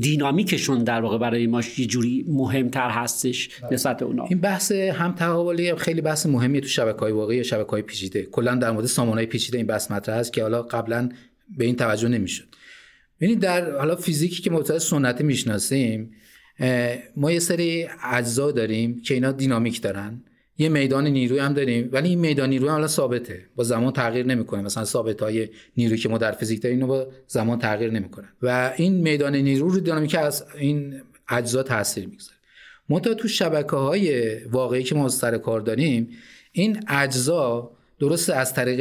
دینامیکشون 0.00 0.84
در 0.84 1.00
واقع 1.00 1.18
برای 1.18 1.46
ما 1.46 1.60
یه 1.78 1.86
جوری 1.86 2.24
مهمتر 2.28 2.90
هستش 2.90 3.48
نسبت 3.70 4.02
اونا. 4.02 4.24
این 4.24 4.40
بحث 4.40 4.72
هم 4.72 5.14
تحولی 5.18 5.74
خیلی 5.74 6.00
بحث 6.00 6.26
مهمی 6.26 6.60
تو 6.60 6.68
شبکه 6.68 6.98
های 6.98 7.12
واقعی 7.12 7.44
شبکه 7.44 7.70
های 7.70 7.82
پیچیده. 7.82 8.22
کلا 8.22 8.54
در 8.54 8.70
مورد 8.70 8.86
سامانه 8.86 9.26
پیچیده 9.26 9.58
این 9.58 9.66
بحث 9.66 9.90
مطرح 9.90 10.16
هست 10.16 10.32
که 10.32 10.42
حالا 10.42 10.62
قبلا 10.62 11.08
به 11.58 11.64
این 11.64 11.76
توجه 11.76 12.08
نمی‌شد. 12.08 12.44
ببینید 13.20 13.38
در 13.40 13.76
حالا 13.76 13.96
فیزیکی 13.96 14.42
که 14.42 14.50
مبتدا 14.50 14.78
سنتی 14.78 15.24
می‌شناسیم 15.24 16.10
ما 17.16 17.32
یه 17.32 17.38
سری 17.38 17.88
اجزا 18.12 18.50
داریم 18.50 19.02
که 19.02 19.14
اینا 19.14 19.32
دینامیک 19.32 19.82
دارن. 19.82 20.22
یه 20.58 20.68
میدان 20.68 21.06
نیروی 21.06 21.38
هم 21.38 21.52
داریم 21.52 21.88
ولی 21.92 22.08
این 22.08 22.18
میدان 22.18 22.48
نیروی 22.48 22.68
حالا 22.68 22.86
ثابته. 22.86 23.46
با 23.56 23.64
زمان 23.64 23.92
تغییر 23.92 24.26
نمی‌کنه. 24.26 24.62
مثلا 24.62 24.84
ثابت 24.84 25.22
های 25.22 25.48
نیروی 25.76 25.98
که 25.98 26.08
ما 26.08 26.18
در 26.18 26.32
فیزیک 26.32 26.62
داریم 26.62 26.86
با 26.86 27.06
زمان 27.26 27.58
تغییر 27.58 27.90
نمی‌کنه. 27.90 28.28
و 28.42 28.72
این 28.76 28.94
میدان 28.94 29.36
نیرو 29.36 29.68
رو 29.68 29.80
دینامیک 29.80 30.14
از 30.14 30.44
این 30.58 31.00
اجزا 31.28 31.62
تاثیر 31.62 32.06
می‌گذاره. 32.06 32.37
منتها 32.88 33.14
تو 33.14 33.28
شبکه 33.28 33.76
های 33.76 34.34
واقعی 34.44 34.82
که 34.82 34.94
ما 34.94 35.08
سر 35.08 35.38
کار 35.38 35.60
داریم 35.60 36.08
این 36.52 36.84
اجزا 36.88 37.70
درست 38.00 38.30
از 38.30 38.54
طریق 38.54 38.78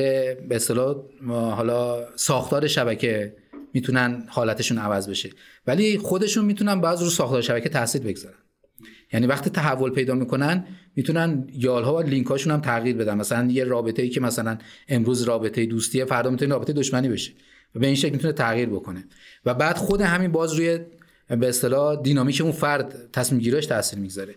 به 0.47 0.55
اصطلاح 0.55 0.95
حالا 1.29 2.05
ساختار 2.15 2.67
شبکه 2.67 3.35
می‌تونن 3.73 4.23
حالتشون 4.27 4.77
عوض 4.77 5.09
بشه. 5.09 5.29
ولی 5.67 5.97
خودشون 5.97 6.45
می‌تونن 6.45 6.81
بعض 6.81 7.03
رو 7.03 7.09
ساختار 7.09 7.41
شبکه 7.41 7.69
تاثیر 7.69 8.01
بگذارن. 8.01 8.35
یعنی 9.13 9.27
وقتی 9.27 9.49
تحول 9.49 9.91
پیدا 9.91 10.13
می‌کنن 10.13 10.65
می‌تونن 10.95 11.47
یالها 11.53 11.95
و 11.95 12.01
لینک 12.01 12.27
هاشون 12.27 12.53
هم 12.53 12.61
تغییر 12.61 12.95
بدن. 12.95 13.17
مثلا 13.17 13.51
یه 13.51 13.63
رابطه 13.63 14.01
ای 14.01 14.09
که 14.09 14.21
مثلا 14.21 14.57
امروز 14.89 15.21
رابطه 15.23 15.65
دوستیه 15.65 16.05
فردا 16.05 16.29
می‌تونه 16.29 16.53
رابطه 16.53 16.73
دشمنی 16.73 17.09
بشه 17.09 17.31
و 17.75 17.79
به 17.79 17.87
این 17.87 17.95
شکل 17.95 18.11
می‌تونه 18.11 18.33
تغییر 18.33 18.69
بکنه. 18.69 19.07
و 19.45 19.53
بعد 19.53 19.77
خود 19.77 20.01
همین 20.01 20.31
باز 20.31 20.53
روی 20.53 20.79
به 21.29 21.49
اصطلاح 21.49 22.01
دینامیک 22.01 22.41
اون 22.41 22.51
فرد 22.51 23.11
تصمیم 23.13 23.41
گیریش 23.41 23.65
تاثیر 23.65 23.99
می‌گذاره. 23.99 24.35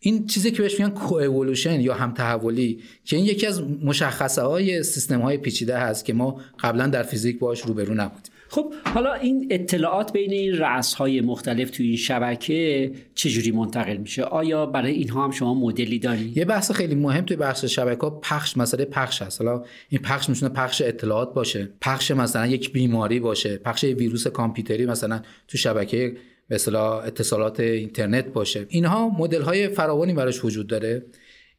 این 0.00 0.26
چیزی 0.26 0.50
که 0.50 0.62
بهش 0.62 0.80
میگن 0.80 0.90
کوئولوشن 0.90 1.80
یا 1.80 1.94
هم 1.94 2.14
تحولی 2.14 2.82
که 3.04 3.16
این 3.16 3.24
یکی 3.24 3.46
از 3.46 3.62
مشخصه 3.62 4.42
های 4.42 4.82
سیستم 4.82 5.20
های 5.20 5.36
پیچیده 5.36 5.78
هست 5.78 6.04
که 6.04 6.12
ما 6.12 6.40
قبلا 6.60 6.86
در 6.86 7.02
فیزیک 7.02 7.38
باش 7.38 7.60
روبرو 7.60 7.94
نبودیم. 7.94 8.33
خب 8.54 8.74
حالا 8.94 9.14
این 9.14 9.46
اطلاعات 9.50 10.12
بین 10.12 10.32
این 10.32 10.58
رأس 10.58 10.94
های 10.94 11.20
مختلف 11.20 11.70
توی 11.70 11.86
این 11.86 11.96
شبکه 11.96 12.92
چجوری 13.14 13.50
منتقل 13.50 13.96
میشه؟ 13.96 14.22
آیا 14.22 14.66
برای 14.66 14.92
اینها 14.92 15.24
هم 15.24 15.30
شما 15.30 15.54
مدلی 15.54 15.98
دارید 15.98 16.36
یه 16.36 16.44
بحث 16.44 16.72
خیلی 16.72 16.94
مهم 16.94 17.24
توی 17.24 17.36
بخش 17.36 17.64
شبکه 17.64 18.00
ها 18.00 18.10
پخش 18.10 18.56
مسئله 18.56 18.84
پخش 18.84 19.22
هست. 19.22 19.42
حالا 19.42 19.64
این 19.88 20.02
پخش 20.02 20.28
می‌تونه 20.28 20.52
پخش 20.52 20.82
اطلاعات 20.82 21.34
باشه 21.34 21.68
پخش 21.80 22.10
مثلا 22.10 22.46
یک 22.46 22.72
بیماری 22.72 23.20
باشه 23.20 23.56
پخش 23.56 23.84
ویروس 23.84 24.26
کامپیوتری 24.26 24.86
مثلا 24.86 25.22
تو 25.48 25.58
شبکه 25.58 26.16
اصطلاح 26.50 27.04
اتصالات 27.04 27.60
اینترنت 27.60 28.32
باشه. 28.32 28.66
اینها 28.68 29.08
مدل 29.08 29.42
های 29.42 29.68
فراوانی 29.68 30.14
براش 30.14 30.44
وجود 30.44 30.66
داره 30.66 31.06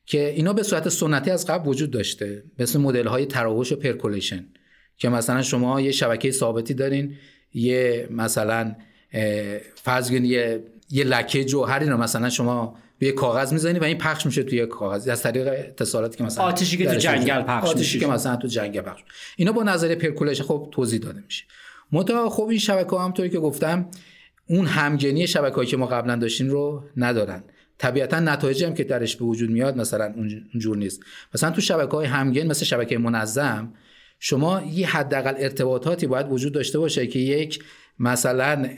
که 0.06 0.30
اینا 0.30 0.54
به 0.54 0.64
صورت 0.64 0.90
سنتی 0.90 1.32
از 1.32 1.46
قبل 1.46 1.70
وجود 1.70 1.92
داشته 1.92 2.44
مثل 2.60 2.80
مدل 2.80 3.08
های 3.08 3.26
تراوش 3.26 3.72
و 3.72 3.76
percolation 3.76 4.46
که 4.98 5.10
مثلا 5.10 5.42
شما 5.42 5.82
یه 5.82 5.92
شبکه 5.92 6.32
ثابتی 6.32 6.74
دارین 6.74 7.16
یه 7.54 8.08
مثلا 8.12 8.76
فرض 9.76 10.12
یه 10.12 10.64
یه 10.90 11.04
لکه 11.04 11.46
جوهری 11.46 11.86
رو 11.86 11.98
مثلا 11.98 12.30
شما 12.30 12.78
به 13.00 13.12
کاغذ 13.12 13.54
می‌زنی 13.54 13.80
و 13.80 13.84
این 13.84 13.98
پخش 13.98 14.26
میشه 14.26 14.44
توی 14.44 14.66
کاغذ. 14.66 15.08
از 15.08 15.24
طریق 15.24 15.48
اتصالاتی 15.48 16.18
که 16.18 16.24
مثلا 16.24 16.44
آتشی 16.44 16.78
که 16.78 16.86
تو 16.86 16.96
جنگل 16.96 17.42
پخش 17.42 17.70
آتشی 17.70 18.00
که 18.00 18.08
مثلا 18.08 18.36
تو 18.36 18.48
جنگل 18.48 18.82
پخش. 18.82 19.02
اینا 19.38 19.52
با 19.52 19.64
نظریه 19.64 19.96
percolation 19.96 20.44
خب 20.44 20.68
توضیح 20.72 21.00
داده 21.00 21.22
میشه. 21.26 21.44
منتها 21.92 22.30
خب 22.30 22.44
این 22.44 22.60
شبکه 22.60 22.98
هم 22.98 23.12
طوری 23.12 23.30
که 23.30 23.40
گفتم 23.40 23.88
اون 24.48 24.66
همگنی 24.66 25.28
شبکه‌ای 25.28 25.66
که 25.66 25.78
ما 25.78 25.86
قبلا 25.86 26.16
داشتیم 26.16 26.50
رو 26.50 26.84
ندارن. 26.98 27.44
طبیعتا 27.78 28.20
نتایجی 28.20 28.66
هم 28.66 28.74
که 28.74 28.84
درش 28.84 29.16
به 29.16 29.26
وجود 29.26 29.50
میاد 29.50 29.78
مثلا 29.78 30.14
اونجور 30.54 30.78
نیست. 30.78 31.04
مثلا 31.34 31.52
تو 31.52 31.62
شبکه 31.62 31.92
های 31.92 32.06
همگن 32.06 32.48
مثل 32.48 32.66
شبکه 32.66 32.98
منظم 32.98 33.74
شما 34.20 34.62
یه 34.62 34.88
حداقل 34.88 35.34
ارتباطاتی 35.38 36.08
باید 36.08 36.32
وجود 36.32 36.54
داشته 36.54 36.80
باشه 36.80 37.08
که 37.08 37.20
یک 37.20 37.64
مثلا 38.00 38.70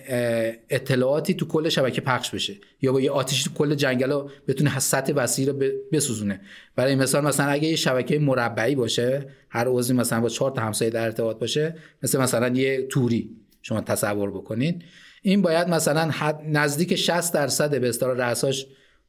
اطلاعاتی 0.70 1.34
تو 1.34 1.48
کل 1.48 1.70
شبکه 1.70 2.02
پخش 2.02 2.30
بشه 2.30 2.56
یا 2.82 2.92
با 2.92 3.02
یه 3.02 3.12
آتیشی 3.12 3.44
تو 3.44 3.50
کل 3.54 3.76
جنگل 3.76 4.12
رو 4.12 4.30
بتونه 4.48 4.80
سطح 4.80 5.14
وسیع 5.14 5.48
رو 5.48 5.62
بسوزونه. 5.92 6.42
برای 6.76 6.96
مثال 6.96 7.24
مثلا 7.24 7.46
اگه 7.46 7.68
یه 7.68 7.76
شبکه 7.76 8.20
مربعی 8.20 8.76
باشه 8.76 9.28
هر 9.50 9.68
عضوی 9.68 9.98
مثلا 9.98 10.22
با 10.22 10.30
چهار 10.30 10.52
تا 10.52 10.62
همسایه 10.62 10.92
در 10.92 11.04
ارتباط 11.06 11.40
باشه 11.40 11.76
مثل 12.04 12.22
مثلا 12.22 12.48
یه 12.48 12.88
توری 12.88 13.30
شما 13.62 13.82
تصور 13.82 14.32
بکنین 14.32 14.84
این 15.22 15.42
باید 15.42 15.70
مثلا 15.70 16.12
نزدیک 16.48 16.96
60 16.96 17.34
درصد 17.34 17.82
به 17.82 17.90
اصطلاح 17.90 18.18
رأساش 18.18 18.66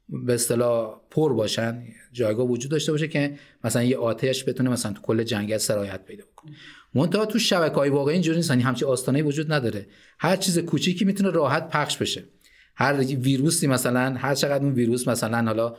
به 0.08 0.34
اصطلاح 0.34 1.00
پر 1.10 1.32
باشن 1.32 1.82
جایگاه 2.12 2.46
وجود 2.46 2.70
داشته 2.70 2.92
باشه 2.92 3.08
که 3.08 3.38
مثلا 3.64 3.82
یه 3.82 3.98
آتش 3.98 4.48
بتونه 4.48 4.70
مثلا 4.70 4.92
تو 4.92 5.00
کل 5.02 5.22
جنگل 5.22 5.56
سرایت 5.56 6.04
پیدا 6.04 6.24
بکنه. 6.32 6.52
منتها 6.94 7.26
تو 7.26 7.38
شبکه 7.38 7.74
های 7.74 7.90
واقعی 7.90 8.12
اینجوری 8.12 8.36
نیست 8.36 8.50
یعنی 8.50 8.62
همچی 8.62 8.84
آستانه 8.84 9.22
وجود 9.22 9.52
نداره. 9.52 9.86
هر 10.18 10.36
چیز 10.36 10.58
کوچیکی 10.58 11.04
می‌تونه 11.04 11.30
راحت 11.30 11.68
پخش 11.68 11.96
بشه. 11.96 12.24
هر 12.74 12.94
ویروسی 12.94 13.66
مثلا 13.66 14.14
هر 14.18 14.34
چقدر 14.34 14.64
اون 14.64 14.72
ویروس 14.72 15.08
مثلا 15.08 15.42
حالا 15.42 15.76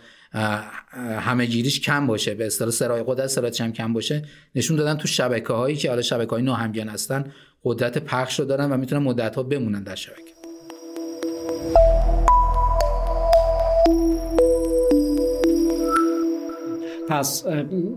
همه 1.19 1.45
گیریش 1.45 1.81
کم 1.81 2.07
باشه 2.07 2.33
به 2.33 2.45
اصطلاح 2.45 2.71
سرای 2.71 3.03
قدرت 3.07 3.27
سرایتش 3.27 3.61
هم 3.61 3.73
کم 3.73 3.93
باشه 3.93 4.25
نشون 4.55 4.77
دادن 4.77 4.97
تو 4.97 5.07
شبکه 5.07 5.53
هایی 5.53 5.75
که 5.75 5.89
حالا 5.89 6.01
شبکه 6.01 6.31
های 6.31 6.41
ناهمگن 6.41 6.89
هستن 6.89 7.33
قدرت 7.63 7.97
پخش 7.97 8.39
رو 8.39 8.45
دارن 8.45 8.71
و 8.71 8.77
می‌تونن 8.77 9.03
مدت 9.03 9.35
ها 9.35 9.43
بمونن 9.43 9.83
در 9.83 9.95
شبکه. 9.95 10.29
پس 17.09 17.45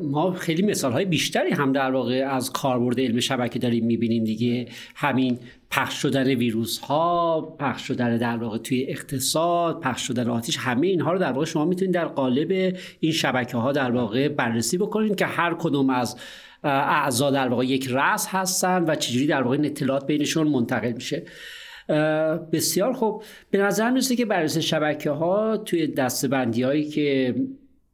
ما 0.02 0.32
خیلی 0.32 0.62
مثال 0.62 0.92
های 0.92 1.04
بیشتری 1.04 1.50
هم 1.50 1.72
در 1.72 1.90
واقع 1.90 2.26
از 2.30 2.52
کاربرد 2.52 3.00
علم 3.00 3.20
شبکه 3.20 3.58
داریم 3.58 3.86
می‌بینیم 3.86 4.24
دیگه. 4.24 4.66
همین 4.94 5.38
پخش 5.70 6.02
شدن 6.02 6.26
ویروس 6.26 6.78
ها 6.78 7.40
پخش 7.58 7.82
شدن 7.82 8.16
در 8.16 8.36
واقع 8.36 8.58
توی 8.58 8.84
اقتصاد 8.88 9.80
پخش 9.80 10.06
شدن 10.06 10.28
آتیش 10.28 10.56
همه 10.58 10.86
اینها 10.86 11.12
رو 11.12 11.18
در 11.18 11.32
واقع 11.32 11.44
شما 11.44 11.64
می‌تونید 11.64 11.94
در 11.94 12.04
قالب 12.04 12.76
این 13.00 13.12
شبکه 13.12 13.56
ها 13.56 13.72
در 13.72 13.90
واقع 13.90 14.28
بررسی 14.28 14.78
بکنید 14.78 15.14
که 15.14 15.26
هر 15.26 15.54
کدوم 15.54 15.90
از 15.90 16.16
اعضا 16.64 17.30
در 17.30 17.48
واقع 17.48 17.64
یک 17.64 17.88
رأس 17.90 18.26
هستن 18.28 18.84
و 18.84 18.94
چجوری 18.94 19.26
در 19.26 19.42
واقع 19.42 19.58
اطلاعات 19.62 20.06
بینشون 20.06 20.48
منتقل 20.48 20.92
میشه. 20.92 21.22
بسیار 22.52 22.92
خوب. 22.92 23.22
به 23.50 23.58
نظر 23.58 23.90
می‌رسه 23.90 24.16
که 24.16 24.24
بررسی 24.24 24.62
شبکه 24.62 25.10
ها 25.10 25.56
توی 25.56 25.86
دستبندی 25.86 26.62
هایی 26.62 26.88
که 26.88 27.34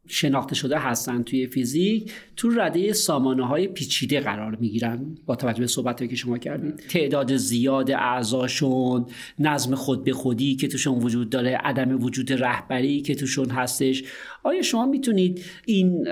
شناخته 0.08 0.54
شده 0.54 0.78
هستن 0.78 1.22
توی 1.22 1.46
فیزیک. 1.46 2.12
تو 2.38 2.50
رده 2.50 2.92
سامانه 2.92 3.46
های 3.46 3.68
پیچیده 3.68 4.20
قرار 4.20 4.56
می‌گیرن 4.60 5.16
با 5.26 5.36
توجه 5.36 5.60
به 5.60 5.66
صحبت 5.66 6.08
که 6.08 6.16
شما 6.16 6.38
کردید. 6.38 6.76
تعداد 6.76 7.36
زیاد 7.36 7.90
اعضاشون 7.90 9.06
نظم 9.38 9.74
خود 9.74 10.04
به 10.04 10.12
خودی 10.12 10.56
که 10.56 10.68
توشون 10.68 10.98
وجود 10.98 11.30
داره 11.30 11.56
عدم 11.56 12.02
وجود 12.02 12.32
رهبری 12.32 13.00
که 13.00 13.14
توشون 13.14 13.50
هستش. 13.50 14.04
آیا 14.42 14.62
شما 14.62 14.86
می‌تونید 14.86 15.44
این 15.66 16.08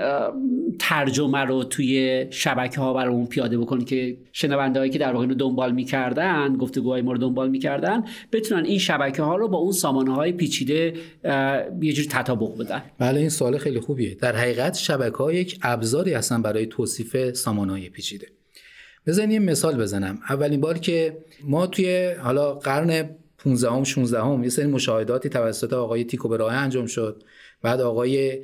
ترجمه 0.79 1.39
رو 1.39 1.63
توی 1.63 2.25
شبکه 2.29 2.81
ها 2.81 2.93
برامون 2.93 3.25
پیاده 3.25 3.57
بکنید 3.57 3.87
که 3.87 4.17
شنونده 4.31 4.79
هایی 4.79 4.91
که 4.91 4.99
در 4.99 5.13
واقع 5.13 5.25
رو 5.25 5.33
دنبال 5.33 5.71
می‌کردن 5.71 6.57
گفتگوهای 6.57 7.01
ما 7.01 7.11
رو 7.11 7.17
دنبال 7.17 7.49
می‌کردن 7.49 8.03
بتونن 8.31 8.65
این 8.65 8.79
شبکه 8.79 9.23
ها 9.23 9.35
رو 9.35 9.47
با 9.47 9.57
اون 9.57 9.71
سامانه 9.71 10.13
های 10.13 10.31
پیچیده 10.31 10.93
یه 11.81 11.93
جوری 11.93 12.07
تطابق 12.07 12.57
بدن؟ 12.57 12.81
بله 12.99 13.19
این 13.19 13.29
سوال 13.29 13.57
خیلی 13.57 13.79
خوبیه. 13.79 14.15
در 14.15 14.35
حقیقت 14.35 14.77
شبکه 14.77 15.17
ها 15.17 15.33
یک 15.33 15.59
ابزاری 15.61 16.16
هستن 16.17 16.41
برای 16.41 16.65
توصیف 16.65 17.33
سامانه 17.33 17.71
های 17.71 17.89
پیچیده. 17.89 18.27
بزنین 19.07 19.31
یه 19.31 19.39
مثال 19.39 19.77
بزنم. 19.77 20.19
اولین 20.29 20.61
بار 20.61 20.77
که 20.77 21.17
ما 21.43 21.67
توی 21.67 22.11
حالا 22.19 22.53
قرن 22.53 23.09
15 23.37 23.71
هم 23.71 23.83
16 23.83 24.21
هم 24.21 24.43
یه 24.43 24.49
سری 24.49 24.65
مشاهداتی 24.67 25.29
توسط 25.29 25.73
آقای 25.73 26.03
تیکو 26.03 26.29
برای 26.29 26.55
انجام 26.55 26.85
شد. 26.85 27.23
بعد 27.61 27.81
آقای 27.81 28.43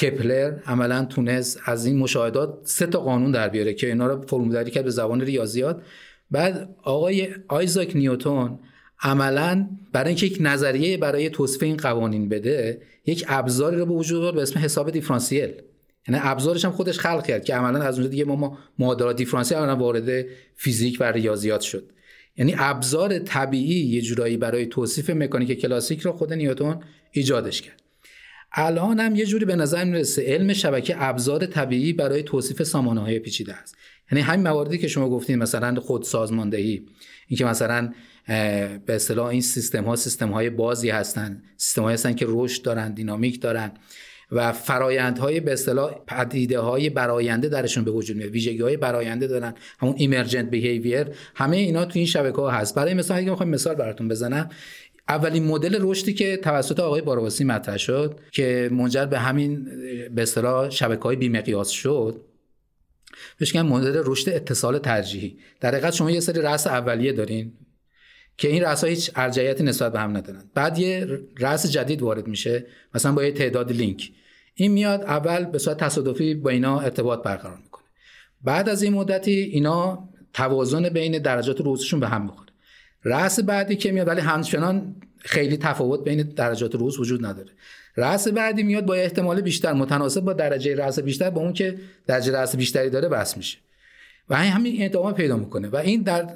کپلر 0.00 0.58
عملا 0.66 1.04
تونست 1.04 1.60
از 1.64 1.86
این 1.86 1.98
مشاهدات 1.98 2.58
سه 2.64 2.86
تا 2.86 3.00
قانون 3.00 3.30
در 3.30 3.48
بیاره 3.48 3.74
که 3.74 3.86
اینا 3.86 4.06
رو 4.06 4.22
فرمولداری 4.26 4.70
کرد 4.70 4.84
به 4.84 4.90
زبان 4.90 5.20
ریاضیات. 5.20 5.82
بعد 6.30 6.76
آقای 6.82 7.28
آیزاک 7.48 7.96
نیوتون 7.96 8.58
عملا 9.02 9.68
برای 9.92 10.08
اینکه 10.08 10.26
یک 10.26 10.38
نظریه 10.40 10.96
برای 10.96 11.30
توصیف 11.30 11.62
این 11.62 11.76
قوانین 11.76 12.28
بده 12.28 12.82
یک 13.06 13.24
ابزاری 13.28 13.76
رو 13.76 13.86
به 13.86 13.92
وجود 13.92 14.22
آورد 14.22 14.34
به 14.34 14.42
اسم 14.42 14.60
حساب 14.60 14.90
دیفرانسیل. 14.90 15.52
یعنی 16.08 16.20
ابزارش 16.24 16.64
هم 16.64 16.70
خودش 16.70 16.98
خلق 16.98 17.26
کرد 17.26 17.44
که 17.44 17.54
عملا 17.54 17.82
از 17.82 17.94
اونجا 17.94 18.10
دیگه 18.10 18.24
ما 18.24 18.58
معادلات 18.78 19.16
دیفرانسیل 19.16 19.58
وارد 19.58 20.26
فیزیک 20.56 20.96
و 21.00 21.04
ریاضیات 21.04 21.60
شد. 21.60 21.92
یعنی 22.36 22.54
ابزار 22.58 23.18
طبیعی 23.18 23.86
یه 23.86 24.00
جورایی 24.00 24.36
برای 24.36 24.66
توصیف 24.66 25.10
مکانیک 25.10 25.60
کلاسیک 25.60 26.00
رو 26.00 26.12
خود 26.12 26.32
نیوتن 26.32 26.80
ایجادش 27.10 27.62
کرد. 27.62 27.82
الان 28.52 29.00
هم 29.00 29.16
یه 29.16 29.26
جوری 29.26 29.44
به 29.44 29.56
نظر 29.56 29.84
می‌رسه 29.84 30.22
علم 30.22 30.52
شبکه 30.52 30.94
ابزار 30.98 31.46
طبیعی 31.46 31.92
برای 31.92 32.22
توصیف 32.22 32.62
سامانه 32.62 33.00
های 33.00 33.18
پیچیده 33.18 33.54
است. 33.54 33.76
یعنی 34.12 34.22
همین 34.22 34.48
مواردی 34.48 34.78
که 34.78 34.88
شما 34.88 35.08
گفتین 35.10 35.38
مثلا 35.38 35.80
خود 35.80 36.02
سازماندهی 36.02 36.86
اینکه 37.28 37.44
مثلا 37.44 37.92
به 38.26 38.82
اصطلاح 38.88 39.26
این 39.26 39.40
سیستم 39.40 39.84
ها 39.84 39.96
سیستم 39.96 40.28
های 40.28 40.50
بازی 40.50 40.90
هستن 40.90 41.42
سیستم 41.56 41.82
های 41.82 41.94
هستن 41.94 42.14
که 42.14 42.26
رشد 42.28 42.62
دارن 42.62 42.94
دینامیک 42.94 43.40
دارن. 43.40 43.72
و 44.32 44.52
فرایندهای 44.52 45.40
به 45.40 45.52
اصطلاح 45.52 45.94
پدیده 46.06 46.58
های 46.58 46.90
براینده 46.90 47.48
درشون 47.48 47.84
به 47.84 47.90
وجود 47.90 48.16
میاد. 48.16 48.30
ویژگی 48.30 48.62
های 48.62 48.76
براینده 48.76 49.26
دارن. 49.26 49.54
همون 49.78 49.94
ایمرجنت 49.98 50.50
بیهیویر 50.50 51.06
همه 51.34 51.56
اینا 51.56 51.84
تو 51.84 51.98
این 51.98 52.06
شبکه 52.06 52.36
ها 52.36 52.50
هست. 52.50 52.74
برای 52.74 52.94
مثال 52.94 53.16
اگه 53.16 53.30
می‌خوام 53.30 53.48
مثال 53.48 53.74
براتون 53.74 54.08
بزنم 54.08 54.50
اولین 55.08 55.44
مدل 55.44 55.78
رشدی 55.80 56.14
که 56.14 56.36
توسط 56.36 56.80
آقای 56.80 57.00
باروسی 57.00 57.44
مطرح 57.44 57.76
شد 57.76 58.20
که 58.32 58.68
منجر 58.72 59.06
به 59.06 59.18
همین 59.18 59.64
به 60.14 60.22
اصطلاح 60.22 60.70
شبکه 60.70 61.02
های 61.02 61.16
بیمقیاس 61.16 61.68
شد 61.68 62.20
بهش 63.38 63.56
مدل 63.56 64.02
رشد 64.04 64.28
اتصال 64.28 64.78
ترجیحی. 64.78 65.38
در 65.60 65.74
حقیقت 65.74 65.94
شما 65.94 66.10
یه 66.10 66.20
سری 66.20 66.40
رأس 66.40 66.66
اولیه 66.66 67.12
دارین 67.12 67.52
که 68.36 68.48
این 68.48 68.62
رأس 68.62 68.84
هیچ 68.84 69.10
ارجعیتی 69.16 69.62
نسبت 69.62 69.92
به 69.92 70.00
هم 70.00 70.16
ندارن. 70.16 70.44
بعد 70.54 70.78
یه 70.78 71.06
رأس 71.38 71.66
جدید 71.66 72.02
وارد 72.02 72.26
میشه. 72.26 72.66
مثلا 72.94 73.12
با 73.12 73.24
یه 73.24 73.32
تعداد 73.32 73.72
لینک. 73.72 74.10
این 74.60 74.72
میاد 74.72 75.02
اول 75.02 75.44
به 75.44 75.58
صورت 75.58 75.76
تصادفی 75.76 76.34
با 76.34 76.50
اینا 76.50 76.80
ارتباط 76.80 77.22
برقرار 77.22 77.56
می‌کنه. 77.56 77.84
بعد 78.42 78.68
از 78.68 78.82
این 78.82 78.94
مدتی 78.94 79.30
اینا 79.30 80.08
توازن 80.32 80.88
بین 80.88 81.18
درجات 81.18 81.60
رؤوسشون 81.60 82.00
به 82.00 82.08
هم 82.08 82.22
می‌خوره. 82.22 82.50
رأس 83.04 83.40
بعدی 83.40 83.76
که 83.76 83.92
میاد 83.92 84.08
ولی 84.08 84.20
همچنان 84.20 84.96
خیلی 85.18 85.56
تفاوت 85.56 86.04
بین 86.04 86.22
درجات 86.22 86.74
رؤوس 86.74 86.98
وجود 86.98 87.26
نداره. 87.26 87.48
رأس 87.96 88.28
بعدی 88.28 88.62
میاد 88.62 88.86
با 88.86 88.94
احتمال 88.94 89.40
بیشتر 89.40 89.72
متناسب 89.72 90.20
با 90.20 90.32
درجه 90.32 90.76
رأس 90.76 90.98
بیشتر 90.98 91.30
با 91.30 91.40
اون 91.40 91.52
که 91.52 91.78
درجه 92.06 92.32
رأس 92.32 92.56
بیشتری 92.56 92.90
داره 92.90 93.08
بس 93.08 93.36
میشه. 93.36 93.58
و 94.30 94.36
همین 94.36 94.84
ادامه 94.84 95.12
پیدا 95.12 95.36
می‌کنه 95.36 95.68
و 95.68 95.76
این 95.76 96.02
در 96.02 96.28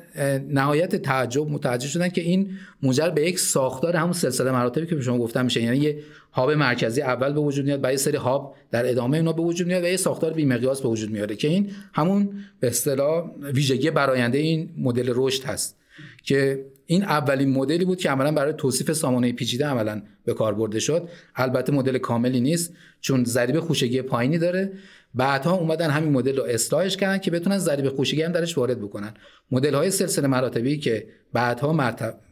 نهایت 0.48 0.96
تعجب 0.96 1.50
متوجه 1.50 1.88
شدن 1.88 2.08
که 2.08 2.20
این 2.20 2.50
منجر 2.82 3.10
به 3.10 3.22
یک 3.26 3.38
ساختار 3.38 3.96
همون 3.96 4.12
سلسله 4.12 4.50
مراتبی 4.50 4.86
که 4.86 4.94
به 4.94 5.02
شما 5.02 5.18
گفتم 5.18 5.44
میشه. 5.44 5.62
یعنی 5.62 5.76
یه 5.76 5.98
هاب 6.32 6.50
مرکزی 6.50 7.02
اول 7.02 7.32
به 7.32 7.40
وجود 7.40 7.64
میاد 7.64 7.84
یه 7.84 7.96
سری 7.96 8.16
هاب 8.16 8.54
در 8.70 8.90
ادامه 8.90 9.16
اینا 9.16 9.32
به 9.32 9.42
وجود 9.42 9.66
میاد 9.66 9.84
و 9.84 9.86
یه 9.86 9.96
ساختار 9.96 10.32
بی‌مقیاس 10.32 10.82
به 10.82 10.88
وجود 10.88 11.10
میاره 11.10 11.36
که 11.36 11.48
این 11.48 11.70
همون 11.92 12.28
به 12.60 12.66
اصطلاح 12.66 13.30
ویژگی 13.54 13.90
براینده 13.90 14.38
این 14.38 14.70
مدل 14.78 15.12
رشد 15.14 15.44
هست 15.44 15.78
که 16.22 16.64
این 16.86 17.02
اولین 17.02 17.50
مدلی 17.50 17.84
بود 17.84 17.98
که 17.98 18.10
عملا 18.10 18.32
برای 18.32 18.52
توصیف 18.52 18.92
سامانه 18.92 19.32
پیچیده 19.32 19.66
عملا 19.66 20.02
به 20.24 20.34
کار 20.34 20.54
برده 20.54 20.80
شد. 20.80 21.08
البته 21.36 21.72
مدل 21.72 21.98
کاملی 21.98 22.40
نیست 22.40 22.74
چون 23.00 23.24
ضریب 23.24 23.60
خوشگی 23.60 24.02
پایینی 24.02 24.38
داره 24.38 24.72
بعدها 25.14 25.54
اومدن 25.54 25.90
همین 25.90 26.12
مدل 26.12 26.36
رو 26.36 26.42
اصلاحش 26.42 26.96
کردن 26.96 27.18
که 27.18 27.30
بتونن 27.30 27.58
ضریب 27.58 27.88
خوشگی 27.88 28.22
هم 28.22 28.32
درش 28.32 28.58
وارد 28.58 28.80
بکنن. 28.80 29.14
مدل 29.50 29.74
های 29.74 29.90
سلسله 29.90 30.26
مراتبی 30.26 30.78
که 30.78 31.06
بعدها 31.32 31.72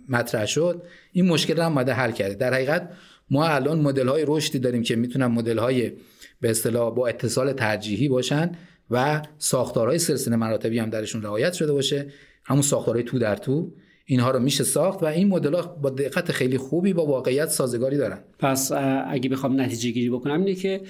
مطرح 0.08 0.46
شد 0.46 0.82
این 1.12 1.28
مشکل 1.28 1.56
رو 1.56 1.62
هم 1.62 1.72
اومده 1.72 1.92
حل 1.92 2.10
کرده. 2.10 2.34
در 2.34 2.54
حقیقت 2.54 2.90
ما 3.30 3.46
الان 3.46 3.80
مدل 3.80 4.08
های 4.08 4.24
رشدی 4.28 4.58
داریم 4.58 4.82
که 4.82 4.96
می‌تونن 4.96 5.26
مدل 5.26 5.58
های 5.58 5.92
به 6.40 6.50
اصطلاح 6.50 6.94
با 6.94 7.06
اتصال 7.06 7.52
ترجیحی 7.52 8.08
باشن 8.08 8.52
و 8.90 9.22
ساختارهای 9.38 9.98
سلسله 9.98 10.36
مراتبی 10.36 10.78
هم 10.78 10.90
درشون 10.90 11.22
رعایت 11.22 11.52
شده 11.52 11.72
باشه. 11.72 12.06
همون 12.44 12.62
ساختارهای 12.62 13.04
تو 13.04 13.18
در 13.18 13.36
تو. 13.36 13.72
اینها 14.12 14.30
رو 14.30 14.38
میشه 14.38 14.64
ساخت 14.64 15.02
و 15.02 15.06
این 15.06 15.28
مدل 15.28 15.62
با 15.82 15.90
دقت 15.90 16.32
خیلی 16.32 16.58
خوبی 16.58 16.92
با 16.92 17.06
واقعیت 17.06 17.48
سازگاری 17.48 17.96
دارن. 17.96 18.18
پس 18.38 18.72
اگه 19.08 19.30
بخوام 19.30 19.60
نتیجه 19.60 19.90
گیری 19.90 20.10
بکنم 20.10 20.44
اینه 20.44 20.54
که 20.54 20.80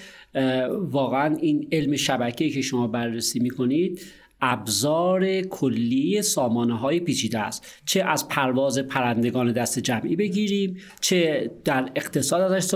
واقعا 0.71 1.35
این 1.35 1.67
علم 1.71 1.95
شبکه‌ای 1.95 2.51
که 2.51 2.61
شما 2.61 2.87
بررسی 2.87 3.39
می‌کنید 3.39 4.01
ابزار 4.45 5.41
کلی 5.41 6.21
سامانه 6.21 6.77
های 6.77 6.99
پیچیده 6.99 7.39
است. 7.39 7.81
چه 7.85 8.03
از 8.03 8.27
پرواز 8.27 8.79
پرندگان 8.79 9.51
دست 9.51 9.79
جمعی 9.79 10.15
بگیریم 10.15 10.77
چه 11.01 11.51
در 11.63 11.91
اقتصاد 11.95 12.51
ازش 12.51 12.75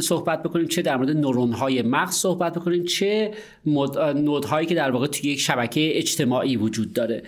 صحبت 0.00 0.42
بکنیم 0.42 0.66
چه 0.68 0.82
در 0.82 0.96
مورد 0.96 1.10
نورون 1.10 1.52
های 1.52 1.82
مغز 1.82 2.14
صحبت 2.14 2.54
بکنیم 2.54 2.84
چه 2.84 3.30
نودهایی 4.14 4.66
که 4.66 4.74
در 4.74 4.90
واقع 4.90 5.06
توی 5.06 5.30
یک 5.30 5.40
شبکه 5.40 5.98
اجتماعی 5.98 6.56
وجود 6.56 6.92
داره. 6.92 7.22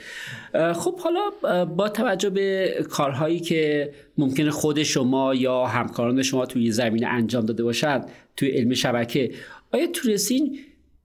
خب 0.75 0.99
حالا 1.01 1.65
با 1.65 1.89
توجه 1.89 2.31
به 2.31 2.75
کارهایی 2.91 3.41
که 3.41 3.91
ممکنه 4.19 4.51
خود 4.51 4.83
شما 4.83 5.35
یا 5.35 5.67
همکاران 5.67 6.23
شما 6.23 6.47
توی 6.47 6.71
زمینه 6.71 7.07
انجام 7.07 7.47
داده 7.47 7.63
باشد 7.63 8.05
توی 8.37 8.49
علم 8.49 8.75
شبکه 8.75 9.31
آیا 9.73 9.87
تونستین 9.87 10.59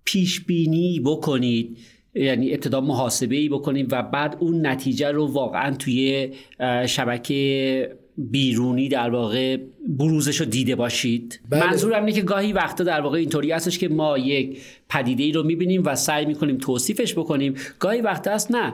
پیش 0.05 0.41
بینی 0.41 0.99
بکنید؟ 0.99 1.77
یعنی 2.15 2.53
ابتدا 2.53 2.81
محاسبه 2.81 3.35
ای 3.35 3.49
بکنیم 3.49 3.87
و 3.91 4.03
بعد 4.03 4.37
اون 4.39 4.67
نتیجه 4.67 5.11
رو 5.11 5.27
واقعا 5.27 5.75
توی 5.75 6.29
شبکه 6.85 7.97
بیرونی 8.17 8.89
در 8.89 9.09
واقع 9.09 9.57
بروزش 9.87 10.39
رو 10.39 10.45
دیده 10.45 10.75
باشید. 10.75 11.39
بله. 11.49 11.65
منظورم 11.65 12.05
اینه 12.05 12.11
که 12.11 12.21
گاهی 12.21 12.53
وقتا 12.53 12.83
در 12.83 13.01
واقع 13.01 13.17
اینطوری 13.17 13.51
هستش 13.51 13.79
که 13.79 13.89
ما 13.89 14.17
یک 14.17 14.61
پدیده 14.89 15.23
ای 15.23 15.31
رو 15.31 15.43
می‌بینیم 15.43 15.81
و 15.85 15.95
سعی 15.95 16.25
می‌کنیم 16.25 16.57
توصیفش 16.57 17.13
بکنیم. 17.13 17.53
گاهی 17.79 18.01
وقت 18.01 18.27
هست 18.27 18.51
نه. 18.51 18.73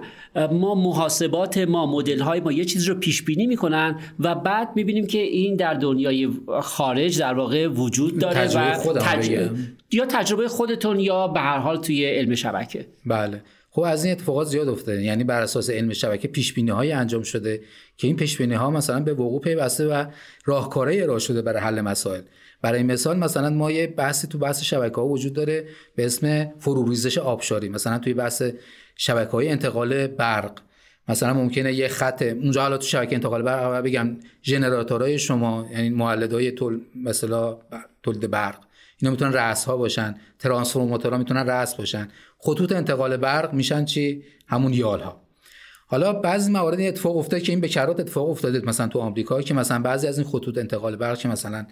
ما 0.52 0.76
محاسبات 0.76 1.58
ما 1.58 1.86
مدل 1.86 2.20
های 2.20 2.40
ما 2.40 2.52
یه 2.52 2.66
چیزی 2.66 2.88
رو 2.88 2.96
پیش 2.96 3.22
بینی 3.22 3.48
می‌کنن 3.48 4.00
و 4.20 4.36
بعد 4.36 4.70
می‌بینیم 4.76 5.08
که 5.08 5.22
این 5.22 5.56
در 5.56 5.74
دنیای 5.74 6.30
خارج 6.62 7.20
در 7.20 7.34
واقع 7.34 7.68
وجود 7.68 8.20
داره 8.20 8.48
و 8.48 8.76
تج... 9.00 9.50
یا 9.92 10.06
تجربه 10.06 10.48
خودتون 10.48 11.00
یا 11.00 11.28
به 11.28 11.40
هر 11.40 11.58
حال 11.58 11.78
توی 11.78 12.06
علم 12.06 12.36
شبکه. 12.36 12.86
بله. 13.06 13.42
خب 13.74 13.82
از 13.82 14.06
این 14.06 14.12
اتفاقات 14.12 14.48
زیاد 14.48 14.70
افتاده. 14.70 15.04
یعنی 15.04 15.24
بر 15.24 15.42
اساس 15.42 15.70
علم 15.70 15.94
شبکه 15.94 16.28
پیش 16.28 16.54
بینی 16.54 16.72
های 16.72 16.92
انجام 16.92 17.24
شده 17.24 17.62
که 17.98 18.08
این 18.08 18.16
پیش 18.16 18.38
بینی 18.38 18.54
ها 18.54 18.70
مثلا 18.70 19.00
به 19.00 19.14
وقوع 19.14 19.42
پیوسته 19.42 19.88
و 19.88 20.06
راهکارهای 20.46 21.02
ارائه 21.02 21.20
شده 21.20 21.42
برای 21.42 21.60
حل 21.62 21.82
مسائل. 21.82 22.22
برای 22.62 22.84
مثال 22.84 23.18
مثلا 23.18 23.50
ما 23.50 23.72
یه 23.72 23.88
بحثی 23.88 24.28
تو 24.28 24.38
بحث 24.38 24.64
شبکه 24.64 24.96
ها 24.96 25.08
وجود 25.08 25.34
داره 25.34 25.66
به 25.96 26.06
اسم 26.06 26.52
فروریزش 26.60 27.18
آبشاری. 27.18 27.70
مثلا 27.70 28.00
توی 28.00 28.14
بحث 28.14 28.44
شبکه 28.96 29.32
های 29.32 29.50
انتقال 29.50 30.08
برق. 30.08 30.60
مثلا 31.10 31.34
ممکنه 31.34 31.74
یه 31.74 31.88
خط 31.88 32.22
اونجا 32.22 32.62
حالا 32.62 32.78
تو 32.78 32.86
شبکه 32.86 33.16
انتقال 33.16 33.42
برق 33.42 33.84
بگم 33.84 34.18
ژنراتورهای 34.44 35.20
شما 35.20 35.68
یعنی 35.72 35.90
مولدهای 35.90 36.52
تول 36.52 36.82
مثلا 36.96 37.58
تولید 38.04 38.32
برق. 38.32 38.71
اینا 39.02 39.12
می‌تونن 39.12 39.34
رأس 39.34 39.66
ها 39.66 39.78
باشن 39.78 40.16
ترانسفورماتورها 40.40 41.18
می‌تونن 41.18 41.48
رأس 41.48 41.76
باشن. 41.76 42.08
خطوط 42.40 42.72
انتقال 42.72 43.18
برق 43.18 43.54
میشن 43.54 43.86
چی؟ 43.86 44.24
همون 44.48 44.74
یال 44.74 45.00
ها 45.02 45.22
حالا 45.88 46.14
بعضی 46.14 46.52
موارد 46.52 46.80
این 46.80 46.88
اتفاق 46.88 47.18
افتاده 47.18 47.44
که 47.44 47.52
این 47.52 47.62
به 47.62 47.68
کرات 47.68 48.00
اتفاق 48.00 48.30
افتاده 48.30 48.62
مثلا 48.66 48.88
تو 48.88 49.00
آمریکا 49.00 49.42
که 49.42 49.54
مثلا 49.54 49.80
بعضی 49.80 50.08
از 50.08 50.18
این 50.18 50.28
خطوط 50.28 50.58
انتقال 50.58 50.96
برق 50.96 51.18
که 51.18 51.28
مثلا 51.28 51.66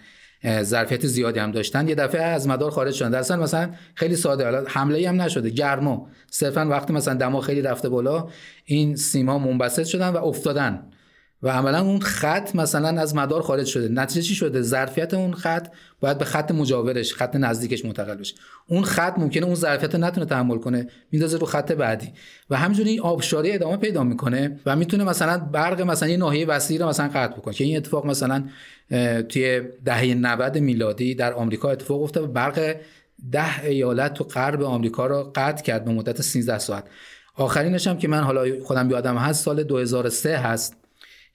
ظرفیت 0.61 1.07
زیادی 1.07 1.39
هم 1.39 1.51
داشتن 1.51 1.87
یه 1.87 1.95
دفعه 1.95 2.21
از 2.21 2.47
مدار 2.47 2.71
خارج 2.71 2.93
شدن. 2.93 3.11
درصد 3.11 3.39
مثلا 3.39 3.69
خیلی 3.95 4.15
ساده 4.15 4.43
حالا 4.43 4.63
حمله 4.67 5.09
هم 5.09 5.21
نشده 5.21 5.49
گرما. 5.49 6.09
صرفا 6.31 6.65
وقتی 6.65 6.93
مثلا 6.93 7.13
دما 7.13 7.41
خیلی 7.41 7.61
رفته 7.61 7.89
بالا 7.89 8.27
این 8.65 8.95
سیما 8.95 9.39
منبسط 9.39 9.83
شدن 9.83 10.09
و 10.09 10.25
افتادن. 10.25 10.91
و 11.43 11.49
عملا 11.49 11.81
اون 11.81 11.99
خط 11.99 12.55
مثلا 12.55 13.01
از 13.01 13.15
مدار 13.15 13.41
خارج 13.41 13.65
شده. 13.65 13.89
نتیجه 13.89 14.21
چی 14.21 14.35
شده؟ 14.35 14.61
ظرفیت 14.61 15.13
اون 15.13 15.33
خط 15.33 15.67
باید 15.99 16.17
به 16.17 16.25
خط 16.25 16.51
مجاورش 16.51 17.13
خط 17.13 17.35
نزدیکش 17.35 17.85
منتقل 17.85 18.15
بشه. 18.15 18.35
اون 18.67 18.83
خط 18.83 19.13
ممکنه 19.17 19.45
اون 19.45 19.55
ظرفیت 19.55 19.95
نتونه 19.95 20.25
تحمل 20.25 20.57
کنه 20.57 20.87
میندازه 21.11 21.37
رو 21.37 21.45
خط 21.45 21.71
بعدی. 21.71 22.13
و 22.49 22.57
همینجوری 22.57 22.99
آبشاری 22.99 23.51
ادامه 23.51 23.77
پیدا 23.77 24.03
می‌کنه 24.03 24.59
و 24.65 24.75
می‌تونه 24.75 25.03
مثلا 25.03 25.37
برق 25.37 25.81
مثلا 25.81 26.09
یه 26.09 26.17
ناحیه 26.17 26.45
وسیع 26.45 26.79
رو 26.79 26.87
مثلا 26.87 27.07
قطع 27.07 27.37
بکنه. 27.37 27.53
که 27.53 27.63
این 27.63 27.77
اتفاق 27.77 28.05
مثلا 28.05 28.43
توی 29.29 29.61
دهه 29.85 30.13
90 30.13 30.57
میلادی 30.57 31.15
در 31.15 31.33
آمریکا 31.33 31.71
اتفاق 31.71 32.01
افتاد 32.01 32.33
برق 32.33 32.75
ده 33.31 33.63
ایالت 33.63 34.13
تو 34.13 34.23
غرب 34.23 34.63
آمریکا 34.63 35.07
رو 35.07 35.31
قطع 35.35 35.63
کرد 35.63 35.85
به 35.85 35.91
مدت 35.91 36.21
13 36.21 36.59
ساعت. 36.59 36.83
آخرینش 37.35 37.87
هم 37.87 37.97
که 37.97 38.07
من 38.07 38.23
حالا 38.23 38.63
خودم 38.63 38.89
یادم 38.89 39.17
هست 39.17 39.45
سال 39.45 39.63
2003 39.63 40.37
هست. 40.37 40.78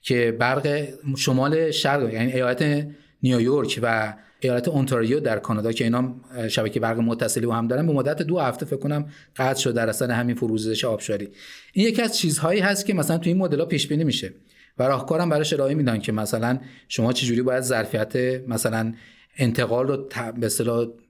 که 0.05 0.35
برق 0.39 0.87
شمال 1.17 1.71
شرق 1.71 2.13
یعنی 2.13 2.33
ایالت 2.33 2.87
نیویورک 3.23 3.79
و 3.83 4.13
ایالت 4.39 4.67
اونتاریو 4.67 5.19
در 5.19 5.39
کانادا 5.39 5.71
که 5.71 5.83
اینا 5.83 6.15
شبکه 6.47 6.79
برق 6.79 6.99
متصلی 6.99 7.45
با 7.45 7.55
هم 7.55 7.67
دارن 7.67 7.87
به 7.87 7.93
مدت 7.93 8.21
دو 8.21 8.39
هفته 8.39 8.65
فکر 8.65 8.77
کنم 8.77 9.05
قطع 9.35 9.59
شد 9.59 9.73
در 9.73 9.89
اثر 9.89 10.11
همین 10.11 10.35
فروزش 10.35 10.85
آبشاری. 10.85 11.29
این 11.73 11.87
یکی 11.87 12.01
از 12.01 12.17
چیزهایی 12.17 12.59
هست 12.59 12.85
که 12.85 12.93
مثلا 12.93 13.17
تو 13.17 13.29
این 13.29 13.37
مدل 13.37 13.65
پیش 13.65 13.87
بینی 13.87 14.03
میشه 14.03 14.33
و 14.79 14.83
راهکارم 14.83 15.29
براش 15.29 15.53
ارائه 15.53 15.75
میدن 15.75 15.99
که 15.99 16.11
مثلا 16.11 16.59
شما 16.87 17.13
چجوری 17.13 17.41
باید 17.41 17.63
ظرفیت 17.63 18.15
مثلا 18.47 18.93
انتقال 19.37 19.87
رو 19.87 20.07
به 20.39 20.49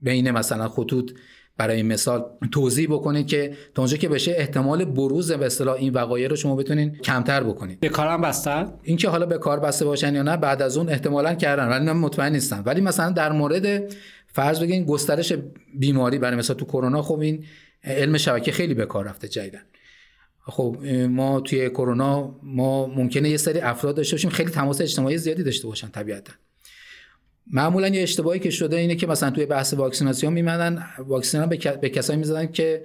بین 0.02 0.32
مثلا 0.32 0.70
خطوط 0.70 1.12
برای 1.58 1.84
مثال 1.84 2.26
توضیح 2.52 2.88
بکنید 2.88 3.28
که 3.28 3.54
تا 3.76 3.82
اونجا 3.82 3.98
که 3.98 4.10
بشه 4.10 4.36
احتمال 4.38 4.86
بروز 4.86 5.32
به 5.32 5.46
اصطلاح 5.46 5.76
این 5.76 5.94
وقایع 5.94 6.28
رو 6.28 6.36
شما 6.36 6.56
بتونین 6.56 6.96
کمتر 6.96 7.44
بکنید. 7.44 7.80
به 7.80 7.90
کارم 7.90 8.22
بستن؟ 8.22 8.74
این 8.84 8.98
که 8.98 9.10
حالا 9.10 9.26
به 9.26 9.38
کار 9.38 9.60
بسته 9.60 9.86
باشن 9.86 10.16
یا 10.16 10.24
نه 10.24 10.38
بعد 10.38 10.62
از 10.62 10.78
اون 10.78 10.90
احتمالا 10.90 11.34
کردن 11.34 11.68
ولی 11.68 11.86
من 11.86 11.98
مطمئن 11.98 12.32
نیستم. 12.32 12.64
ولی 12.66 12.82
مثلا 12.82 13.12
در 13.12 13.32
مورد 13.32 13.94
فرض 14.28 14.60
بگین 14.60 14.86
گسترش 14.86 15.34
بیماری 15.80 16.18
برای 16.18 16.38
مثلا 16.38 16.56
تو 16.56 16.66
کرونا 16.66 17.02
خب 17.02 17.20
این 17.20 17.46
علم 17.84 18.18
شبکه 18.18 18.52
خیلی 18.52 18.74
به 18.74 18.86
کار 18.86 19.06
رفته 19.06 19.28
جدیدن 19.28 19.62
خب 20.48 20.78
ما 21.10 21.40
توی 21.40 21.70
کرونا 21.70 22.40
ما 22.44 22.88
ممکنه 22.88 23.30
یه 23.30 23.38
سری 23.38 23.60
افراد 23.60 23.96
داشته 23.96 24.16
باشیم 24.16 24.30
خیلی 24.30 24.52
تماس 24.52 24.82
اجتماعی 24.82 25.18
زیادی 25.18 25.44
داشته 25.44 25.68
باشن 25.68 25.88
طبیعتا. 25.88 26.34
معمولا 27.52 27.88
یه 27.88 28.04
اشتباهی 28.04 28.40
که 28.40 28.50
شده 28.50 28.78
اینه 28.78 28.96
که 28.96 29.08
مثلا 29.08 29.30
توی 29.30 29.46
بحث 29.46 29.74
واکسیناسیون 29.74 30.34
میمدن 30.34 30.84
واکسن 31.08 31.46
به, 31.46 31.58
به 31.82 31.90
کسایی 31.90 32.20
می‌زدن 32.20 32.52
که 32.52 32.84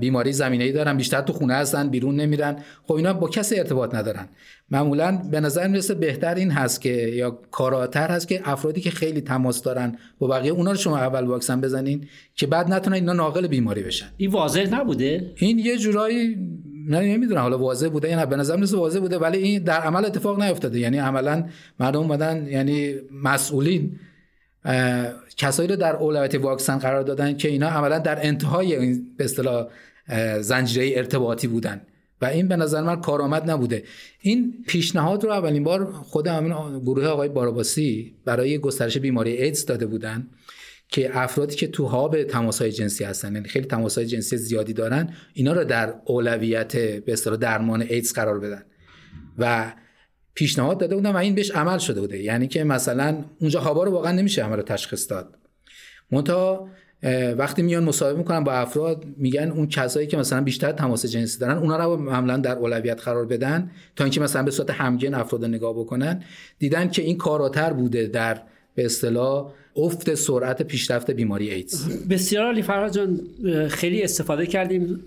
بیماری 0.00 0.32
زمینه 0.32 0.64
ای 0.64 0.72
دارن 0.72 0.96
بیشتر 0.96 1.20
تو 1.20 1.32
خونه 1.32 1.54
هستن 1.54 1.88
بیرون 1.88 2.16
نمیرن. 2.16 2.56
خب 2.86 2.92
اینا 2.92 3.12
با 3.12 3.28
کسی 3.28 3.58
ارتباط 3.58 3.94
ندارن. 3.94 4.28
معمولا 4.70 5.22
به 5.30 5.40
نظر 5.40 5.68
می‌رسه 5.68 5.94
بهتر 5.94 6.34
این 6.34 6.50
هست 6.50 6.80
که 6.80 6.90
یا 6.90 7.30
کاراتر 7.30 8.08
هست 8.08 8.28
که 8.28 8.40
افرادی 8.44 8.80
که 8.80 8.90
خیلی 8.90 9.20
تماس 9.20 9.62
دارن 9.62 9.98
با 10.18 10.26
بقیه 10.26 10.52
اونا 10.52 10.70
رو 10.70 10.76
شما 10.76 10.98
اول 10.98 11.24
واکسن 11.24 11.60
بزنین 11.60 12.06
که 12.34 12.46
بعد 12.46 12.72
نتونن 12.72 12.94
اینا 12.94 13.12
ناقل 13.12 13.46
بیماری 13.46 13.82
بشن. 13.82 14.06
این 14.16 14.30
واضح 14.30 14.68
نبوده؟ 14.70 15.32
این 15.36 15.58
یه 15.58 15.78
جورایی 15.78 16.36
نه 16.88 17.00
نمی‌دونم 17.00 17.40
حالا 17.40 17.58
واضح 17.58 17.88
بوده 17.88 18.10
یا 18.10 18.16
نه 18.16 18.26
به 18.26 18.36
نظر 18.36 18.56
میاد 18.56 18.74
واضح 18.74 19.00
بوده 19.00 19.18
ولی 19.18 19.38
این 19.38 19.62
در 19.62 19.80
عمل 19.80 20.04
اتفاق 20.04 20.42
نیفتاده. 20.42 20.78
یعنی 20.78 20.98
عملا 20.98 21.48
مردم 21.80 22.00
اومدن 22.00 22.46
یعنی 22.46 22.94
مسئولین 23.22 24.00
کسایی 25.36 25.68
رو 25.68 25.76
در 25.76 25.96
اولویت 25.96 26.34
واکسن 26.34 26.78
قرار 26.78 27.02
دادن 27.02 27.36
که 27.36 27.48
اینا 27.48 27.68
عملا 27.68 27.98
در 27.98 28.26
انتهای 28.26 28.76
این 28.76 29.06
به 29.16 29.24
اصطلاح 29.24 29.66
زنجیره 30.40 30.98
ارتباطی 30.98 31.46
بودن. 31.46 31.80
و 32.20 32.24
این 32.24 32.48
به 32.48 32.56
نظر 32.56 32.82
من 32.82 33.00
کارآمد 33.00 33.50
نبوده. 33.50 33.84
این 34.20 34.54
پیشنهاد 34.66 35.24
رو 35.24 35.30
اولین 35.30 35.64
بار 35.64 35.92
خود 35.92 36.26
همین 36.26 36.80
گروه 36.80 37.06
آقای 37.06 37.28
باراباسی 37.28 38.14
برای 38.24 38.58
گسترش 38.58 38.98
بیماری 38.98 39.30
ایدز 39.30 39.66
داده 39.66 39.86
بودن. 39.86 40.26
که 40.92 41.18
افرادی 41.18 41.56
که 41.56 41.66
تو 41.66 41.86
هاب 41.86 42.22
تماس 42.22 42.62
های 42.62 42.72
جنسی 42.72 43.04
هستن 43.04 43.34
یعنی 43.34 43.48
خیلی 43.48 43.66
تماس 43.66 43.98
های 43.98 44.06
جنسی 44.06 44.36
زیادی 44.36 44.72
دارن 44.72 45.14
اینا 45.32 45.52
رو 45.52 45.64
در 45.64 45.94
اولویت 46.04 46.76
به 46.76 47.12
اصطلاح 47.12 47.36
درمان 47.36 47.82
ایدز 47.82 48.12
قرار 48.12 48.40
بدن. 48.40 48.62
و 49.38 49.72
پیشنهاد 50.34 50.78
داده 50.78 50.94
بودن 50.94 51.12
و 51.12 51.16
این 51.16 51.34
بهش 51.34 51.50
عمل 51.50 51.78
شده 51.78 52.00
بوده. 52.00 52.18
یعنی 52.18 52.48
که 52.48 52.64
مثلا 52.64 53.24
اونجا 53.40 53.60
هابا 53.60 53.84
رو 53.84 53.92
واقعا 53.92 54.12
نمیشه 54.12 54.42
عمل 54.42 54.62
تشخیص 54.62 55.10
داد. 55.10 55.38
منتها 56.10 56.68
وقتی 57.36 57.62
میان 57.62 57.84
مصاحبه 57.84 58.18
می‌کنن 58.18 58.44
با 58.44 58.52
افراد 58.52 59.04
میگن 59.16 59.50
اون 59.50 59.68
کسایی 59.68 60.06
که 60.06 60.16
مثلا 60.16 60.40
بیشتر 60.40 60.72
تماس 60.72 61.06
جنسی 61.06 61.38
دارن 61.38 61.58
اونا 61.58 61.84
رو 61.84 61.96
معمولا 61.96 62.36
در 62.36 62.56
اولویت 62.56 63.00
قرار 63.00 63.26
بدن 63.26 63.70
تا 63.96 64.04
اینکه 64.04 64.20
مثلا 64.20 64.42
به 64.42 64.50
صورت 64.50 64.70
همگن 64.70 65.14
افراد 65.14 65.44
نگاه 65.44 65.74
بکنن. 65.74 66.22
دیدن 66.58 66.88
که 66.88 67.02
این 67.02 67.18
کاراتر 67.18 67.72
بوده 67.72 68.06
در 68.06 68.42
به 68.74 68.84
اصطلاح 68.84 69.52
افت 69.76 70.14
سرعت 70.14 70.62
پیشرفت 70.62 71.10
بیماری 71.10 71.50
ایدز. 71.50 72.06
بسیار 72.08 72.44
عالی 72.46 72.62
فرهاد 72.62 72.94
جان 72.94 73.20
خیلی 73.68 74.02
استفاده 74.02 74.46
کردیم. 74.46 75.04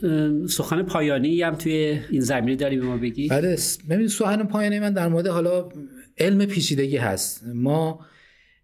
سخن 0.48 0.84
پایانی 0.84 1.42
هم 1.42 1.56
توی 1.56 2.00
این 2.10 2.22
زمینه 2.22 2.56
داریم 2.56 2.80
به 2.80 2.86
ما 2.86 2.98
بگی. 2.98 3.28
بله 3.28 3.58
ببین 3.90 4.08
سخن 4.08 4.44
پایانی 4.44 4.80
من 4.80 4.94
در 4.94 5.08
مورد 5.08 5.28
حالا 5.28 5.70
علم 6.18 6.46
پیچیدگی 6.46 6.98
هست. 6.98 7.44
ما 7.54 8.00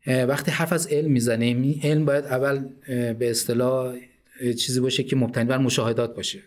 وقتی 0.08 0.52
حرف 0.52 0.74
از 0.74 0.88
علم 0.88 1.12
می‌زنیم 1.12 1.80
علم 1.84 2.06
باید 2.06 2.26
اول 2.26 2.64
به 3.14 3.30
اصطلاح 3.30 3.96
چیزی 4.58 4.80
باشه 4.80 5.04
که 5.04 5.16
مبتنی 5.16 5.46
بر 5.46 5.58
مشاهدات 5.58 6.16
باشه. 6.16 6.40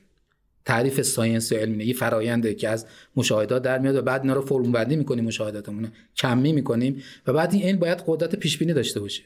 تعریف 0.65 1.03
ساینس 1.03 1.53
یا 1.53 1.59
علم 1.59 1.81
یه 1.81 1.95
فراینده 1.95 2.55
که 2.55 2.69
از 2.69 2.87
مشاهدات 3.17 3.63
در 3.63 3.79
میاد 3.79 3.97
و 3.97 4.03
بعد 4.03 4.21
اینا 4.21 4.35
رو 4.35 4.43
فرم 4.43 4.73
بندی 4.73 4.97
می‌کنیم 4.97 5.25
مشاهداتمون 5.25 5.89
کمی 6.17 6.53
می‌کنیم 6.53 7.03
و 7.27 7.33
بعد 7.33 7.55
این 7.55 7.63
علم 7.63 7.79
باید 7.79 8.03
قدرت 8.07 8.35
پیش 8.35 8.59
بینی 8.59 8.73
داشته 8.73 9.01
باشه. 9.01 9.23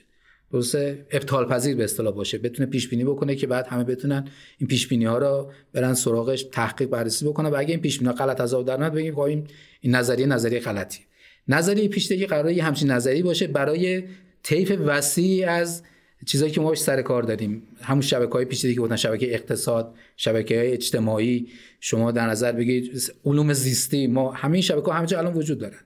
درسته 0.53 1.07
ابطال 1.11 1.49
پذیر 1.49 1.77
به 1.77 1.85
اصطلاح 1.85 2.15
باشه 2.15 2.39
بتونه 2.39 2.71
پیش 2.71 2.89
بینی 2.89 3.05
بکنه 3.05 3.35
که 3.35 3.47
بعد 3.47 3.67
همه 3.67 3.85
بتونن 3.85 4.29
این 4.59 4.69
پیش 4.69 4.89
بینی 4.89 5.05
ها 5.05 5.19
رو 5.19 5.53
برن 5.73 5.95
سراغش 5.95 6.43
تحقیق 6.43 6.89
بررسی 6.89 7.25
بکنه 7.25 7.49
و 7.49 7.55
اگه 7.59 7.71
این 7.71 7.81
پیش 7.81 7.99
بینی 7.99 8.13
غلط 8.13 8.41
از 8.41 8.51
در 8.51 8.77
نمیاد 8.77 8.95
بگیم 8.95 9.15
خب 9.15 9.21
این 9.21 9.47
نظریه 9.85 10.27
نظریه 10.27 10.61
غلطی 10.61 11.01
نظریه 11.49 11.89
پیشتگی 11.89 12.27
قراره 12.27 12.55
یه 12.55 12.65
همچین 12.65 12.91
نظری 12.91 13.23
باشه 13.23 13.47
برای 13.47 14.05
طیف 14.43 14.73
وسیع 14.87 15.51
از 15.51 15.83
چیزایی 16.27 16.53
که 16.53 16.61
ما 16.61 16.69
باش 16.69 16.79
سر 16.79 17.03
کار 17.03 17.23
داریم. 17.23 17.63
همون 17.83 18.01
شبکه 18.01 18.33
های 18.33 18.45
که 18.45 18.81
بودن 18.81 18.97
شبکه 18.97 19.35
اقتصاد 19.35 19.95
شبکه 20.17 20.59
های 20.59 20.73
اجتماعی. 20.73 21.49
شما 21.81 22.13
در 22.13 22.27
نظر 22.27 22.53
بگیرید 22.53 23.13
علوم 23.25 23.53
زیستی. 23.53 24.07
ما 24.07 24.33
همه 24.33 24.61
شبکه 24.61 24.93
همه 24.93 25.19
الان 25.19 25.35
وجود 25.35 25.59
دارن. 25.59 25.79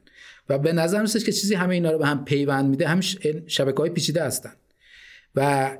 و 0.48 0.58
به 0.58 0.72
نظر 0.72 1.00
میسه 1.00 1.20
که 1.20 1.32
چیزی 1.32 1.54
همه 1.54 1.74
اینا 1.74 1.90
رو 1.90 1.98
به 1.98 2.06
هم 2.06 2.24
پیوند 2.24 2.70
میده. 2.70 2.88
هم 2.88 3.00
شبکه 3.46 3.76
های 3.78 3.90
پیچیده 3.90 4.24
هستن. 4.24 4.52
و 5.34 5.70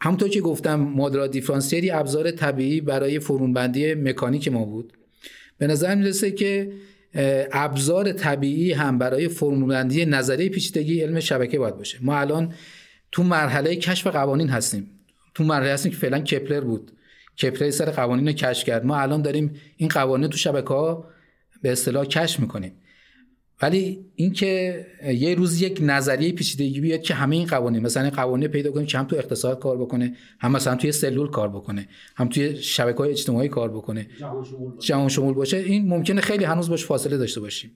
همونطور 0.00 0.28
که 0.28 0.40
گفتم 0.40 0.80
مدرا 0.80 1.26
دیفرانسیری 1.26 1.90
ابزار 1.90 2.30
طبیعی 2.30 2.80
برای 2.80 3.18
فرونبندی 3.18 3.94
مکانیک 3.94 4.48
ما 4.48 4.64
بود. 4.64 4.92
به 5.58 5.66
نظر 5.66 5.94
می‌رسه 5.94 6.30
که 6.30 6.72
ابزار 7.52 8.12
طبیعی 8.12 8.72
هم 8.72 8.98
برای 8.98 9.28
فرمولبندی 9.28 10.04
نظریه 10.04 10.48
پیچیدگی 10.48 11.00
علم 11.00 11.20
شبکه 11.20 11.58
باید 11.58 11.76
باشه. 11.76 11.98
ما 12.00 12.18
الان 12.18 12.54
تو 13.12 13.22
مرحله 13.22 13.76
کشف 13.76 14.06
قوانین 14.06 14.48
هستیم. 14.48 14.90
تو 15.34 15.44
مرحله 15.44 15.72
هستیم 15.72 15.92
که 15.92 15.98
فعلا 15.98 16.20
کپلر 16.20 16.60
بود. 16.60 16.92
کپلر 17.42 17.70
سر 17.70 17.90
قوانین 17.90 18.26
رو 18.26 18.32
کشف 18.32 18.64
کرد. 18.64 18.84
ما 18.84 19.00
الان 19.00 19.22
داریم 19.22 19.54
این 19.76 19.88
قوانین 19.88 20.30
تو 20.30 20.36
شبکه 20.36 20.68
ها 20.68 21.08
به 21.62 21.72
اصطلاح 21.72 22.04
کشف 22.04 22.40
می‌کنیم. 22.40 22.72
ولی 23.62 24.04
اینکه 24.14 24.86
یه 25.04 25.34
روز 25.34 25.62
یک 25.62 25.78
نظریه 25.82 26.32
پیچیدگی 26.32 26.80
بیاد 26.80 27.02
که 27.02 27.14
همه 27.14 27.36
این 27.36 27.46
قوانین 27.46 27.82
مثلا 27.82 28.10
قوانین 28.10 28.48
پیدا 28.48 28.70
کنیم 28.70 28.86
که 28.86 28.98
هم 28.98 29.04
تو 29.04 29.16
اقتصاد 29.16 29.58
کار 29.58 29.78
بکنه 29.78 30.16
هم 30.38 30.52
مثلا 30.52 30.76
توی 30.76 30.92
سلول 30.92 31.30
کار 31.30 31.48
بکنه 31.48 31.88
هم 32.16 32.28
توی 32.28 32.56
شبکه 32.56 32.98
های 32.98 33.10
اجتماعی 33.10 33.48
کار 33.48 33.70
بکنه. 33.70 34.06
جهان 34.80 35.08
شمول 35.08 35.34
باشه. 35.34 35.56
این 35.56 35.88
ممکنه 35.88 36.20
خیلی 36.20 36.44
هنوز 36.44 36.70
باش 36.70 36.84
فاصله 36.84 37.16
داشته 37.16 37.40
باشیم. 37.40 37.70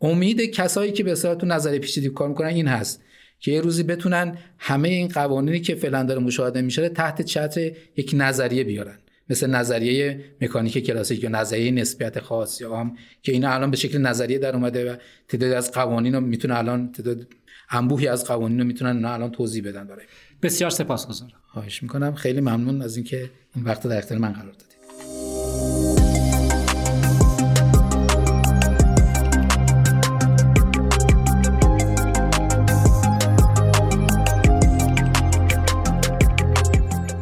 امید 0.00 0.40
کسایی 0.40 0.92
که 0.92 1.04
به 1.04 1.12
اصطلاح 1.12 1.34
تو 1.34 1.46
نظریه 1.46 1.78
پیچیدگی 1.78 2.10
کار 2.10 2.28
می‌کنن 2.28 2.48
این 2.48 2.68
هست 2.68 3.02
که 3.40 3.52
یه 3.52 3.60
روزی 3.60 3.82
بتونن 3.82 4.38
همه 4.58 4.88
این 4.88 5.08
قوانینی 5.08 5.60
که 5.60 5.74
فعلا 5.74 6.02
داره 6.02 6.20
مشاهده 6.20 6.62
میشه 6.62 6.88
تحت 6.88 7.22
چتر 7.22 7.70
یک 7.96 8.10
نظریه 8.14 8.64
بیارن. 8.64 8.98
مثل 9.30 9.50
نظریه 9.50 10.24
مکانیک 10.40 10.78
کلاسیک 10.78 11.24
یا 11.24 11.30
نظریه 11.30 11.70
نسبیت 11.70 12.20
خاص 12.20 12.60
یا 12.60 12.76
هم 12.76 12.96
که 13.22 13.32
اینا 13.32 13.50
الان 13.50 13.70
به 13.70 13.76
شکل 13.76 13.98
نظریه 13.98 14.38
در 14.38 14.54
اومده 14.54 14.92
و 14.92 14.96
تعدادی 15.28 15.54
از 15.54 15.72
قوانین 15.72 16.14
رو 16.14 16.20
می‌تونه 16.20 16.58
الان 16.58 16.92
تعداد 16.92 17.26
انبوهی 17.70 18.08
از 18.08 18.24
قوانین 18.24 18.58
رو 18.58 18.66
می‌تونن 18.66 19.04
الان 19.04 19.30
توضیح 19.30 19.68
بدن 19.68 19.84
برای. 19.84 20.04
بسیار 20.42 20.70
سپاسگزارم. 20.70 21.32
خواهش 21.46 21.82
می‌کنم. 21.82 22.14
خیلی 22.14 22.40
ممنون 22.40 22.82
از 22.82 22.96
اینکه 22.96 23.30
این 23.56 23.64
وقت 23.64 23.86
در 23.86 23.98
اختیار 23.98 24.20
من 24.20 24.32
قرار 24.32 24.52
دادید. 24.52 24.69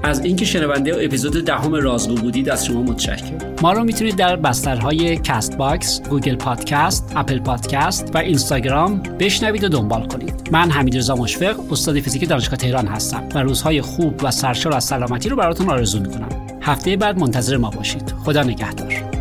از 0.09 0.24
اینکه 0.24 0.44
شنونده 0.44 1.04
اپیزود 1.04 1.44
دهم 1.44 1.74
رازگو 1.74 2.14
بودید 2.14 2.50
از 2.50 2.66
شما 2.66 2.82
متشکرم 2.82 3.54
ما 3.62 3.72
رو 3.72 3.84
می‌تونید 3.84 4.16
در 4.16 4.36
بسترهای 4.36 5.16
Castbox، 5.16 6.03
Google 6.03 6.36
Podcast، 6.36 7.12
Apple 7.16 7.39
Podcast 7.39 8.11
و 8.14 8.18
اینستاگرام 8.18 9.02
بشنوید 9.18 9.64
و 9.64 9.68
دنبال 9.68 10.06
کنید. 10.06 10.48
من 10.52 10.70
حمید 10.70 10.96
رضا 10.96 11.16
مشفق، 11.16 11.72
استاد 11.72 12.00
فیزیک 12.00 12.28
دانشگاه 12.28 12.56
تهران 12.56 12.86
هستم 12.86 13.28
و 13.34 13.38
روزهای 13.38 13.80
خوب 13.80 14.24
و 14.24 14.30
سرشار 14.30 14.74
از 14.74 14.84
سلامتی 14.84 15.28
رو 15.28 15.36
براتون 15.36 15.70
آرزو 15.70 16.00
می‌کنم. 16.00 16.28
هفته 16.62 16.96
بعد 16.96 17.18
منتظر 17.18 17.56
ما 17.56 17.70
باشید. 17.70 18.14
خدا 18.24 18.42
نگهدار. 18.42 19.18